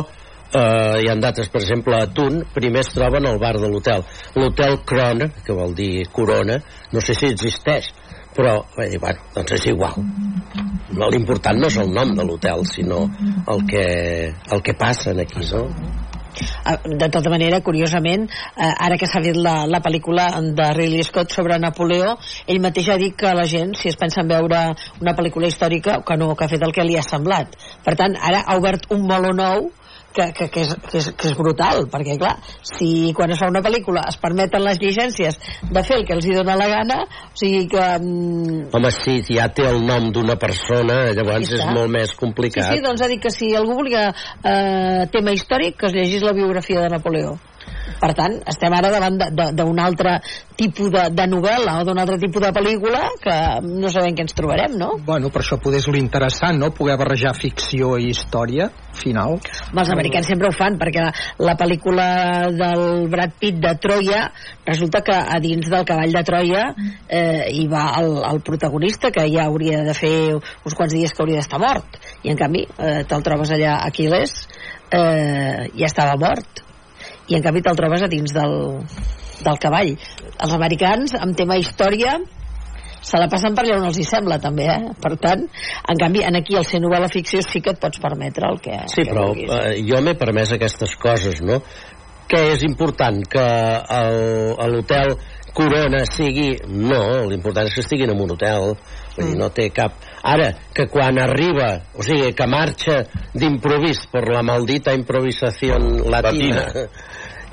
eh, 0.53 1.01
hi 1.01 1.09
ha 1.09 1.15
dates, 1.21 1.49
per 1.53 1.61
exemple, 1.61 1.97
a 1.97 2.09
Tun, 2.13 2.41
primer 2.53 2.83
es 2.85 2.93
troben 2.93 3.27
al 3.29 3.39
bar 3.41 3.55
de 3.59 3.69
l'hotel. 3.69 4.05
L'hotel 4.37 4.79
Krona, 4.89 5.29
que 5.45 5.57
vol 5.57 5.75
dir 5.77 6.07
corona, 6.13 6.59
no 6.93 7.01
sé 7.01 7.17
si 7.17 7.29
existeix, 7.33 7.91
però, 8.33 8.59
eh, 8.81 8.97
bueno, 9.01 9.29
doncs 9.35 9.57
és 9.59 9.69
igual. 9.73 10.01
L'important 11.13 11.59
no 11.61 11.69
és 11.69 11.77
el 11.81 11.93
nom 11.93 12.13
de 12.17 12.25
l'hotel, 12.25 12.65
sinó 12.69 13.05
el 13.49 13.65
que, 13.69 13.85
el 14.33 14.65
que 14.65 14.77
passa 14.77 15.13
aquí, 15.13 15.45
no? 15.51 15.67
Ah, 16.63 16.77
de 16.83 17.09
tota 17.13 17.29
manera, 17.33 17.61
curiosament 17.65 18.25
eh, 18.29 18.71
ara 18.87 18.97
que 18.97 19.09
s'ha 19.09 19.21
vist 19.23 19.39
la, 19.39 19.63
la 19.69 19.81
pel·lícula 19.85 20.29
de 20.57 20.69
Ridley 20.77 21.05
Scott 21.07 21.33
sobre 21.35 21.59
Napoleó 21.61 22.15
ell 22.47 22.61
mateix 22.63 22.89
ha 22.89 22.97
dit 23.01 23.15
que 23.17 23.33
la 23.35 23.45
gent, 23.49 23.75
si 23.79 23.91
es 23.91 23.99
pensa 23.99 24.21
en 24.23 24.31
veure 24.31 24.63
una 25.01 25.15
pel·lícula 25.17 25.49
històrica, 25.51 26.01
que 26.07 26.17
no, 26.17 26.33
que 26.35 26.45
ha 26.45 26.51
fet 26.51 26.63
el 26.65 26.73
que 26.73 26.85
li 26.87 26.97
ha 26.97 27.05
semblat. 27.05 27.55
Per 27.85 27.95
tant, 27.99 28.17
ara 28.17 28.43
ha 28.47 28.57
obert 28.59 28.89
un 28.93 29.05
meló 29.09 29.33
nou 29.37 29.69
que, 30.13 30.29
que, 30.37 30.47
que, 30.53 30.61
és, 30.65 30.73
que, 30.89 30.97
és, 31.01 31.09
que 31.17 31.29
és 31.31 31.35
brutal 31.37 31.87
perquè 31.91 32.17
clar, 32.21 32.35
si 32.63 33.11
quan 33.17 33.33
es 33.33 33.41
fa 33.41 33.49
una 33.51 33.63
pel·lícula 33.65 34.05
es 34.09 34.17
permeten 34.21 34.63
les 34.63 34.79
llicències 34.81 35.39
de 35.69 35.83
fer 35.83 35.99
el 35.99 36.05
que 36.07 36.15
els 36.17 36.27
hi 36.29 36.35
dona 36.37 36.55
la 36.59 36.67
gana 36.71 36.99
o 37.03 37.33
sigui 37.39 37.65
que 37.71 37.83
mm, 37.99 38.69
Home, 38.73 38.91
sí, 38.95 39.19
ja 39.33 39.49
té 39.53 39.65
el 39.69 39.81
nom 39.85 40.11
d'una 40.13 40.37
persona, 40.39 41.01
llavors 41.15 41.51
és 41.57 41.65
molt 41.73 41.91
més 41.93 42.11
Sí, 42.13 42.17
complicat. 42.19 42.69
sí, 42.73 42.81
doncs 42.83 43.01
ha 43.01 43.07
dit 43.09 43.21
que 43.21 43.31
si 43.33 43.53
algú 43.55 43.75
volia 43.79 44.09
eh, 44.43 45.07
tema 45.11 45.33
històric, 45.33 45.77
que 45.79 45.87
es 45.89 45.93
llegís 45.97 46.23
la 46.23 46.33
biografia 46.35 46.81
de 46.83 46.89
Napoleó. 46.93 47.35
Per 48.03 48.11
tant, 48.17 48.33
estem 48.51 48.73
ara 48.75 48.89
davant 48.91 49.15
d'un 49.55 49.79
altre 49.79 50.17
tipus 50.59 50.89
de, 50.91 51.05
de 51.15 51.25
novel·la 51.29 51.79
o 51.79 51.85
d'un 51.87 51.99
altre 52.01 52.17
tipus 52.19 52.43
de 52.43 52.51
pel·lícula 52.55 53.01
que 53.21 53.35
no 53.63 53.91
sabem 53.93 54.15
què 54.17 54.25
ens 54.25 54.35
trobarem, 54.35 54.75
no? 54.79 54.89
Bueno, 55.07 55.31
per 55.33 55.41
això 55.43 55.57
poder 55.61 55.79
és 55.79 55.87
l'interessant, 55.91 56.59
no? 56.59 56.73
Poder 56.75 56.97
barrejar 56.99 57.33
ficció 57.37 57.93
i 58.01 58.09
història, 58.11 58.67
final. 58.97 59.37
Els 59.71 59.93
americans 59.93 60.27
sempre 60.29 60.49
ho 60.49 60.55
fan, 60.55 60.75
perquè 60.81 61.05
la, 61.05 61.13
la 61.47 61.55
pel·lícula 61.59 62.07
del 62.53 63.07
Brad 63.13 63.37
Pitt 63.39 63.61
de 63.63 63.73
Troia, 63.83 64.25
resulta 64.67 65.03
que 65.05 65.15
a 65.15 65.39
dins 65.43 65.71
del 65.71 65.87
cavall 65.87 66.13
de 66.13 66.25
Troia 66.27 66.65
eh, 66.73 67.47
hi 67.55 67.65
va 67.71 67.85
el, 68.01 68.17
el 68.33 68.43
protagonista, 68.45 69.13
que 69.15 69.25
ja 69.31 69.47
hauria 69.47 69.83
de 69.87 69.95
fer 69.97 70.13
uns 70.35 70.75
quants 70.75 70.93
dies 70.95 71.13
que 71.15 71.23
hauria 71.23 71.39
d'estar 71.39 71.61
mort. 71.63 71.97
I 72.23 72.35
en 72.35 72.39
canvi, 72.39 72.67
eh, 72.77 73.01
te'l 73.07 73.25
trobes 73.25 73.55
allà 73.55 73.77
a 73.77 73.89
Aquiles, 73.89 74.37
eh, 74.91 75.71
ja 75.71 75.89
estava 75.89 76.19
mort. 76.19 76.63
I 77.31 77.35
en 77.37 77.43
canvi 77.45 77.61
te'l 77.63 77.77
trobes 77.79 78.03
a 78.03 78.09
dins 78.11 78.33
del, 78.35 78.55
del 79.45 79.59
cavall. 79.63 79.93
Els 80.43 80.53
americans, 80.55 81.13
amb 81.19 81.35
tema 81.39 81.55
història, 81.61 82.17
se 83.03 83.19
la 83.19 83.27
passen 83.31 83.55
per 83.55 83.65
allà 83.65 83.77
on 83.81 83.85
els 83.89 83.97
hi 83.99 84.05
sembla 84.07 84.37
també, 84.43 84.65
eh? 84.71 84.91
Per 85.03 85.13
tant, 85.19 85.41
en 85.91 85.97
canvi, 85.99 86.21
en 86.23 86.37
aquí 86.39 86.55
el 86.59 86.65
ser 86.67 86.79
novel·la 86.83 87.09
ficció 87.11 87.41
sí 87.43 87.59
que 87.63 87.73
et 87.75 87.79
pots 87.81 87.99
permetre 88.03 88.47
el 88.51 88.59
que, 88.63 88.77
Sí, 88.91 89.03
que 89.03 89.11
però 89.11 89.27
vulguis. 89.31 89.49
eh, 89.51 89.81
jo 89.87 89.99
m'he 90.03 90.13
permès 90.19 90.53
aquestes 90.55 90.95
coses, 90.95 91.41
no? 91.43 91.61
Què 92.31 92.39
és 92.53 92.63
important? 92.63 93.19
Que 93.27 93.43
el- 93.99 94.55
l'hotel 94.73 95.17
Corona 95.53 95.99
sigui... 96.09 96.55
No, 96.67 97.27
l'important 97.29 97.67
és 97.67 97.75
que 97.75 97.81
estiguin 97.83 98.09
en 98.09 98.21
un 98.23 98.31
hotel. 98.33 98.71
Dir, 99.17 99.35
no 99.37 99.51
té 99.53 99.67
cap... 99.69 99.93
Ara, 100.23 100.53
que 100.73 100.85
quan 100.87 101.17
arriba, 101.19 101.81
o 101.99 102.03
sigui, 102.05 102.31
que 102.31 102.45
marxa 102.47 103.01
d'improvís 103.35 104.05
per 104.11 104.23
la 104.31 104.41
maldita 104.45 104.93
improvisació 104.95 105.75
latina, 106.07 106.63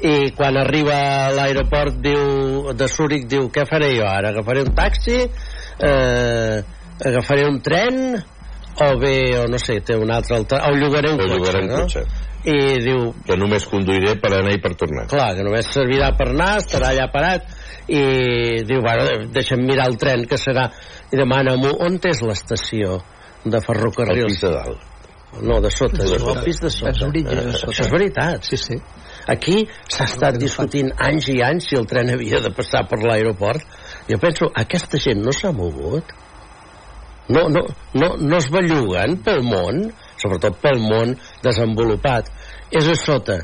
i 0.07 0.31
quan 0.39 0.57
arriba 0.57 0.97
a 1.27 1.33
l'aeroport 1.35 1.99
diu, 2.01 2.71
de 2.73 2.87
Zúrich 2.89 3.27
diu 3.29 3.49
què 3.51 3.67
faré 3.69 3.91
jo 3.97 4.07
ara? 4.07 4.31
Agafaré 4.31 4.63
un 4.63 4.71
taxi? 4.77 5.19
Eh, 5.83 6.63
agafaré 7.11 7.49
un 7.49 7.59
tren? 7.61 7.99
O 8.81 8.91
bé, 9.03 9.17
o 9.43 9.49
no 9.51 9.59
sé, 9.59 9.81
té 9.85 9.97
un 9.99 10.13
altre 10.15 10.39
alter... 10.39 10.61
o 10.63 10.71
llogaré 10.79 11.11
un 11.11 11.19
O 11.19 11.27
cotxe, 11.27 11.35
llogaré 11.37 11.65
un 11.67 11.73
no? 11.73 11.81
cotxe. 11.83 12.05
I 12.45 12.55
diu... 12.81 13.11
Que 13.27 13.37
només 13.37 13.67
conduiré 13.69 14.15
per 14.21 14.31
anar 14.39 14.55
i 14.57 14.61
per 14.63 14.73
tornar. 14.81 15.07
Clar, 15.11 15.35
que 15.37 15.45
només 15.45 15.69
servirà 15.75 16.13
per 16.17 16.31
anar, 16.31 16.55
estarà 16.63 16.93
allà 16.95 17.09
parat, 17.13 17.51
i 17.91 18.01
diu, 18.65 18.81
bueno, 18.85 19.27
deixa'm 19.35 19.61
mirar 19.67 19.89
el 19.93 19.99
tren, 20.01 20.25
que 20.31 20.39
serà... 20.41 20.71
I 21.13 21.19
demana, 21.19 21.57
"Mo- 21.59 21.75
on 21.85 21.99
és 22.07 22.23
l'estació 22.23 23.01
de 23.45 23.61
ferrocarrils? 23.61 24.23
El 24.25 24.31
pis 24.31 24.41
de 24.47 24.51
dalt. 24.55 24.87
No, 25.43 25.61
de 25.61 25.71
sota, 25.71 25.99
De 25.99 26.05
diu, 26.09 26.19
sota. 26.19 26.39
el 26.39 26.45
pis 26.45 26.61
de 26.61 26.71
sota. 26.71 27.07
Orígens 27.07 27.45
de 27.45 27.53
sota. 27.53 27.73
Això 27.73 27.85
és 27.85 27.91
veritat. 27.93 28.45
Sí, 28.47 28.57
sí. 28.57 28.79
Aquí 29.31 29.69
s'ha 29.89 30.05
estat 30.09 30.39
discutint 30.41 30.91
anys 30.99 31.29
i 31.29 31.37
anys 31.45 31.69
si 31.69 31.77
el 31.79 31.87
tren 31.87 32.09
havia 32.11 32.41
de 32.41 32.51
passar 32.57 32.87
per 32.89 32.99
l'aeroport. 33.05 33.63
Jo 34.09 34.19
penso, 34.19 34.49
aquesta 34.55 34.99
gent 34.99 35.21
no 35.23 35.31
s'ha 35.33 35.53
mogut? 35.53 36.05
No, 37.29 37.49
no, 37.49 37.63
no, 37.95 38.15
no 38.19 38.37
es 38.39 38.49
belluguen 38.51 39.21
pel 39.25 39.45
món, 39.47 39.85
sobretot 40.19 40.59
pel 40.63 40.81
món 40.83 41.15
desenvolupat. 41.45 42.31
És 42.71 42.89
a 42.91 42.97
sota. 42.99 43.39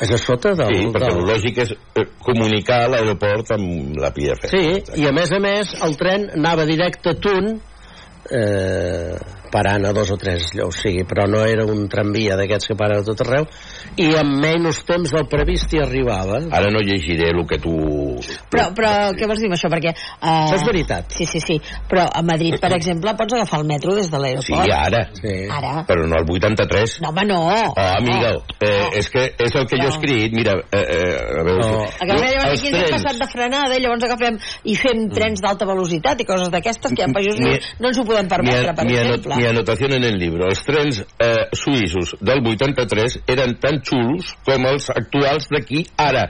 És 0.00 0.12
a 0.16 0.18
sota 0.20 0.54
del... 0.56 0.72
Sí, 0.72 0.86
perquè 0.94 1.10
del... 1.10 1.18
el 1.20 1.28
lògic 1.28 1.58
és 1.66 1.74
eh, 1.76 2.06
comunicar 2.24 2.86
l'aeroport 2.88 3.52
amb 3.56 3.98
la 4.00 4.12
Fer. 4.14 4.48
Sí, 4.48 4.62
i 5.02 5.08
a 5.08 5.12
més 5.12 5.32
a 5.36 5.40
més 5.42 5.74
el 5.84 5.98
tren 6.00 6.30
anava 6.38 6.64
directe 6.68 7.12
a 7.12 7.18
Tun 7.20 7.50
eh, 7.52 9.18
parant 9.50 9.84
a 9.86 9.92
dos 9.96 10.10
o 10.10 10.16
tres 10.20 10.50
o 10.62 10.70
sigui, 10.72 11.04
però 11.08 11.26
no 11.30 11.44
era 11.44 11.64
un 11.66 11.88
tramvia 11.90 12.36
d'aquests 12.38 12.70
que 12.70 12.76
paren 12.78 13.00
a 13.02 13.06
tot 13.06 13.20
arreu 13.24 13.46
i 14.00 14.10
amb 14.18 14.38
menys 14.42 14.82
temps 14.88 15.10
del 15.12 15.26
previst 15.30 15.72
hi 15.74 15.80
arribava 15.82 16.40
Ara 16.50 16.70
no 16.70 16.80
llegiré 16.84 17.30
el 17.34 17.42
que 17.48 17.58
tu... 17.62 17.72
Però, 18.50 18.68
però 18.76 18.90
què 19.16 19.26
vols 19.28 19.40
dir 19.42 19.48
amb 19.50 19.56
això? 19.56 19.68
Perquè... 19.72 19.92
Uh, 20.20 20.28
Això 20.46 20.56
és 20.60 20.64
veritat. 20.66 21.10
Sí, 21.14 21.26
sí, 21.28 21.40
sí. 21.42 21.56
Però 21.90 22.04
a 22.06 22.22
Madrid, 22.26 22.56
per 22.62 22.70
exemple, 22.76 23.12
pots 23.18 23.34
agafar 23.36 23.60
el 23.60 23.66
metro 23.68 23.94
des 23.96 24.08
de 24.10 24.16
Sí, 24.16 24.22
l'aeroport. 24.22 24.72
ara. 24.74 25.02
sí. 25.16 25.34
Ara. 25.50 25.72
Però 25.88 26.06
no 26.06 26.18
el 26.20 26.28
83. 26.30 26.96
No, 27.02 27.10
home, 27.10 27.24
no. 27.28 27.38
Oh, 27.50 27.72
amiga, 27.80 28.32
No. 28.34 28.42
eh, 28.60 28.90
és 29.00 29.08
que 29.10 29.24
és 29.38 29.54
el 29.54 29.66
que 29.66 29.78
jo 29.80 29.88
he 29.88 29.92
escrit, 29.92 30.32
mira, 30.36 30.54
eh, 30.70 30.80
eh, 30.80 31.40
a 31.40 31.44
veure... 31.46 31.58
No. 31.60 31.84
si- 31.86 32.06
llavors 32.10 32.52
aquí 32.52 32.68
ens 32.68 32.76
hem 32.76 32.84
trens- 32.84 32.92
passat 32.96 33.20
de 33.22 33.28
frenada 33.32 33.76
i 33.78 33.82
llavors 33.82 34.04
agafem 34.08 34.38
i 34.64 34.76
fem 34.76 35.06
trens 35.14 35.40
d'alta 35.42 35.66
velocitat 35.68 36.20
i 36.20 36.28
coses 36.28 36.50
d'aquestes 36.52 36.92
que 36.96 37.02
en 37.06 37.14
països 37.16 37.40
no, 37.40 37.50
Mi- 37.50 37.60
no 37.80 37.88
ens 37.92 37.98
ho 37.98 38.04
podem 38.08 38.28
permetre, 38.28 38.74
per 38.76 38.86
exemple. 38.86 39.39
Mi 39.40 39.46
anotación 39.48 39.92
en 39.96 40.04
el 40.04 40.18
libro. 40.20 40.46
Els 40.50 40.60
trens 40.66 41.00
eh, 41.18 41.48
suïssos 41.56 42.14
del 42.20 42.44
83 42.46 43.18
eren 43.26 43.56
tan 43.62 43.80
xulos 43.82 44.34
com 44.44 44.68
els 44.70 44.90
actuals 44.92 45.48
d'aquí 45.50 45.86
ara. 45.96 46.28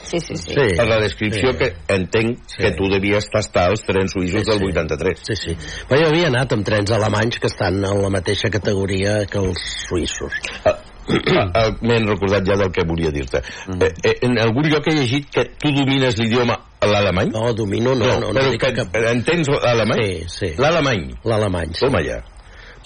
Sí, 0.00 0.16
sí, 0.18 0.32
sí. 0.34 0.54
Sí. 0.56 0.62
Per 0.78 0.86
la 0.88 0.96
descripció 1.02 1.50
Sí. 1.52 1.58
que 1.58 1.66
entenc 1.92 2.38
Sí. 2.48 2.56
que 2.62 2.70
tu 2.72 2.86
devies 2.88 3.26
tastar 3.28 3.66
els 3.70 3.82
trens 3.84 4.14
suïssos 4.14 4.40
Sí, 4.46 4.50
del 4.50 4.58
sí. 4.58 4.64
83. 4.72 5.18
Sí, 5.28 5.36
sí. 5.36 5.56
Però 5.90 6.00
jo 6.00 6.08
havia 6.08 6.28
anat 6.30 6.54
amb 6.56 6.64
trens 6.64 6.90
alemanys 6.90 7.38
que 7.38 7.46
estan 7.52 7.84
en 7.84 8.00
la 8.02 8.08
mateixa 8.08 8.48
categoria 8.48 9.26
que 9.28 9.38
els 9.38 9.60
suïssos. 9.90 10.32
Ah, 10.64 10.78
ah, 11.54 11.68
M'he 11.82 11.98
recordat 12.06 12.46
ja 12.48 12.56
del 12.56 12.72
que 12.72 12.84
volia 12.88 13.10
dir-te. 13.12 13.42
Mm. 13.68 13.82
Eh, 13.82 13.92
eh, 14.08 14.16
en 14.22 14.38
algun 14.40 14.70
lloc 14.72 14.88
he 14.88 14.94
llegit 14.94 15.28
que 15.34 15.44
tu 15.60 15.68
domines 15.76 16.16
l'idioma 16.16 16.56
l'alemany? 16.80 17.30
No, 17.34 17.52
domino, 17.52 17.94
no, 17.94 18.06
no, 18.06 18.20
no, 18.20 18.32
però 18.32 18.50
dic 18.54 18.60
que, 18.64 18.72
cap- 18.80 18.96
entens 19.12 19.48
l'alemany? 19.52 20.02
Sí, 20.24 20.28
sí. 20.28 20.54
L'alemany. 20.56 21.10
L'alemany, 21.24 21.74
sí. 21.74 21.84
Toma 21.84 22.00
ja. 22.06 22.22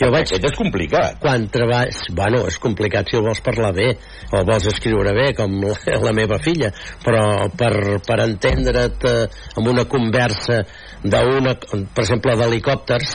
Jo 0.01 0.09
vaig... 0.11 0.27
Aquest 0.27 0.49
és 0.49 0.57
complicat. 0.59 1.19
quan 1.23 1.47
treballs... 1.55 2.01
Bueno, 2.19 2.43
és 2.51 2.59
complicat 2.63 3.11
si 3.11 3.19
el 3.19 3.27
vols 3.27 3.43
parlar 3.47 3.71
bé 3.77 3.93
o 4.35 4.43
vols 4.47 4.67
escriure 4.73 5.13
bé, 5.15 5.29
com 5.39 5.55
la, 5.63 5.77
la 6.03 6.15
meva 6.17 6.41
filla, 6.43 6.73
però 7.05 7.47
per, 7.55 8.01
per 8.07 8.19
entendre't 8.25 9.07
eh, 9.11 9.29
amb 9.55 9.71
una 9.71 9.87
conversa 9.87 10.65
d'una, 11.05 11.55
per 11.61 12.03
exemple, 12.03 12.35
d'helicòpters, 12.41 13.15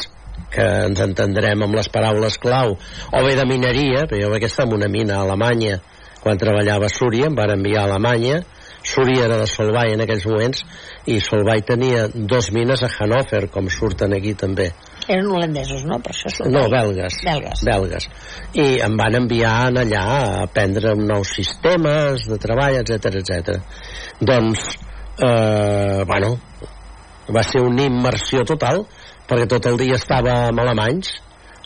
que 0.49 0.65
ens 0.87 1.01
entendrem 1.03 1.65
amb 1.65 1.75
les 1.75 1.89
paraules 1.91 2.39
clau, 2.41 2.77
o 3.11 3.23
bé 3.25 3.35
de 3.35 3.45
mineria, 3.49 4.05
perquè 4.07 4.23
jo 4.23 4.31
vaig 4.31 4.47
estar 4.47 4.65
en 4.69 4.77
una 4.79 4.87
mina 4.91 5.17
a 5.17 5.25
Alemanya 5.27 5.81
quan 6.23 6.39
treballava 6.39 6.87
a 6.87 6.93
Súria, 6.93 7.27
em 7.29 7.35
van 7.35 7.53
enviar 7.53 7.83
a 7.83 7.89
Alemanya, 7.89 8.39
Súria 8.83 9.25
era 9.25 9.37
de 9.41 9.47
Solvay 9.47 9.93
en 9.93 10.03
aquells 10.03 10.25
moments, 10.27 10.63
i 11.11 11.19
Solvay 11.23 11.63
tenia 11.67 12.07
dos 12.13 12.51
mines 12.55 12.83
a 12.83 12.89
Hannover, 12.95 13.47
com 13.51 13.67
surten 13.71 14.15
aquí 14.15 14.33
també. 14.39 14.71
Eren 15.09 15.29
holandesos, 15.33 15.85
no? 15.89 15.97
Per 16.05 16.13
això 16.13 16.31
són 16.33 16.51
No, 16.53 16.67
belgues. 16.69 17.15
Belgues. 17.25 17.63
Belgues. 17.65 18.09
I 18.53 18.67
em 18.85 18.97
van 18.99 19.17
enviar 19.23 19.53
allà 19.69 20.03
a 20.15 20.19
aprendre 20.43 20.93
nous 20.99 21.31
sistemes 21.39 22.27
de 22.29 22.37
treball, 22.41 22.77
etc 22.83 23.17
etc. 23.23 23.57
Doncs, 24.21 24.67
eh, 25.17 26.03
bueno, 26.05 26.35
va 27.33 27.43
ser 27.43 27.63
una 27.65 27.87
immersió 27.89 28.45
total, 28.45 28.83
perquè 29.29 29.49
tot 29.49 29.65
el 29.69 29.81
dia 29.81 29.97
estava 29.97 30.35
amb 30.49 30.61
alemanys, 30.61 31.15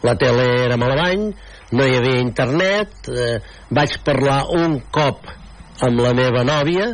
la 0.04 0.16
tele 0.20 0.48
era 0.66 0.76
en 0.76 0.84
alemany, 0.84 1.28
no 1.74 1.86
hi 1.88 1.96
havia 1.98 2.22
internet 2.22 3.08
eh, 3.10 3.38
vaig 3.74 3.96
parlar 4.06 4.44
un 4.54 4.78
cop 4.94 5.26
amb 5.84 6.02
la 6.04 6.12
meva 6.18 6.44
nòvia 6.46 6.92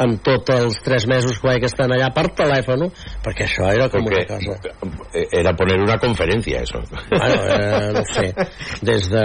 en 0.00 0.16
tots 0.24 0.52
els 0.54 0.78
tres 0.84 1.06
mesos 1.10 1.38
que 1.40 1.48
vaig 1.48 1.64
estar 1.66 1.86
allà 1.90 2.10
per 2.14 2.26
telèfon 2.38 2.86
perquè 3.24 3.46
això 3.46 3.70
era 3.72 3.88
com 3.92 4.04
Porque 4.06 4.26
una 4.26 4.54
cosa. 4.54 5.16
era 5.42 5.54
poner 5.56 5.80
una 5.80 5.98
conferencia, 5.98 6.62
eso. 6.62 6.82
bueno, 7.10 7.40
eh, 7.56 7.90
no 7.94 8.04
sé. 8.04 8.34
Des 8.82 9.10
de... 9.10 9.24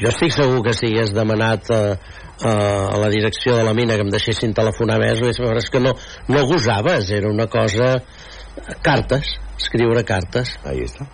jo 0.00 0.10
estic 0.12 0.34
segur 0.34 0.62
que 0.66 0.74
si 0.76 0.92
hagués 0.92 1.14
demanat 1.14 1.70
eh, 1.70 1.94
eh, 2.44 2.48
a 2.48 2.98
la 2.98 3.08
direcció 3.08 3.56
de 3.56 3.64
la 3.64 3.74
mina 3.74 3.96
que 3.96 4.06
em 4.06 4.12
deixessin 4.12 4.54
telefonar 4.54 5.00
més 5.02 5.22
però 5.22 5.56
és 5.58 5.70
que 5.70 5.80
no, 5.80 5.96
no 6.28 6.46
gosaves 6.46 7.10
era 7.10 7.30
una 7.30 7.46
cosa 7.46 7.96
cartes 8.82 9.38
escriure 9.62 10.04
cartes. 10.04 10.56
Ahí 10.64 10.82
està 10.86 11.06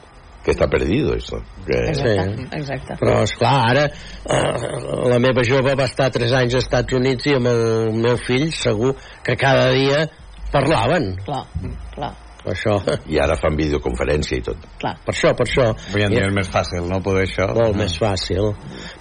que 0.48 0.54
està 0.56 0.68
perdido 0.72 1.12
eso 1.12 1.42
que... 1.66 1.80
Sí. 1.92 2.14
exacte. 2.56 2.96
però 2.96 3.18
és 3.26 3.34
clar 3.36 3.56
ara 3.68 3.82
eh, 3.88 4.70
la 5.12 5.18
meva 5.20 5.44
jove 5.44 5.74
va 5.76 5.88
estar 5.90 6.08
3 6.14 6.32
anys 6.40 6.56
als 6.56 6.64
Estats 6.64 6.96
Units 6.96 7.28
i 7.28 7.36
amb 7.36 7.50
el 7.52 8.00
meu 8.00 8.16
fill 8.22 8.48
segur 8.56 8.94
que 9.26 9.36
cada 9.36 9.68
dia 9.76 10.06
parlaven 10.54 11.12
clar, 11.26 11.44
clar 11.92 12.14
això 12.48 12.78
i 13.12 13.18
ara 13.20 13.36
fan 13.36 13.56
videoconferència 13.58 14.38
i 14.38 14.44
tot 14.46 14.64
clar. 14.80 14.94
per 15.04 15.12
això, 15.12 15.34
per 15.36 15.44
això 15.44 15.66
avui 15.74 16.06
en 16.06 16.14
dia 16.14 16.24
és 16.28 16.34
més 16.38 16.48
fàcil, 16.52 16.86
no? 16.88 17.00
Poder 17.04 17.26
això 17.26 17.48
molt 17.52 17.76
més 17.76 17.98
fàcil 18.00 18.52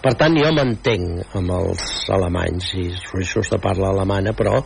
per 0.04 0.14
tant 0.20 0.36
jo 0.36 0.52
m'entenc 0.58 1.38
amb 1.40 1.56
els 1.62 1.88
alemanys 2.18 2.74
i 2.82 2.90
just 3.24 3.54
de 3.54 3.62
parla 3.64 3.94
alemana 3.94 4.36
però 4.38 4.60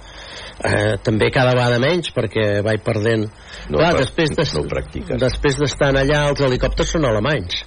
eh, 0.64 0.96
també 1.04 1.32
cada 1.34 1.56
vegada 1.58 1.80
menys 1.82 2.12
perquè 2.16 2.62
vaig 2.66 2.84
perdent. 2.86 3.28
No 3.70 3.82
clar, 3.82 3.94
després 4.00 4.34
de, 4.36 4.46
no 4.56 4.64
practiques. 4.70 5.20
després 5.22 5.60
d'estar 5.60 5.92
allà 5.96 6.24
els 6.30 6.42
helicòpters 6.46 6.96
són 6.96 7.08
alemanys. 7.10 7.64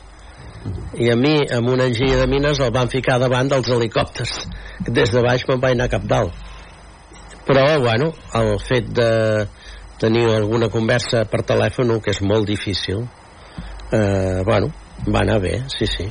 I 0.97 1.11
a 1.13 1.17
mi 1.21 1.35
amb 1.53 1.69
una 1.75 1.91
enginyer 1.91 2.23
de 2.23 2.29
mines 2.31 2.61
el 2.65 2.73
van 2.73 2.89
ficar 2.89 3.19
davant 3.21 3.51
dels 3.53 3.69
helicòpters. 3.69 4.39
Des 4.87 5.13
de 5.13 5.23
baix 5.25 5.45
me'n 5.49 5.61
vaig 5.61 5.77
anar 5.77 5.91
cap 5.93 6.07
dalt. 6.09 6.33
Però 7.45 7.65
bueno 7.83 8.15
el 8.41 8.55
fet 8.65 8.89
de 8.97 9.11
tenir 10.01 10.25
alguna 10.33 10.71
conversa 10.73 11.25
per 11.31 11.45
telèfon 11.47 11.99
que 12.01 12.15
és 12.15 12.23
molt 12.25 12.49
difícil 12.49 13.05
eh, 13.93 14.43
bueno, 14.45 14.73
va 15.07 15.23
anar 15.23 15.41
bé 15.45 15.61
sí, 15.69 15.87
sí 15.87 16.09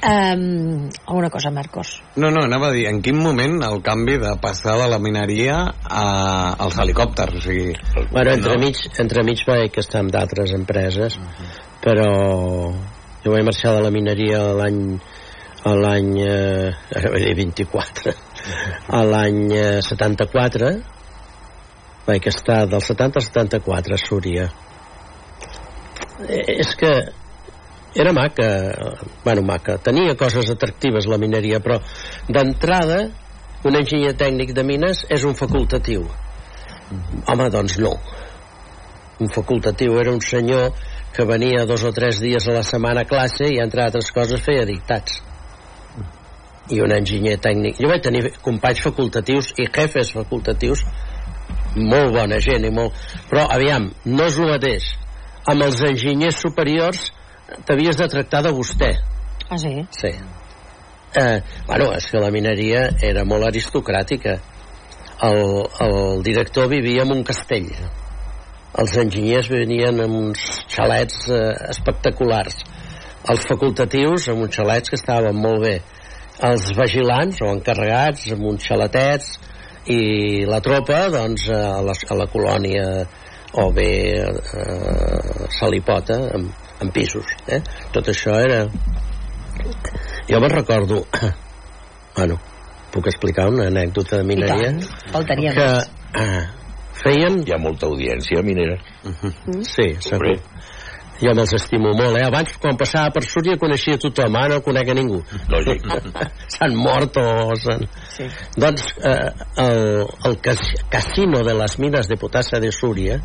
Um, 0.00 0.88
alguna 1.06 1.28
cosa, 1.28 1.50
Marcos? 1.50 2.02
No, 2.16 2.30
no, 2.30 2.46
anava 2.46 2.70
a 2.70 2.72
dir, 2.72 2.86
en 2.88 3.02
quin 3.04 3.18
moment 3.20 3.58
el 3.66 3.82
canvi 3.84 4.16
de 4.22 4.32
passar 4.40 4.78
de 4.80 4.86
la 4.88 4.98
mineria 4.98 5.58
a, 5.84 6.04
als 6.56 6.78
helicòpters, 6.80 7.36
o 7.36 7.42
sigui... 7.44 7.74
Bueno, 8.08 8.32
entre, 8.32 8.54
no? 8.54 8.62
mig, 8.64 8.80
entre 9.02 9.24
mig 9.28 9.44
vaig 9.44 9.76
estar 9.82 10.00
amb 10.00 10.14
d'altres 10.14 10.54
empreses, 10.56 11.18
però 11.84 12.08
jo 13.24 13.34
vaig 13.34 13.44
marxar 13.44 13.74
de 13.76 13.84
la 13.84 13.92
mineria 13.92 14.40
l'any 14.56 14.80
a 15.68 15.74
l'any 15.76 16.10
eh, 16.24 16.72
ara 16.96 17.12
vaig 17.12 17.26
dir 17.26 17.36
24 17.36 18.14
a 18.96 19.02
l'any 19.04 19.40
eh, 19.52 19.80
74 19.84 20.70
vaig 22.06 22.28
estar 22.32 22.62
del 22.70 22.80
70 22.80 23.20
al 23.20 23.26
74 23.26 23.96
a 23.96 24.00
Súria 24.00 24.46
eh, 26.24 26.56
és 26.56 26.72
que 26.80 26.94
era 27.94 28.12
maca 28.12 28.48
bueno 29.24 29.42
maca, 29.42 29.78
tenia 29.78 30.16
coses 30.16 30.50
atractives 30.50 31.08
la 31.10 31.18
mineria 31.18 31.60
però 31.60 31.80
d'entrada 32.28 33.08
un 33.64 33.76
enginyer 33.76 34.14
tècnic 34.16 34.54
de 34.56 34.62
mines 34.64 35.02
és 35.12 35.24
un 35.28 35.34
facultatiu. 35.36 36.06
Home 37.28 37.48
doncs 37.52 37.76
no. 37.78 37.92
Un 39.20 39.28
facultatiu 39.28 39.98
era 40.00 40.14
un 40.14 40.22
senyor 40.24 40.70
que 41.12 41.26
venia 41.28 41.66
dos 41.68 41.84
o 41.84 41.92
tres 41.92 42.22
dies 42.22 42.46
a 42.48 42.54
la 42.56 42.62
setmana 42.64 43.04
a 43.04 43.10
classe 43.10 43.50
i 43.52 43.60
entre 43.60 43.84
altres 43.84 44.08
coses 44.16 44.40
feia 44.40 44.64
dictats. 44.64 45.20
I 46.72 46.80
un 46.80 46.94
enginyer 46.94 47.36
tècnic. 47.42 47.76
Jo 47.82 47.90
vaig 47.90 48.02
tenir 48.06 48.30
companys 48.40 48.80
facultatius 48.86 49.52
i 49.58 49.68
jefes 49.68 50.14
facultatius 50.16 50.86
molt 51.76 52.14
bona 52.16 52.40
gent 52.40 52.64
i 52.64 52.72
molt... 52.72 52.96
però 53.28 53.44
aviam, 53.52 53.90
no 54.06 54.24
és 54.26 54.38
el 54.38 54.48
mateix 54.54 54.88
amb 55.50 55.66
els 55.66 55.82
enginyers 55.84 56.40
superiors 56.40 57.10
t'havies 57.66 57.96
de 57.98 58.08
tractar 58.08 58.42
de 58.46 58.52
vostè. 58.54 58.90
Ah, 59.48 59.58
sí? 59.58 59.86
sí. 59.90 60.12
Eh, 61.14 61.42
bueno, 61.66 61.90
és 61.96 62.06
que 62.06 62.20
la 62.22 62.30
mineria 62.30 62.84
era 63.02 63.24
molt 63.26 63.48
aristocràtica. 63.48 64.36
El, 65.26 65.40
el 65.84 66.22
director 66.24 66.68
vivia 66.70 67.02
en 67.02 67.14
un 67.16 67.24
castell. 67.26 67.70
Els 68.78 68.94
enginyers 69.02 69.50
venien 69.50 69.98
en 70.04 70.14
uns 70.20 70.44
xalets 70.70 71.26
eh, 71.28 71.40
espectaculars. 71.72 72.62
Els 73.30 73.48
facultatius 73.48 74.30
en 74.30 74.44
uns 74.46 74.54
xalets 74.54 74.92
que 74.92 75.00
estaven 75.00 75.36
molt 75.36 75.64
bé. 75.66 75.76
Els 76.46 76.70
vigilants 76.78 77.42
o 77.42 77.50
encarregats 77.52 78.30
amb 78.32 78.46
uns 78.54 78.70
xaletets. 78.70 79.34
I 79.90 80.00
la 80.46 80.60
tropa 80.62 81.08
doncs 81.10 81.48
a 81.50 81.80
la, 81.82 81.96
a 81.96 82.16
la 82.16 82.30
colònia 82.30 82.86
o 83.58 83.70
bé 83.74 83.92
eh, 84.22 85.46
Salipota 85.58 86.20
amb, 86.36 86.52
amb 86.80 86.94
pisos 86.94 87.34
eh? 87.48 87.60
tot 87.94 88.10
això 88.12 88.36
era 88.40 88.64
jo 90.30 90.40
me'n 90.40 90.54
recordo 90.54 91.04
bueno, 92.16 92.38
puc 92.94 93.10
explicar 93.12 93.48
una 93.50 93.68
anècdota 93.70 94.20
de 94.20 94.28
mineria 94.28 94.70
I 94.70 94.78
tant, 94.80 95.12
faltaria 95.14 95.54
que 95.56 95.68
més. 95.74 95.90
eh, 96.20 96.44
feien 97.02 97.42
hi 97.46 97.54
ha 97.54 97.60
molta 97.62 97.88
audiència 97.90 98.42
minera 98.46 98.80
sí, 99.64 99.92
segur 100.04 100.38
jo 101.20 101.34
me'ls 101.36 101.52
estimo 101.52 101.92
molt, 101.92 102.16
eh? 102.16 102.24
Abans, 102.24 102.54
quan 102.62 102.78
passava 102.80 103.12
per 103.12 103.20
Súria, 103.28 103.58
coneixia 103.60 103.98
tothom, 104.00 104.36
ara 104.40 104.56
no 104.56 104.62
conec 104.64 104.88
a 104.88 104.94
ningú. 104.96 105.18
Lògic. 105.52 105.84
S'han 106.54 106.76
mort 106.80 107.18
o 107.20 107.24
s'han... 107.60 107.84
Sí. 108.08 108.28
Doncs 108.56 108.86
eh, 109.04 109.28
el, 109.66 110.06
el 110.30 110.38
cas, 110.40 110.62
casino 110.92 111.42
de 111.44 111.56
les 111.60 111.76
mines 111.82 112.08
de 112.08 112.16
potassa 112.20 112.60
de 112.62 112.72
Súria 112.72 113.20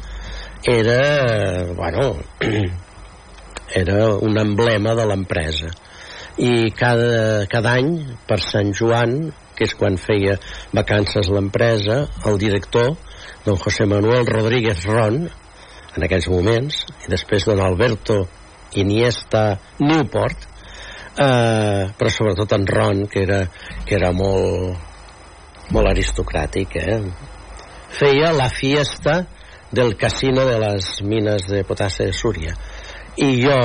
era, 0.67 0.99
bueno, 1.77 2.17
era 3.73 4.15
un 4.15 4.37
emblema 4.37 4.95
de 4.95 5.05
l'empresa. 5.09 5.71
I 6.37 6.71
cada, 6.75 7.45
cada 7.51 7.75
any, 7.79 7.91
per 8.27 8.41
Sant 8.43 8.73
Joan, 8.75 9.31
que 9.55 9.65
és 9.67 9.75
quan 9.79 9.95
feia 9.97 10.35
vacances 10.75 11.29
l'empresa, 11.31 12.03
el 12.27 12.39
director, 12.41 12.95
don 13.45 13.59
José 13.61 13.87
Manuel 13.87 14.27
Rodríguez 14.27 14.83
Ron, 14.85 15.21
en 15.95 16.03
aquells 16.03 16.27
moments, 16.31 16.81
i 17.05 17.11
després 17.11 17.47
don 17.47 17.61
Alberto 17.63 18.25
Iniesta 18.75 19.45
Newport, 19.79 20.49
eh, 21.15 21.85
però 21.95 22.11
sobretot 22.11 22.57
en 22.57 22.67
Ron, 22.67 23.05
que 23.07 23.23
era, 23.23 23.45
que 23.85 23.95
era 23.95 24.11
molt, 24.11 24.75
molt 25.71 25.93
aristocràtic, 25.93 26.75
eh? 26.81 26.99
feia 27.95 28.33
la 28.35 28.49
fiesta 28.49 29.21
del 29.71 29.95
casino 29.95 30.45
de 30.45 30.59
les 30.59 31.01
mines 31.01 31.47
de 31.47 31.63
potassa 31.63 32.03
de 32.03 32.13
Súria. 32.13 32.55
I 33.17 33.29
jo, 33.39 33.59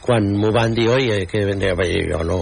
quan 0.00 0.30
m'ho 0.40 0.52
van 0.54 0.74
dir, 0.76 0.88
oi, 0.88 1.26
que 1.28 1.44
vendré, 1.44 1.74
vaig 1.76 1.92
dir, 1.92 2.04
jo 2.12 2.22
no, 2.24 2.38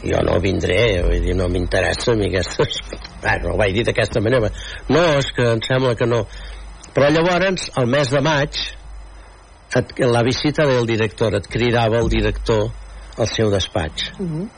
jo 0.00 0.20
no 0.24 0.38
vindré, 0.40 0.80
vull 1.04 1.20
dir, 1.26 1.36
no 1.36 1.48
m'interessa 1.52 2.14
a 2.14 2.18
mi 2.18 2.30
aquestes... 2.30 2.80
Bueno, 3.20 3.52
ho 3.52 3.58
vaig 3.60 3.74
dir 3.76 3.84
d'aquesta 3.84 4.22
manera. 4.24 4.48
No, 4.88 5.02
és 5.18 5.28
que 5.36 5.44
em 5.44 5.60
sembla 5.66 5.92
que 5.98 6.08
no. 6.08 6.22
Però 6.96 7.10
llavors, 7.12 7.68
al 7.76 7.90
mes 7.92 8.08
de 8.08 8.22
maig, 8.24 8.56
et, 9.76 9.92
la 10.00 10.24
visita 10.24 10.64
del 10.66 10.88
director, 10.88 11.36
et 11.36 11.48
cridava 11.52 12.00
el 12.00 12.08
director 12.08 12.70
al 13.20 13.28
seu 13.28 13.52
despatx. 13.52 14.12
Uh 14.18 14.30
-huh. 14.30 14.48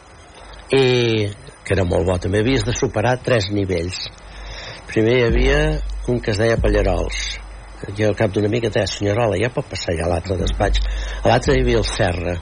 I 0.73 1.29
que 1.65 1.75
era 1.75 1.85
molt 1.85 2.07
bo, 2.07 2.19
també 2.19 2.41
havies 2.41 2.65
de 2.65 2.73
superar 2.73 3.19
tres 3.23 3.51
nivells. 3.51 4.09
Primer 4.87 5.19
hi 5.19 5.25
havia 5.25 5.59
un 6.09 6.21
que 6.21 6.31
es 6.31 6.39
deia 6.39 6.57
Pallarols, 6.57 7.39
jo 7.99 8.09
al 8.09 8.17
cap 8.19 8.33
d'una 8.35 8.51
mica 8.53 8.71
deia, 8.73 8.89
senyorola, 8.91 9.39
ja 9.41 9.51
pot 9.55 9.69
passar 9.71 9.97
ja 9.99 10.07
a 10.07 10.13
l'altre 10.13 10.39
despatx. 10.41 10.83
A 11.23 11.31
l'altre 11.31 11.57
hi 11.57 11.63
havia 11.65 11.81
el 11.83 11.89
Serra. 11.89 12.37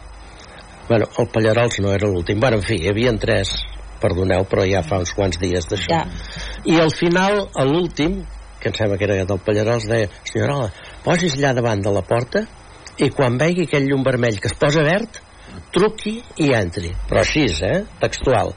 Bueno, 0.89 1.07
el 1.19 1.29
Pallarols 1.31 1.79
no 1.85 1.93
era 1.95 2.09
l'últim. 2.11 2.41
Bueno, 2.43 2.59
en 2.59 2.67
fi, 2.67 2.81
hi 2.83 2.91
havia 2.91 3.13
tres, 3.23 3.55
perdoneu, 4.03 4.47
però 4.51 4.65
ja 4.67 4.83
fa 4.87 4.99
uns 5.03 5.13
quants 5.17 5.39
dies 5.41 5.69
d'això. 5.71 6.01
Ja. 6.01 6.05
I 6.67 6.81
al 6.83 6.93
final, 6.95 7.45
a 7.55 7.67
l'últim, 7.69 8.21
que 8.61 8.73
em 8.73 8.77
sembla 8.77 8.99
que 8.99 9.07
era 9.09 9.25
del 9.25 9.43
Pallarols, 9.45 9.87
deia, 9.91 10.11
senyorola, 10.29 10.71
posis 11.05 11.37
allà 11.39 11.55
davant 11.61 11.85
de 11.85 11.93
la 11.95 12.05
porta 12.07 12.45
i 13.01 13.09
quan 13.15 13.39
vegi 13.41 13.65
aquell 13.65 13.87
llum 13.89 14.03
vermell 14.05 14.41
que 14.41 14.51
es 14.51 14.57
posa 14.61 14.83
verd, 14.85 15.21
truqui 15.75 16.19
i 16.45 16.51
entri. 16.57 16.93
Però 17.09 17.23
així, 17.23 17.47
eh? 17.65 17.85
Textual. 18.03 18.53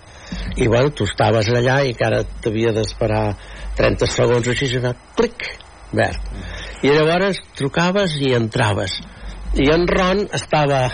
I 0.57 0.67
bueno, 0.67 0.91
tu 0.91 1.05
estaves 1.07 1.49
allà 1.53 1.81
i 1.85 1.93
que 1.97 2.05
ara 2.07 2.23
t'havia 2.25 2.73
d'esperar 2.75 3.25
30 3.77 4.09
segons 4.09 4.47
o 4.47 4.53
així 4.53 4.69
i 4.71 4.79
anar 4.81 4.95
clic, 5.17 5.47
verd. 5.93 6.33
I 6.83 6.91
llavors 6.91 7.39
trucaves 7.55 8.17
i 8.19 8.33
entraves. 8.35 8.97
I 9.55 9.69
en 9.71 9.87
Ron 9.87 10.25
estava 10.35 10.85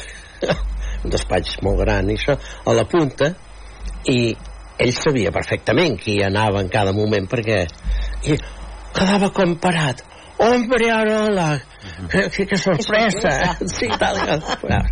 un 1.04 1.14
despatx 1.14 1.60
molt 1.66 1.82
gran 1.84 2.12
i 2.12 2.18
això, 2.20 2.36
a 2.40 2.76
la 2.76 2.86
punta 2.90 3.34
i 4.10 4.20
ell 4.80 4.94
sabia 4.96 5.32
perfectament 5.36 5.98
qui 6.00 6.20
anava 6.24 6.62
en 6.64 6.70
cada 6.72 6.94
moment 6.96 7.28
perquè 7.32 7.64
i 8.30 8.38
quedava 8.96 9.32
com 9.36 9.58
parat 9.60 10.06
hombre, 10.40 10.90
ara 10.92 11.28
la 11.30 11.50
que, 12.12 12.30
que, 12.30 12.46
que 12.46 12.58
sorpresa, 12.58 13.56
sí, 13.76 13.90
tal, 14.00 14.20
tal. 14.24 14.88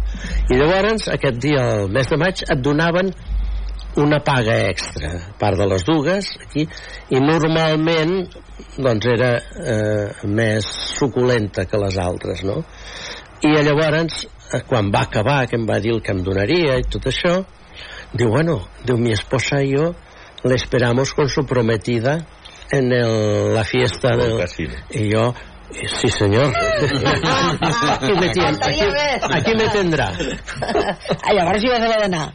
I 0.52 0.60
llavors, 0.60 1.08
aquest 1.14 1.39
dia, 1.43 1.64
el 1.78 1.91
mes 1.93 2.10
de 2.12 2.20
maig, 2.20 2.43
et 2.43 2.64
donaven 2.64 3.14
una 3.98 4.20
paga 4.24 4.58
extra, 4.70 5.12
part 5.39 5.58
de 5.58 5.68
les 5.70 5.86
dues, 5.86 6.30
aquí, 6.45 6.68
i 7.10 7.22
normalment 7.22 8.20
doncs 8.78 9.10
era 9.10 9.32
eh, 9.38 10.26
més 10.30 10.66
suculenta 10.98 11.66
que 11.66 11.82
les 11.82 11.98
altres, 12.02 12.43
no? 12.45 12.62
I 13.45 13.54
llavors, 13.66 14.26
eh, 14.54 14.62
quan 14.70 14.91
va 14.93 15.06
acabar, 15.08 15.43
que 15.50 15.58
em 15.58 15.66
va 15.70 15.80
dir 15.82 15.95
el 15.95 16.04
que 16.06 16.14
em 16.14 16.24
donaria 16.26 16.78
i 16.78 16.86
tot 16.86 17.10
això, 17.10 17.39
diu, 18.14 18.30
bueno, 18.34 18.60
diu, 18.86 18.98
mi 18.98 19.14
esposa 19.14 19.62
y 19.64 19.74
yo 19.76 19.93
le 20.43 20.56
esperamos 20.56 21.14
con 21.14 21.30
su 21.30 21.45
prometida 21.45 22.20
en 22.72 22.91
el, 22.91 23.54
la 23.54 23.64
fiesta 23.64 24.16
del... 24.16 24.43
Y 24.91 25.10
yo, 25.12 25.34
Sí, 25.70 26.07
senyor. 26.09 26.47
aquí, 26.51 28.13
me 28.20 28.30
tien, 28.30 28.55
aquí, 28.61 28.82
aquí 29.36 29.55
me 29.55 29.68
tendrà. 29.70 30.07
Ah, 31.24 31.34
Llavors 31.36 31.63
hi 31.63 31.70
vas 31.70 31.82
haver 31.84 31.99
d'anar. 32.05 32.26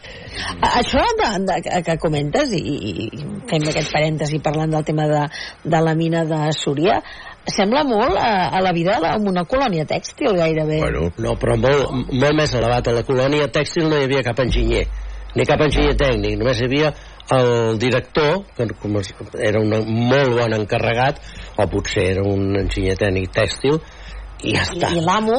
Això 0.69 1.03
de, 1.19 1.29
de, 1.49 1.83
que 1.87 1.97
comentes, 2.03 2.53
i, 2.53 2.61
i 2.61 3.25
fem 3.51 3.65
aquest 3.73 3.93
parèntesi 3.93 4.41
parlant 4.45 4.73
del 4.77 4.85
tema 4.85 5.07
de, 5.11 5.23
de 5.65 5.81
la 5.87 5.95
mina 5.99 6.25
de 6.29 6.41
Súria, 6.57 7.01
sembla 7.49 7.83
molt 7.89 8.17
a, 8.21 8.49
a 8.53 8.61
la 8.65 8.73
vida 8.77 8.99
de- 9.01 9.15
en 9.17 9.29
una 9.33 9.45
colònia 9.49 9.87
tèxtil, 9.89 10.37
gairebé. 10.39 10.79
Bueno, 10.85 11.09
no, 11.19 11.35
però 11.41 11.57
molt, 11.61 12.13
molt 12.13 12.37
més 12.39 12.53
elevat. 12.55 12.89
A 12.93 12.99
la 13.01 13.07
colònia 13.09 13.49
tèxtil 13.53 13.89
no 13.89 13.97
hi 13.99 14.05
havia 14.11 14.23
cap 14.29 14.39
enginyer, 14.45 14.85
ni 15.35 15.49
cap 15.49 15.61
enginyer 15.65 15.97
tècnic, 15.97 16.37
només 16.41 16.61
hi 16.61 16.69
havia 16.69 16.93
el 17.31 17.79
director, 17.79 18.45
que 18.57 18.67
com 18.81 18.97
es, 18.99 19.15
era 19.39 19.61
un 19.61 19.71
molt 20.09 20.35
bon 20.37 20.53
encarregat, 20.59 21.21
o 21.57 21.67
potser 21.71 22.11
era 22.17 22.23
un 22.27 22.57
enginyer 22.59 22.97
tècnic 22.99 23.31
tèxtil, 23.33 23.79
i 24.43 24.57
ja 24.57 24.65
està. 24.67 24.89
I, 24.91 24.99
i 24.99 25.05
l'amo 25.07 25.37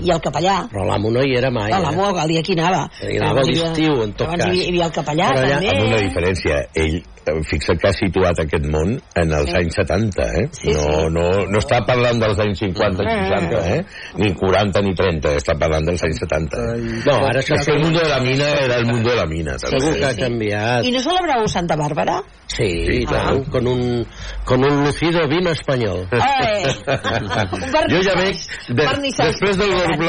i 0.00 0.08
el 0.10 0.20
capellà. 0.24 0.68
Però 0.72 0.86
l'amo 0.88 1.10
no 1.12 1.20
hi 1.20 1.34
era 1.36 1.50
mai. 1.52 1.68
Ah, 1.70 1.82
l'amo 1.84 2.08
el 2.16 2.28
dia 2.32 2.42
que 2.42 2.54
hi 2.54 2.58
anava. 2.58 2.86
Hi 3.04 3.18
anava 3.18 3.42
a 3.42 3.44
l'estiu, 3.44 3.98
en 4.06 4.12
tot 4.16 4.30
cas. 4.32 4.54
hi 4.54 4.68
havia, 4.70 4.86
el 4.86 4.92
capellà, 4.92 5.28
Però 5.34 5.42
allà- 5.44 5.58
també. 5.60 5.74
amb 5.74 5.86
una 5.90 6.00
diferència 6.00 6.62
ell 6.74 6.96
eh, 6.96 7.04
fixa't 7.48 7.78
que 7.80 7.90
ha 7.90 7.94
situat 7.96 8.40
aquest 8.44 8.66
món 8.70 8.96
en 9.18 9.34
els 9.38 9.50
Sí. 9.50 9.56
anys 9.60 9.78
70 9.80 10.26
eh? 10.40 10.44
Sí, 10.52 10.72
no, 10.74 10.82
sí. 10.82 11.12
no, 11.14 11.26
no 11.48 11.58
està 11.62 11.80
parlant 11.86 12.20
dels 12.20 12.38
anys 12.44 12.62
50 12.64 13.04
i 13.04 13.14
60 13.28 13.62
eh? 13.74 13.78
ni 14.22 14.32
40 14.36 14.82
ni 14.86 14.94
30 14.98 15.36
està 15.40 15.56
parlant 15.58 15.86
dels 15.88 16.02
anys 16.08 16.20
70 16.24 16.58
eh? 16.64 16.78
No, 17.06 17.18
ara 17.28 17.40
això 17.42 17.58
el 17.74 17.82
mundo 17.84 18.00
de 18.00 18.08
la 18.08 18.20
mina 18.24 18.48
era 18.64 18.76
el 18.82 18.86
mundo 18.86 19.10
de 19.10 19.16
la 19.16 19.26
mina 19.26 19.56
també. 19.60 19.78
Segur 19.80 19.94
que 19.98 20.04
ha 20.08 20.14
canviat. 20.18 20.84
I 20.84 20.92
no 20.94 21.00
celebrau 21.04 21.46
Santa 21.48 21.76
Bàrbara? 21.78 22.20
Sí, 22.48 22.68
Sí, 22.88 23.04
claro, 23.04 23.42
con 23.52 23.66
un, 23.66 24.06
con 24.44 24.64
un 24.64 24.82
lucido 24.84 25.28
vino 25.28 25.50
español. 25.50 26.06
Eh! 26.12 26.64
Jo 27.88 28.00
ja 28.04 28.14
veig, 28.18 28.40
de, 28.68 28.84
després 29.18 29.56
del 29.58 29.72
Gorg, 29.72 30.02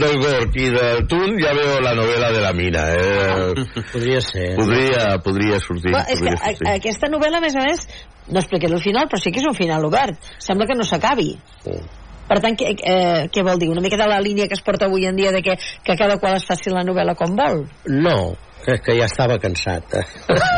del 0.00 0.16
Gorg 0.20 0.56
i 0.60 0.68
del 0.72 1.02
Tun, 1.08 1.36
ja 1.40 1.52
veu 1.56 1.78
la 1.84 1.94
novel·la 1.96 2.30
de 2.34 2.42
la 2.44 2.52
mina. 2.56 2.84
Eh? 2.92 3.82
Podria 3.92 4.20
ser. 4.24 4.52
Podria, 4.58 5.06
podria 5.24 5.58
sortir. 5.64 5.92
Però 5.92 6.02
és 6.06 6.20
que 6.20 6.28
podria 6.28 6.41
a, 6.42 6.52
sortir. 6.52 6.68
aquesta 6.74 7.10
novel·la, 7.12 7.40
a 7.40 7.44
més 7.46 7.56
a 7.56 7.64
més, 7.64 7.88
no 8.28 8.42
expliquem 8.42 8.76
el 8.76 8.84
final, 8.84 9.08
però 9.10 9.22
sí 9.22 9.32
que 9.32 9.42
és 9.42 9.48
un 9.48 9.56
final 9.58 9.84
obert. 9.88 10.30
Sembla 10.42 10.68
que 10.68 10.78
no 10.78 10.86
s'acabi. 10.86 11.32
Per 12.28 12.38
tant, 12.40 12.54
què, 12.56 12.70
eh, 12.78 13.26
què 13.32 13.42
vol 13.44 13.58
dir? 13.60 13.68
Una 13.72 13.82
mica 13.84 13.98
de 14.00 14.06
la 14.08 14.20
línia 14.22 14.46
que 14.48 14.56
es 14.56 14.62
porta 14.64 14.86
avui 14.86 15.06
en 15.08 15.18
dia 15.18 15.32
de 15.34 15.42
que, 15.42 15.58
que 15.84 15.98
cada 15.98 16.18
qual 16.18 16.38
es 16.38 16.46
faci 16.48 16.72
la 16.72 16.84
novel·la 16.86 17.16
com 17.18 17.34
vol? 17.36 17.66
No, 17.90 18.34
que, 18.64 18.78
que 18.78 18.94
ja 18.96 19.08
estava 19.10 19.38
cansat. 19.42 19.96
Eh? 19.98 20.04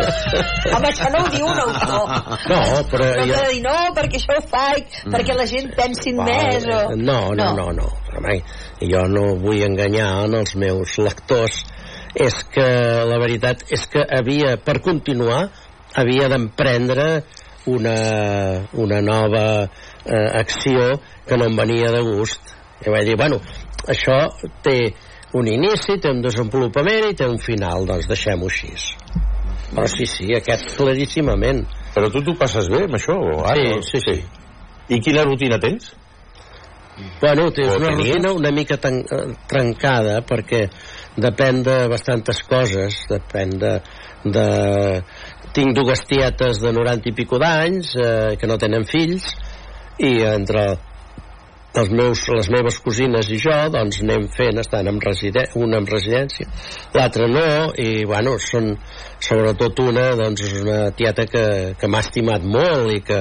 Home, 0.74 0.90
això 0.90 1.10
no 1.12 1.24
ho 1.24 1.32
diu 1.32 1.48
un 1.48 1.60
autor. 1.64 2.12
No, 2.52 2.60
però 2.92 3.10
No 3.16 3.26
de 3.32 3.50
dir, 3.50 3.62
no, 3.64 3.76
perquè 3.96 4.20
això 4.20 4.38
ho 4.38 4.44
faig, 4.50 4.98
perquè 5.08 5.36
la 5.36 5.48
gent 5.50 5.72
pensin 5.76 6.20
més, 6.20 6.68
o... 6.68 6.80
No, 7.00 7.20
no, 7.36 7.50
no, 7.58 7.70
no. 7.76 7.90
Però 8.08 8.22
mai, 8.24 8.42
jo 8.84 9.06
no 9.10 9.30
vull 9.42 9.64
enganyar 9.66 10.10
en 10.28 10.38
els 10.42 10.54
meus 10.60 10.98
lectors. 11.00 11.64
És 12.14 12.44
que 12.54 12.64
la 13.08 13.16
veritat 13.18 13.64
és 13.74 13.88
que 13.90 14.04
havia, 14.18 14.54
per 14.62 14.78
continuar, 14.84 15.48
havia 16.00 16.28
d'emprendre 16.32 17.08
una, 17.70 17.96
una 18.72 19.00
nova 19.00 19.46
eh, 19.64 20.28
acció 20.40 21.00
que 21.26 21.38
no 21.40 21.48
em 21.48 21.56
venia 21.56 21.92
de 21.94 22.02
gust. 22.04 22.54
I 22.84 22.92
vaig 22.92 23.08
dir, 23.08 23.16
bueno, 23.16 23.40
això 23.88 24.18
té 24.64 24.78
un 25.34 25.48
inici, 25.50 25.98
té 25.98 26.12
un 26.12 26.22
desenvolupament 26.22 27.08
i 27.10 27.16
té 27.18 27.26
un 27.26 27.40
final, 27.42 27.86
doncs 27.88 28.08
deixem-ho 28.10 28.50
així. 28.50 28.70
Però 29.74 29.86
sí, 29.90 30.06
sí, 30.06 30.28
aquest 30.36 30.76
claríssimament. 30.78 31.64
Però 31.94 32.10
tu 32.12 32.22
t'ho 32.22 32.36
passes 32.38 32.68
bé 32.70 32.84
amb 32.86 32.98
això? 32.98 33.16
Ara? 33.42 33.78
Sí, 33.82 33.98
sí, 33.98 34.02
sí. 34.04 34.16
I 34.94 35.00
quina 35.02 35.24
rutina 35.26 35.58
tens? 35.62 35.94
Bueno, 37.20 37.48
tens 37.50 37.74
una 37.74 37.90
tenies? 37.90 38.12
rutina 38.12 38.32
una 38.32 38.50
mica 38.54 38.76
tan, 38.78 39.00
eh, 39.02 39.24
trencada 39.50 40.20
perquè 40.26 40.68
depèn 41.18 41.62
de 41.66 41.78
bastantes 41.90 42.42
coses, 42.46 43.00
depèn 43.10 43.56
de... 43.58 43.72
de... 44.24 44.46
Tinc 45.54 45.76
dues 45.76 46.02
tietes 46.10 46.58
de 46.62 46.72
90 46.74 47.10
i 47.10 47.14
pico 47.14 47.38
d'anys 47.38 47.94
eh, 47.96 48.34
que 48.40 48.50
no 48.50 48.58
tenen 48.58 48.86
fills 48.88 49.28
i 50.02 50.16
entre 50.26 50.64
els 51.74 51.90
meus, 51.90 52.22
les 52.30 52.48
meves 52.54 52.78
cosines 52.82 53.28
i 53.34 53.38
jo 53.42 53.54
doncs 53.74 53.98
anem 54.04 54.28
fent, 54.34 54.60
estan 54.62 54.86
en 54.90 55.00
una 55.00 55.78
en 55.80 55.86
residència, 55.86 56.46
l'altra 56.94 57.26
no 57.26 57.72
i 57.78 58.04
bueno, 58.06 58.36
són 58.38 58.76
sobretot 59.18 59.80
una 59.82 60.12
doncs 60.14 60.44
és 60.46 60.60
una 60.62 60.90
tieta 60.94 61.26
que, 61.26 61.74
que 61.78 61.90
m'ha 61.90 62.02
estimat 62.06 62.42
molt 62.46 62.92
i 62.94 63.00
que, 63.00 63.20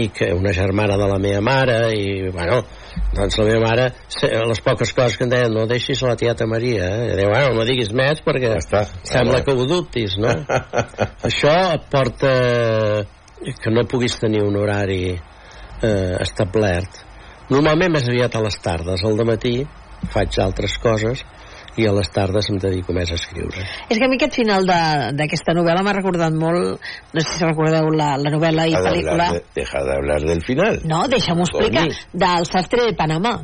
i 0.00 0.08
que 0.08 0.32
una 0.32 0.52
germana 0.52 0.96
de 0.96 1.08
la 1.12 1.18
meva 1.18 1.40
mare 1.44 1.78
i 1.92 2.30
bueno, 2.32 2.62
doncs 3.14 3.38
la 3.40 3.46
meva 3.48 3.66
mare 3.66 3.86
les 4.50 4.60
poques 4.64 4.92
coses 4.96 5.16
que 5.18 5.26
em 5.26 5.32
deien 5.32 5.54
no 5.54 5.66
deixis 5.70 6.02
la 6.06 6.16
tieta 6.18 6.46
Maria 6.46 6.86
eh? 6.86 7.16
deia, 7.16 7.30
bueno, 7.30 7.54
no 7.58 7.66
diguis 7.68 7.92
més 7.96 8.22
perquè 8.24 8.54
està. 8.58 8.84
sembla 9.08 9.42
que 9.46 9.54
ho 9.54 9.66
dubtis 9.68 10.18
no? 10.22 10.34
això 11.28 11.54
porta 11.90 12.32
que 13.62 13.72
no 13.74 13.86
puguis 13.90 14.18
tenir 14.20 14.42
un 14.46 14.58
horari 14.60 15.02
eh, 15.14 16.14
establert 16.20 17.02
normalment 17.50 17.96
més 17.96 18.08
aviat 18.10 18.36
a 18.36 18.44
les 18.44 18.60
tardes 18.62 19.04
al 19.04 19.24
matí 19.28 19.56
faig 20.12 20.40
altres 20.42 20.78
coses 20.82 21.24
i 21.76 21.86
a 21.86 21.92
les 21.92 22.08
tardes 22.10 22.48
em 22.50 22.58
dedico 22.58 22.92
més 22.96 23.10
a 23.12 23.14
escriure. 23.14 23.66
És 23.88 23.98
que 23.98 24.04
a 24.04 24.08
mi 24.08 24.16
aquest 24.16 24.34
final 24.40 24.66
de- 24.66 25.12
d'aquesta 25.18 25.52
novel·la 25.54 25.82
m'ha 25.84 25.92
recordat 25.92 26.32
molt, 26.32 26.80
no 27.14 27.20
sé 27.20 27.36
si 27.38 27.44
recordeu 27.44 27.90
la, 27.90 28.16
la 28.16 28.30
novel·la 28.30 28.66
i 28.68 28.74
pel·lícula... 28.88 29.28
de- 29.32 29.44
Deja 29.54 29.84
de 29.84 29.92
hablar 29.96 30.20
del 30.22 30.42
final. 30.42 30.80
No, 30.84 31.04
deixa'm-ho 31.08 31.44
explicar. 31.46 31.86
Del 32.12 32.46
sastre 32.46 32.84
de 32.90 32.96
Panamà 32.96 33.36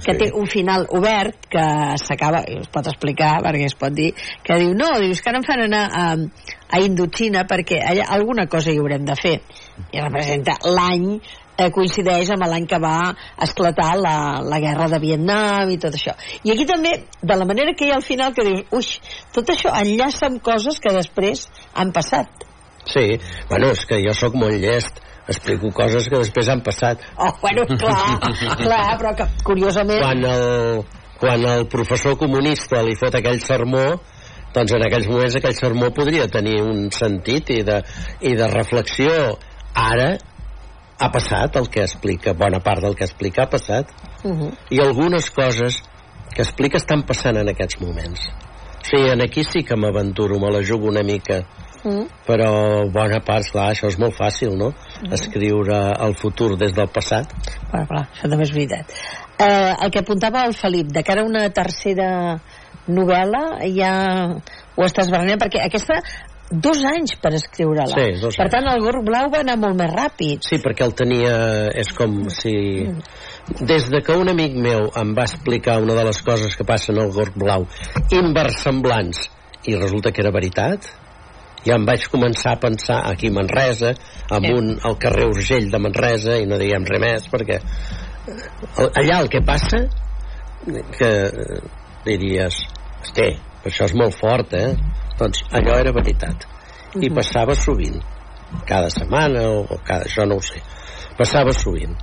que 0.00 0.14
té 0.16 0.30
un 0.32 0.46
final 0.48 0.86
obert 0.96 1.44
que 1.52 1.62
s'acaba, 2.00 2.38
us 2.56 2.70
pot 2.72 2.86
explicar 2.88 3.34
perquè 3.44 3.66
es 3.68 3.74
pot 3.76 3.92
dir, 3.92 4.14
que 4.42 4.56
diu 4.62 4.70
no, 4.72 4.86
dius 5.02 5.20
que 5.20 5.28
ara 5.28 5.42
em 5.42 5.44
fan 5.44 5.60
anar 5.66 5.82
a, 5.92 6.04
a 6.72 6.80
Indochina 6.80 7.42
perquè 7.44 7.82
allà 7.84 8.06
alguna 8.16 8.46
cosa 8.48 8.72
hi 8.72 8.78
haurem 8.80 9.04
de 9.04 9.16
fer 9.20 9.34
i 9.92 10.00
representa 10.00 10.54
l'any 10.64 11.18
eh, 11.58 11.70
coincideix 11.74 12.30
amb 12.34 12.46
l'any 12.46 12.66
que 12.70 12.78
va 12.82 13.12
esclatar 13.44 13.90
la, 13.98 14.16
la 14.46 14.60
guerra 14.62 14.88
de 14.92 15.00
Vietnam 15.02 15.72
i 15.74 15.78
tot 15.82 15.96
això. 15.98 16.14
I 16.46 16.54
aquí 16.54 16.66
també, 16.68 16.94
de 17.20 17.38
la 17.40 17.48
manera 17.48 17.74
que 17.74 17.88
hi 17.88 17.92
ha 17.92 17.98
al 17.98 18.06
final 18.06 18.34
que 18.36 18.46
dius, 18.46 18.64
uix, 18.78 18.92
tot 19.34 19.50
això 19.54 19.74
enllaça 19.82 20.28
amb 20.30 20.42
coses 20.44 20.78
que 20.82 20.94
després 20.94 21.48
han 21.74 21.92
passat. 21.96 22.46
Sí, 22.88 23.18
bueno, 23.50 23.72
és 23.74 23.84
que 23.84 23.98
jo 24.00 24.14
sóc 24.16 24.38
molt 24.38 24.56
llest 24.62 25.02
explico 25.28 25.68
coses 25.76 26.06
que 26.08 26.22
després 26.22 26.48
han 26.48 26.62
passat. 26.64 27.02
Oh, 27.20 27.32
bueno, 27.42 27.66
clar, 27.74 28.16
clar 28.62 28.84
però 29.00 29.12
que 29.18 29.26
curiosament 29.44 30.00
quan 30.00 30.24
el, 30.24 30.78
quan 31.20 31.44
el 31.50 31.66
professor 31.68 32.16
comunista 32.20 32.80
li 32.86 32.96
fot 32.96 33.18
aquell 33.18 33.42
sermó 33.44 33.90
doncs 34.54 34.72
en 34.72 34.86
aquells 34.86 35.10
moments 35.10 35.36
aquell 35.36 35.58
sermó 35.58 35.90
podria 35.92 36.24
tenir 36.32 36.62
un 36.64 36.88
sentit 36.96 37.52
i 37.52 37.60
de, 37.66 37.82
i 38.24 38.32
de 38.38 38.48
reflexió. 38.48 39.36
Ara 39.78 40.14
ha 40.98 41.10
passat 41.14 41.56
el 41.56 41.68
que 41.70 41.84
explica 41.86 42.34
bona 42.34 42.60
part 42.60 42.82
del 42.82 42.96
que 42.96 43.04
explica 43.04 43.44
ha 43.44 43.50
passat 43.50 43.86
uh 44.24 44.30
-huh. 44.30 44.52
i 44.70 44.80
algunes 44.80 45.30
coses 45.30 45.82
que 46.34 46.42
explica 46.42 46.76
estan 46.76 47.02
passant 47.06 47.36
en 47.36 47.48
aquests 47.48 47.80
moments 47.80 48.20
sí, 48.82 48.96
en 48.96 49.22
aquí 49.22 49.44
sí 49.44 49.64
que 49.64 49.76
m'aventuro 49.76 50.38
me 50.38 50.50
la 50.50 50.64
jugo 50.66 50.88
una 50.88 51.02
mica 51.02 51.46
Mm. 51.84 52.06
però 52.26 52.90
bona 52.90 53.20
part, 53.24 53.46
clar, 53.52 53.70
això 53.70 53.86
és 53.86 53.98
molt 53.98 54.16
fàcil, 54.16 54.56
no? 54.58 54.72
Mm. 55.02 55.12
Escriure 55.14 55.78
el 56.06 56.14
futur 56.18 56.56
des 56.58 56.74
del 56.74 56.88
passat. 56.88 57.30
Bueno, 57.70 57.86
clar, 57.86 58.04
això 58.12 58.30
també 58.30 58.44
és 58.48 58.52
veritat. 58.52 58.94
Eh, 59.38 59.74
el 59.84 59.90
que 59.94 60.00
apuntava 60.02 60.44
el 60.48 60.54
Felip, 60.58 60.90
de 60.92 61.04
cara 61.06 61.22
a 61.22 61.28
una 61.28 61.48
tercera 61.54 62.40
novel·la, 62.88 63.42
ja 63.76 63.92
ho 64.74 64.86
estàs 64.86 65.10
barrejant, 65.12 65.38
perquè 65.44 65.62
aquesta 65.62 66.00
dos 66.50 66.82
anys 66.88 67.16
per 67.20 67.32
escriure-la. 67.36 67.92
Sí, 67.92 68.20
per 68.22 68.46
anys. 68.46 68.52
tant, 68.54 68.68
el 68.72 68.84
Gorg 68.84 69.04
Blau 69.06 69.30
va 69.32 69.42
anar 69.44 69.58
molt 69.60 69.76
més 69.78 69.90
ràpid. 69.92 70.44
Sí, 70.48 70.60
perquè 70.64 70.86
el 70.86 70.94
tenia... 70.98 71.34
És 71.78 71.92
com 71.96 72.20
si... 72.32 72.54
Des 73.58 73.88
de 73.88 74.02
que 74.04 74.16
un 74.20 74.28
amic 74.28 74.56
meu 74.60 74.90
em 75.00 75.14
va 75.16 75.24
explicar 75.24 75.78
una 75.80 75.96
de 75.96 76.04
les 76.04 76.22
coses 76.24 76.56
que 76.56 76.66
passen 76.68 77.00
al 77.00 77.12
Gorg 77.14 77.36
Blau, 77.40 77.64
inversemblants, 78.12 79.22
i 79.68 79.76
resulta 79.76 80.12
que 80.12 80.20
era 80.24 80.32
veritat, 80.34 80.84
ja 81.64 81.78
em 81.78 81.86
vaig 81.88 82.04
començar 82.12 82.54
a 82.54 82.60
pensar 82.60 82.98
aquí 83.08 83.32
a 83.32 83.36
Manresa, 83.38 83.94
amb 84.30 84.50
un 84.52 84.74
al 84.84 84.98
carrer 85.00 85.30
Urgell 85.32 85.70
de 85.72 85.80
Manresa, 85.80 86.36
i 86.38 86.46
no 86.48 86.60
diguem 86.60 86.84
res 86.88 87.02
més, 87.02 87.30
perquè 87.32 87.58
allà 88.76 89.22
el 89.22 89.30
que 89.32 89.40
passa 89.44 89.86
que 90.92 91.08
eh, 91.08 91.60
diries 92.04 92.58
hosti, 93.00 93.28
això 93.68 93.86
és 93.88 93.94
molt 93.96 94.16
fort 94.18 94.54
eh? 94.58 94.72
Doncs 95.18 95.44
allò 95.52 95.78
era 95.78 95.92
veritat 95.92 96.46
i 96.98 97.10
passava 97.14 97.54
sovint 97.58 97.98
cada 98.68 98.88
setmana 98.90 99.44
o 99.50 99.78
cada, 99.84 100.04
això 100.08 100.26
no 100.26 100.38
ho 100.38 100.44
sé 100.44 100.62
passava 101.18 101.52
sovint 101.52 101.96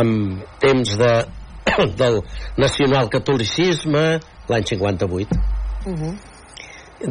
en 0.00 0.14
temps 0.60 0.96
de, 0.98 1.12
del 2.00 2.22
nacionalcatolicisme 2.60 4.06
l'any 4.48 4.72
58 4.74 5.54
Uh 5.84 5.92
-huh. 5.92 6.14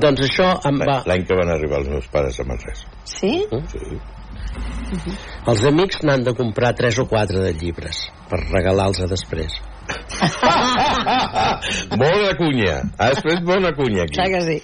doncs 0.01 0.21
això 0.21 0.47
em 0.65 0.79
va... 0.79 1.03
L'any 1.05 1.25
que 1.27 1.35
van 1.37 1.49
arribar 1.49 1.79
els 1.79 1.89
meus 1.89 2.07
pares 2.07 2.39
a 2.39 2.43
Manresa. 2.43 2.87
Sí? 3.03 3.45
Sí. 3.69 3.99
Els 5.47 5.65
amics 5.65 6.01
n'han 6.03 6.23
de 6.23 6.33
comprar 6.33 6.73
tres 6.73 6.97
o 6.99 7.05
quatre 7.05 7.39
de 7.39 7.53
llibres 7.53 8.09
per 8.29 8.39
regalar-los 8.39 9.01
a 9.01 9.07
després. 9.07 9.53
bona 12.01 12.31
cunya. 12.39 12.75
Has 12.97 13.19
fet 13.23 13.43
bona 13.45 13.71
cunya 13.75 14.03
aquí. 14.05 14.15
Clar 14.15 14.29
que 14.31 14.41
sí. 14.47 14.57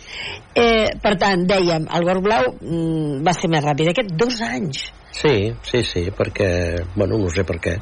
Eh, 0.55 0.87
per 1.03 1.15
tant, 1.21 1.45
dèiem, 1.49 1.87
el 1.95 2.05
Gor 2.07 2.21
Blau 2.25 2.45
mm, 2.55 3.19
va 3.25 3.33
ser 3.37 3.49
més 3.51 3.65
ràpid. 3.65 3.91
Aquest 3.91 4.11
dos 4.19 4.35
anys. 4.45 4.77
Sí, 5.15 5.35
sí, 5.65 5.83
sí, 5.83 6.05
perquè... 6.15 6.49
Bueno, 6.95 7.19
no 7.21 7.29
sé 7.33 7.43
per 7.47 7.57
què. 7.63 7.75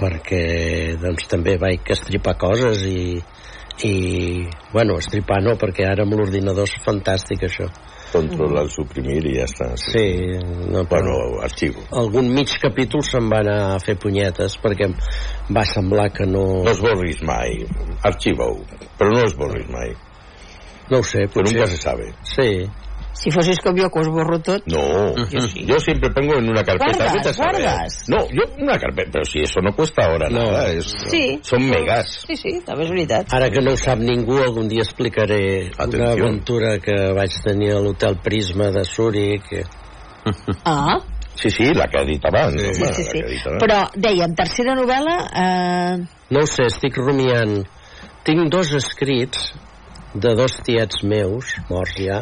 Perquè, 0.00 0.44
doncs, 1.00 1.28
també 1.30 1.56
vaig 1.60 1.80
estripar 1.96 2.36
coses 2.40 2.78
i... 2.88 3.20
I, 3.80 3.94
bueno, 4.74 4.98
estripar 5.00 5.38
no, 5.40 5.54
perquè 5.56 5.86
ara 5.88 6.04
amb 6.04 6.12
l'ordinador 6.18 6.68
és 6.68 6.74
fantàstic, 6.84 7.46
això. 7.48 7.66
Controlar, 8.12 8.64
suprimir 8.72 9.20
i 9.30 9.36
ja 9.38 9.44
està. 9.46 9.68
Sí, 9.78 10.04
no, 10.72 10.82
Bueno, 10.90 11.14
arxivo. 11.42 11.82
algun 11.92 12.32
mig 12.34 12.50
capítol 12.62 13.02
se'n 13.06 13.28
va 13.30 13.38
anar 13.44 13.58
a 13.76 13.78
fer 13.78 13.94
punyetes 14.02 14.56
perquè 14.62 14.88
em 14.90 14.94
va 15.54 15.64
semblar 15.64 16.08
que 16.12 16.26
no... 16.26 16.62
No 16.66 16.70
esborris 16.70 17.22
mai. 17.22 17.60
Arxiva-ho. 18.02 18.58
Però 18.98 19.10
no 19.14 19.24
esborris 19.26 19.68
mai. 19.70 19.94
No 20.90 20.98
ho 20.98 21.02
sé, 21.06 21.26
Però 21.30 21.44
potser... 21.44 21.54
nunca 21.54 21.66
se 21.70 21.76
sabe. 21.78 22.12
Sí. 22.26 22.50
Si 23.12 23.30
fossis 23.30 23.58
com 23.60 23.74
jo, 23.76 23.88
que 23.90 23.98
ho 23.98 24.02
esborro 24.02 24.38
tot. 24.40 24.62
No, 24.66 25.14
Yo 25.28 25.40
sí. 25.42 25.64
yo 25.66 25.78
siempre 25.80 26.10
pongo 26.10 26.36
en 26.38 26.48
una 26.48 26.62
carpeta. 26.62 27.04
Guardas, 27.10 27.36
saber. 27.36 27.60
guardas. 27.62 28.08
No, 28.08 28.18
yo 28.30 28.42
una 28.58 28.78
carpeta, 28.78 29.10
pero 29.12 29.24
si 29.24 29.40
eso 29.40 29.60
no 29.60 29.74
cuesta 29.74 30.06
ahora 30.06 30.30
No. 30.30 30.44
nada. 30.44 30.68
Es, 30.68 30.94
Sí. 31.10 31.38
Son 31.42 31.62
megas. 31.68 32.22
Sí, 32.26 32.36
sí, 32.36 32.60
també 32.64 32.84
és 32.84 32.90
veritat. 32.90 33.32
Ara 33.34 33.50
que 33.50 33.60
no 33.60 33.72
ho 33.72 33.76
sap 33.76 33.98
ningú, 33.98 34.38
algun 34.38 34.68
dia 34.68 34.82
explicaré 34.86 35.70
una 35.74 35.84
Atenció. 35.84 36.24
aventura 36.24 36.78
que 36.78 36.94
vaig 37.12 37.34
tenir 37.44 37.72
a 37.72 37.80
l'hotel 37.80 38.16
Prisma 38.22 38.70
de 38.70 38.84
Zúrich. 38.84 39.66
Ah, 40.64 40.98
Sí, 41.34 41.48
sí, 41.48 41.72
la 41.72 41.86
que 41.88 41.98
ha 41.98 42.04
dit 42.04 42.24
abans. 42.26 42.60
Sí, 42.60 42.66
home, 42.66 42.74
sí, 42.74 43.02
la 43.04 43.10
sí. 43.10 43.22
dit 43.34 43.46
abans. 43.46 43.62
Però, 43.62 43.78
dèiem, 43.96 44.34
tercera 44.36 44.74
novel·la... 44.76 45.14
Eh... 45.32 45.94
No 46.30 46.40
ho 46.42 46.46
sé, 46.46 46.66
estic 46.68 46.98
rumiant. 47.00 47.62
Tinc 48.26 48.50
dos 48.52 48.74
escrits 48.76 49.54
de 50.12 50.34
dos 50.36 50.58
tiets 50.66 51.00
meus, 51.02 51.54
morts 51.70 51.94
ja, 51.96 52.18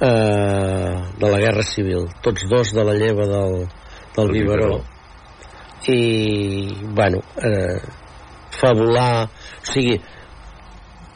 eh, 0.00 0.96
de 1.18 1.30
la 1.30 1.38
Guerra 1.38 1.62
Civil, 1.62 2.08
tots 2.22 2.48
dos 2.48 2.72
de 2.72 2.84
la 2.84 2.94
lleva 2.94 3.26
del, 3.26 3.68
del 4.16 4.26
Del 4.26 4.32
biberó. 4.32 4.82
I, 5.86 6.74
bueno, 6.94 7.22
eh, 7.42 7.80
fabular, 8.50 9.26
o 9.26 9.72
sigui, 9.72 9.96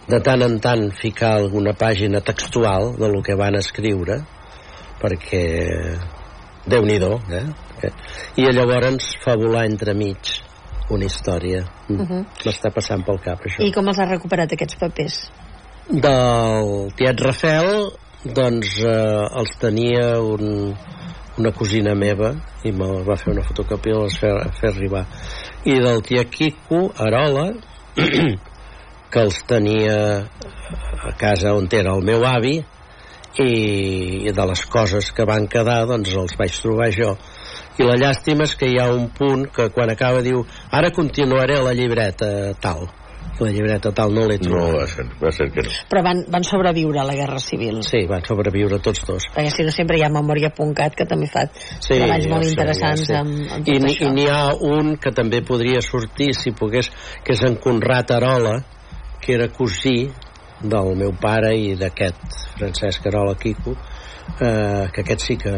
de 0.09 0.21
tant 0.23 0.43
en 0.43 0.59
tant 0.63 0.89
ficar 0.95 1.37
alguna 1.37 1.75
pàgina 1.75 2.21
textual 2.21 2.97
de 2.97 3.09
lo 3.11 3.23
que 3.23 3.35
van 3.39 3.59
escriure, 3.59 4.21
perquè 5.03 5.45
déu 6.67 6.83
nhi 6.87 6.99
eh? 6.99 7.47
I 8.37 8.47
llavors 8.51 9.17
fabular 9.23 9.67
entremig 9.67 10.41
una 10.91 11.05
història. 11.05 11.65
Mm. 11.89 12.01
Uh 12.01 12.07
-huh. 12.09 12.25
M'està 12.45 12.71
passant 12.71 13.05
pel 13.05 13.21
cap, 13.21 13.41
això. 13.41 13.63
I 13.63 13.73
com 13.73 13.87
els 13.89 13.99
has 13.99 14.09
recuperat, 14.09 14.53
aquests 14.53 14.77
papers? 14.77 15.31
Del 15.89 16.93
tiet 16.97 17.21
Rafel, 17.21 17.93
doncs 18.35 18.79
eh, 18.83 18.93
els 19.41 19.57
tenia 19.61 20.19
un, 20.23 20.75
una 21.39 21.53
cosina 21.53 21.95
meva 21.95 22.33
i 22.65 22.73
me'ls 22.73 23.07
va 23.07 23.17
fer 23.21 23.33
una 23.35 23.45
fotocòpia 23.47 23.95
i 23.95 24.03
els 24.07 24.19
fer, 24.21 24.35
fer 24.59 24.73
arribar. 24.73 25.05
I 25.67 25.79
del 25.83 26.03
tiet 26.07 26.31
Quico, 26.33 26.87
Arola, 26.97 27.51
que 29.11 29.23
els 29.23 29.39
tenia 29.49 29.99
a 31.07 31.13
casa 31.19 31.55
on 31.55 31.69
era 31.73 31.95
el 31.95 32.03
meu 32.05 32.25
avi 32.27 32.57
i 33.39 34.33
de 34.33 34.45
les 34.51 34.63
coses 34.73 35.11
que 35.13 35.27
van 35.29 35.47
quedar 35.47 35.85
doncs 35.89 36.15
els 36.17 36.37
vaig 36.41 36.61
trobar 36.63 36.89
jo 36.95 37.15
i 37.77 37.85
la 37.85 37.97
llàstima 38.01 38.47
és 38.49 38.55
que 38.57 38.69
hi 38.71 38.79
ha 38.81 38.89
un 38.93 39.11
punt 39.13 39.45
que 39.53 39.69
quan 39.75 39.93
acaba 39.93 40.23
diu 40.25 40.45
ara 40.73 40.93
continuaré 40.97 41.61
la 41.63 41.75
llibreta 41.77 42.29
tal 42.61 42.87
I 42.87 43.06
la 43.45 43.51
llibreta 43.53 43.91
tal 43.93 44.15
no 44.15 44.25
l'he 44.27 44.39
No, 44.39 44.49
trobat 44.49 44.75
va 44.77 44.87
ser, 44.89 45.05
va 45.23 45.31
ser 45.33 45.47
que 45.53 45.63
no. 45.67 45.71
Però 45.91 46.03
van, 46.07 46.23
van 46.33 46.45
sobreviure 46.45 47.01
a 47.01 47.05
la 47.05 47.15
Guerra 47.15 47.39
Civil. 47.39 47.83
sí, 47.85 48.05
van 48.09 48.25
sobreviure 48.25 48.79
tots 48.81 49.05
dos 49.07 49.27
Perquè 49.35 49.51
si 49.53 49.63
no 49.67 49.71
sempre 49.75 49.99
hi 49.99 50.05
ha 50.07 50.09
Memòria.cat 50.11 50.95
que 50.97 51.05
també 51.07 51.27
fa 51.29 51.45
sí, 51.53 51.95
treballs 51.95 52.29
molt 52.33 52.45
sé, 52.45 52.51
interessants 52.55 53.01
ja 53.03 53.07
sé. 53.07 53.17
amb, 53.21 53.53
amb 53.59 53.69
I 53.69 53.73
tot 53.77 53.83
n'hi- 53.85 53.93
això. 53.97 54.07
i 54.09 54.15
n'hi 54.15 54.27
ha 54.29 54.55
un 54.55 54.97
que 54.97 55.13
també 55.13 55.43
podria 55.43 55.83
sortir 55.83 56.33
si 56.35 56.53
pogués, 56.53 56.91
que 57.25 57.33
és 57.37 57.43
en 57.43 57.57
Conrad 57.57 58.11
Arola 58.17 58.57
que 59.21 59.35
era 59.35 59.49
cosí 59.49 60.09
del 60.63 60.95
meu 60.97 61.13
pare 61.21 61.53
i 61.59 61.75
d'aquest 61.77 62.23
Francesc 62.57 63.07
Arola 63.11 63.35
Quico 63.37 63.77
eh, 64.41 64.89
que 64.93 65.03
aquest 65.03 65.21
sí 65.27 65.37
que 65.37 65.53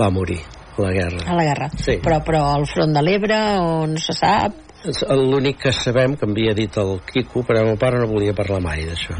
va 0.00 0.10
morir 0.10 0.40
a 0.76 0.82
la 0.82 0.90
guerra 0.90 1.20
A 1.30 1.34
la 1.38 1.44
guerra. 1.46 1.68
Sí. 1.78 1.98
Però, 2.02 2.18
però 2.26 2.40
al 2.56 2.66
front 2.66 2.92
de 2.96 3.02
l'Ebre, 3.06 3.36
on 3.62 3.92
no 3.94 4.00
se 4.02 4.12
sap... 4.12 4.56
L'únic 4.84 5.62
que 5.62 5.70
sabem 5.72 6.12
que 6.20 6.26
em 6.28 6.32
havia 6.34 6.52
dit 6.52 6.74
el 6.76 6.98
Quico 7.08 7.40
però 7.48 7.62
el 7.62 7.70
meu 7.70 7.76
pare 7.80 8.00
no 8.02 8.08
volia 8.10 8.34
parlar 8.36 8.60
mai 8.60 8.82
d'això. 8.84 9.16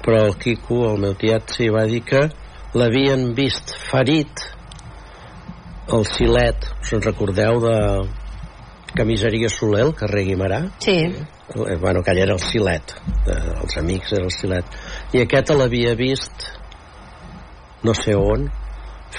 Però 0.00 0.22
el 0.24 0.38
Quico, 0.40 0.78
el 0.88 1.02
meu 1.02 1.12
tiet 1.20 1.52
sí 1.52 1.68
va 1.68 1.82
dir 1.90 2.00
que 2.08 2.22
l'havien 2.72 3.26
vist 3.36 3.74
ferit 3.90 4.44
el 5.92 6.06
Silet. 6.08 6.64
Us 6.80 6.94
en 6.96 7.04
recordeu 7.04 7.60
de 7.66 7.74
camiseria 8.96 9.50
Soler 9.52 9.82
al 9.84 9.92
carrer 9.98 10.24
Guimarà 10.30 10.62
Sí. 10.80 10.96
Eh, 11.04 11.76
bueno, 11.76 12.00
que 12.00 12.14
allà 12.14 12.24
era 12.24 12.38
el 12.38 12.40
Silet 12.40 12.96
de, 13.26 13.36
els 13.60 13.76
amics 13.76 14.16
era 14.16 14.24
el 14.24 14.32
Silet. 14.32 14.80
I 15.12 15.26
aquest 15.26 15.52
l'havia 15.52 15.92
vist 16.00 16.48
no 17.84 17.92
sé 17.92 18.16
on 18.16 18.48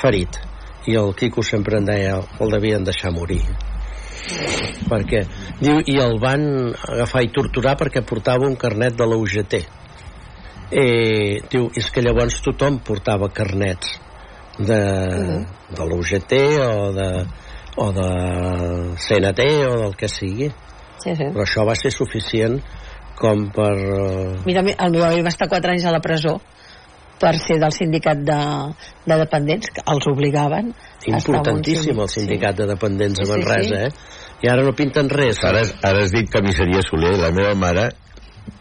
ferit. 0.02 0.42
I 0.90 0.98
el 0.98 1.14
Quico 1.14 1.46
sempre 1.46 1.78
en 1.78 1.86
deia 1.94 2.18
el 2.42 2.58
devien 2.58 2.90
deixar 2.90 3.14
morir 3.14 3.44
perquè 4.90 5.26
diu, 5.62 5.80
i 5.86 5.98
el 6.02 6.20
van 6.22 6.46
agafar 6.74 7.24
i 7.26 7.32
torturar 7.34 7.76
perquè 7.80 8.04
portava 8.06 8.48
un 8.48 8.56
carnet 8.60 8.98
de 8.98 9.08
la 9.10 9.18
UGT 9.22 9.60
eh, 10.72 11.42
diu, 11.52 11.70
és 11.76 11.90
que 11.94 12.04
llavors 12.04 12.42
tothom 12.46 12.80
portava 12.86 13.30
carnets 13.34 14.00
de, 14.58 14.82
de 15.70 15.86
la 15.86 16.00
UGT 16.00 16.34
o 16.66 16.92
de, 16.96 17.10
o 17.76 17.92
de 17.92 18.10
CNT 19.04 19.48
o 19.68 19.76
del 19.84 19.96
que 20.00 20.08
sigui. 20.08 20.50
Sí, 21.04 21.14
sí. 21.14 21.28
però 21.30 21.44
això 21.44 21.66
va 21.68 21.76
ser 21.78 21.92
suficient 21.94 22.56
com 23.20 23.50
per 23.54 23.74
eh, 23.76 24.44
Mira, 24.48 24.64
el 24.64 24.94
meu 24.96 25.04
avi 25.06 25.22
va 25.22 25.32
estar 25.34 25.48
4 25.52 25.76
anys 25.76 25.86
a 25.86 25.94
la 25.94 26.02
presó 26.02 26.40
per 27.22 27.36
ser 27.40 27.60
del 27.62 27.72
sindicat 27.76 28.22
de, 28.28 28.40
de 29.08 29.18
dependents, 29.22 29.72
que 29.76 29.84
els 29.94 30.08
obligaven 30.12 30.74
importantíssim 31.08 32.00
el 32.02 32.12
sindicat 32.12 32.58
de 32.60 32.70
dependents 32.74 33.22
Sí, 33.22 33.24
a 33.24 33.26
sí, 33.26 33.32
Manresa, 33.32 33.76
sí. 33.76 33.84
eh? 33.88 34.24
I 34.44 34.52
ara 34.52 34.66
no 34.68 34.74
pinten 34.76 35.10
res. 35.10 35.40
Ara, 35.48 35.64
ara 35.88 36.04
has 36.04 36.12
dit 36.14 36.28
camisseria 36.30 36.84
Soler, 36.86 37.16
la 37.22 37.32
meva 37.34 37.56
mare, 37.56 37.88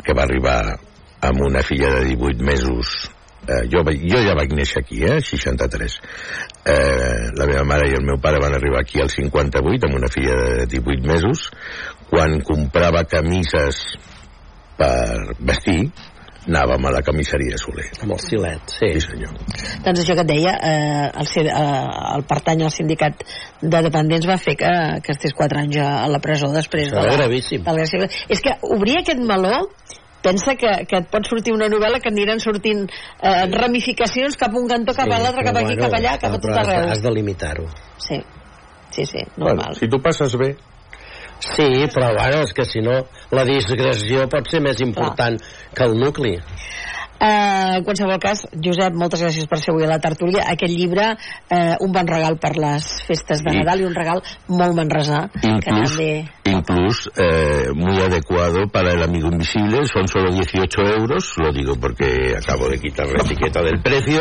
que 0.04 0.14
va 0.16 0.24
arribar 0.28 0.60
amb 1.24 1.44
una 1.46 1.62
filla 1.66 1.90
de 1.96 2.04
18 2.14 2.44
mesos 2.44 2.94
eh, 3.48 3.64
jo, 3.72 3.82
jo 3.84 4.20
ja 4.24 4.34
vaig 4.36 4.52
néixer 4.56 4.82
aquí, 4.82 5.02
eh, 5.04 5.20
63 5.24 5.96
eh, 6.64 7.30
la 7.36 7.48
meva 7.48 7.64
mare 7.68 7.90
i 7.90 7.96
el 7.98 8.04
meu 8.06 8.18
pare 8.22 8.40
van 8.42 8.56
arribar 8.56 8.82
aquí 8.84 9.00
al 9.02 9.12
58 9.12 9.88
amb 9.88 9.98
una 10.00 10.10
filla 10.12 10.36
de 10.40 10.66
18 10.76 11.08
mesos 11.08 11.48
quan 12.10 12.40
comprava 12.46 13.04
camises 13.08 13.82
per 14.78 15.36
vestir 15.38 15.90
anàvem 16.44 16.86
a 16.86 16.92
la 16.92 17.00
camisseria 17.04 17.56
Soler 17.60 17.86
amb 18.02 18.12
el 18.16 18.20
silet, 18.20 18.68
sí. 18.68 18.90
sí 18.94 19.02
senyor 19.06 19.32
Doncs 19.84 20.02
això 20.02 20.16
que 20.18 20.24
et 20.24 20.30
deia, 20.30 20.54
eh, 20.60 21.10
el, 21.20 21.28
ser, 21.30 21.46
eh, 21.48 22.14
el 22.16 22.24
pertany 22.28 22.64
al 22.66 22.72
sindicat 22.74 23.24
de 23.62 23.82
dependents 23.88 24.28
va 24.28 24.36
fer 24.40 24.56
que, 24.60 24.72
que 25.04 25.14
estés 25.16 25.34
4 25.36 25.62
anys 25.64 25.78
a, 25.80 25.90
la 26.12 26.20
presó 26.24 26.50
després 26.52 26.90
Això 26.90 27.00
de 27.00 27.06
la, 27.08 27.18
gravíssim. 27.18 27.64
de 27.64 27.76
la. 28.04 28.08
És 28.28 28.44
que 28.44 28.56
obrir 28.76 28.98
aquest 29.00 29.20
meló 29.24 29.68
pensa 30.24 30.54
que, 30.56 30.70
que 30.88 31.00
et 31.02 31.08
pot 31.12 31.26
sortir 31.28 31.52
una 31.52 31.68
novel·la 31.68 32.00
que 32.00 32.08
aniran 32.12 32.40
sortint 32.40 32.86
eh, 32.88 33.46
ramificacions 33.52 34.38
cap 34.40 34.54
a 34.54 34.60
un 34.60 34.68
cantó, 34.68 34.94
cap 34.96 35.10
a 35.10 35.20
l'altre, 35.20 35.44
cap 35.44 35.58
aquí, 35.60 35.76
cap 35.80 35.96
allà, 36.00 36.14
cap 36.20 36.32
a 36.32 36.38
tot 36.38 36.48
però 36.48 36.60
has 36.62 36.68
de- 36.68 36.76
arreu. 36.76 36.92
Has 36.94 37.02
de 37.04 37.12
limitar-ho. 37.12 37.66
Sí, 38.00 38.20
sí, 38.90 39.04
sí, 39.04 39.26
normal. 39.36 39.76
si 39.76 39.88
tu 39.88 40.00
passes 40.00 40.36
bé 40.40 40.54
Sí, 41.40 41.66
però 41.92 42.12
bueno, 42.14 42.42
és 42.44 42.52
que 42.56 42.64
si 42.68 42.80
no 42.84 43.00
la 43.34 43.44
disgressió 43.48 44.28
pot 44.32 44.48
ser 44.50 44.62
més 44.64 44.80
important 44.84 45.36
que 45.74 45.84
el 45.84 45.98
nucli. 46.00 46.36
Uh, 47.20 47.78
en 47.78 47.84
qualsevol 47.86 48.18
cas, 48.20 48.44
Josep, 48.52 48.94
moltes 48.98 49.22
gràcies 49.22 49.46
per 49.48 49.58
ser 49.62 49.72
avui 49.72 49.84
a 49.86 49.88
la 49.88 49.98
tertúlia. 50.02 50.42
Aquest 50.50 50.72
llibre, 50.74 51.12
uh, 51.14 51.74
un 51.80 51.92
bon 51.94 52.06
regal 52.06 52.36
per 52.38 52.54
les 52.56 52.88
festes 53.06 53.42
de 53.42 53.50
Sí. 53.54 53.58
Nadal 53.60 53.80
i 53.80 53.84
un 53.86 53.94
regal 53.94 54.22
molt 54.48 54.74
manresà. 54.74 55.28
que 55.40 55.48
Inclús, 55.48 55.90
també... 55.94 56.24
inclús 56.44 57.08
eh, 57.16 57.68
muy 57.74 57.96
adecuado 58.00 58.66
para 58.68 58.92
el 58.92 59.02
amigo 59.02 59.28
invisible, 59.28 59.86
son 59.86 60.08
solo 60.08 60.30
18 60.32 60.80
euros, 60.98 61.34
lo 61.38 61.52
digo 61.52 61.74
porque 61.80 62.34
acabo 62.36 62.68
de 62.68 62.78
quitar 62.78 63.06
la 63.06 63.22
etiqueta 63.22 63.62
del 63.62 63.80
precio 63.80 64.20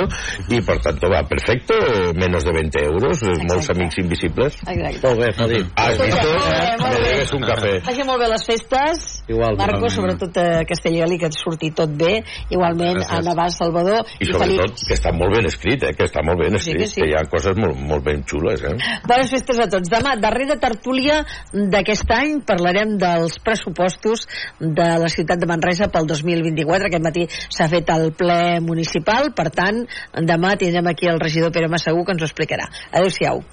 y 0.49 0.61
por 0.61 0.79
tanto 0.79 1.07
va 1.09 1.23
perfecto, 1.27 1.73
eh, 1.73 2.13
menos 2.13 2.43
de 2.43 2.51
20 2.51 2.85
euros, 2.85 3.21
eh, 3.23 3.43
molts 3.49 3.69
amics 3.69 3.97
invisibles. 3.97 4.55
Exacte. 4.67 5.07
Molt 5.07 5.19
bé, 5.19 5.33
Felip. 5.33 5.67
Has 5.75 5.97
Me 5.97 6.99
debes 6.99 7.33
un 7.33 7.41
café. 7.41 7.79
Vagi 7.85 8.03
molt 8.05 8.21
bé 8.21 8.27
les 8.29 8.45
festes. 8.45 9.23
Igual, 9.27 9.57
Marco, 9.57 9.77
igualment. 9.77 9.95
sobretot 9.95 10.37
a 10.37 10.63
Castellgalí, 10.65 11.17
que 11.17 11.25
et 11.31 11.33
surti 11.37 11.71
tot 11.71 11.89
bé. 11.89 12.23
Igualment 12.49 12.82
Gràcies. 12.83 13.13
a 13.13 13.21
Navàs, 13.23 13.57
Salvador 13.57 14.03
I 14.19 14.27
sobretot 14.29 14.83
que 14.87 14.97
està 14.97 15.13
molt 15.15 15.35
ben 15.37 15.47
escrit, 15.47 15.83
eh? 15.87 15.93
que 15.97 16.07
està 16.09 16.23
molt 16.25 16.41
ben 16.43 16.57
Sí 16.57 16.71
escrit, 16.71 16.81
que 16.81 16.89
sí. 16.91 17.01
que 17.01 17.07
hi 17.09 17.15
ha 17.17 17.23
coses 17.31 17.57
molt, 17.57 17.79
molt 17.79 18.03
ben 18.05 18.23
xules. 18.27 18.63
Eh? 18.63 18.73
Bones 19.07 19.31
festes 19.31 19.59
a 19.59 19.67
tots. 19.71 19.91
Demà, 19.93 20.15
darrera 20.19 20.57
tertúlia 20.61 21.21
d'aquest 21.53 22.11
any, 22.15 22.39
parlarem 22.47 22.97
dels 23.01 23.39
pressupostos 23.43 24.27
de 24.59 24.89
la 25.03 25.09
ciutat 25.11 25.41
de 25.41 25.49
Manresa 25.49 25.89
pel 25.93 26.07
2024. 26.09 26.89
Aquest 26.89 27.05
matí 27.05 27.27
s'ha 27.31 27.69
fet 27.71 27.89
el 27.93 28.11
ple 28.17 28.59
municipal, 28.65 29.31
per 29.35 29.49
tant, 29.55 29.83
demà 30.27 30.55
tindrem 30.59 30.91
aquí 30.91 31.09
el 31.11 31.21
regidor 31.23 31.53
Pere 31.53 31.71
Massagú 31.71 32.05
que 32.05 32.15
ens 32.15 32.23
ho 32.23 32.29
explicarà. 32.29 32.69
Adéu-siau. 32.91 33.43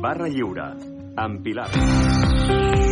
Barra 0.00 0.28
lliure. 0.28 0.70
Amb 1.16 1.42
Pilar. 1.44 2.88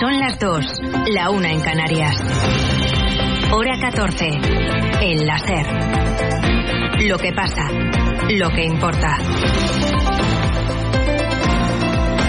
Son 0.00 0.18
las 0.18 0.38
dos, 0.38 0.64
la 1.10 1.28
una 1.28 1.52
en 1.52 1.60
Canarias. 1.60 2.16
Hora 3.52 3.78
14. 3.78 4.28
El 5.02 5.26
láser. 5.26 5.66
Lo 7.06 7.18
que 7.18 7.32
pasa, 7.34 7.68
lo 8.30 8.48
que 8.48 8.64
importa. 8.64 9.18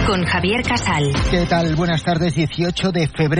Con 0.05 0.25
Javier 0.25 0.63
Casal. 0.63 1.13
¿Qué 1.29 1.45
tal? 1.45 1.75
Buenas 1.75 2.03
tardes, 2.03 2.35
18 2.35 2.91
de 2.91 3.07
febrero. 3.07 3.39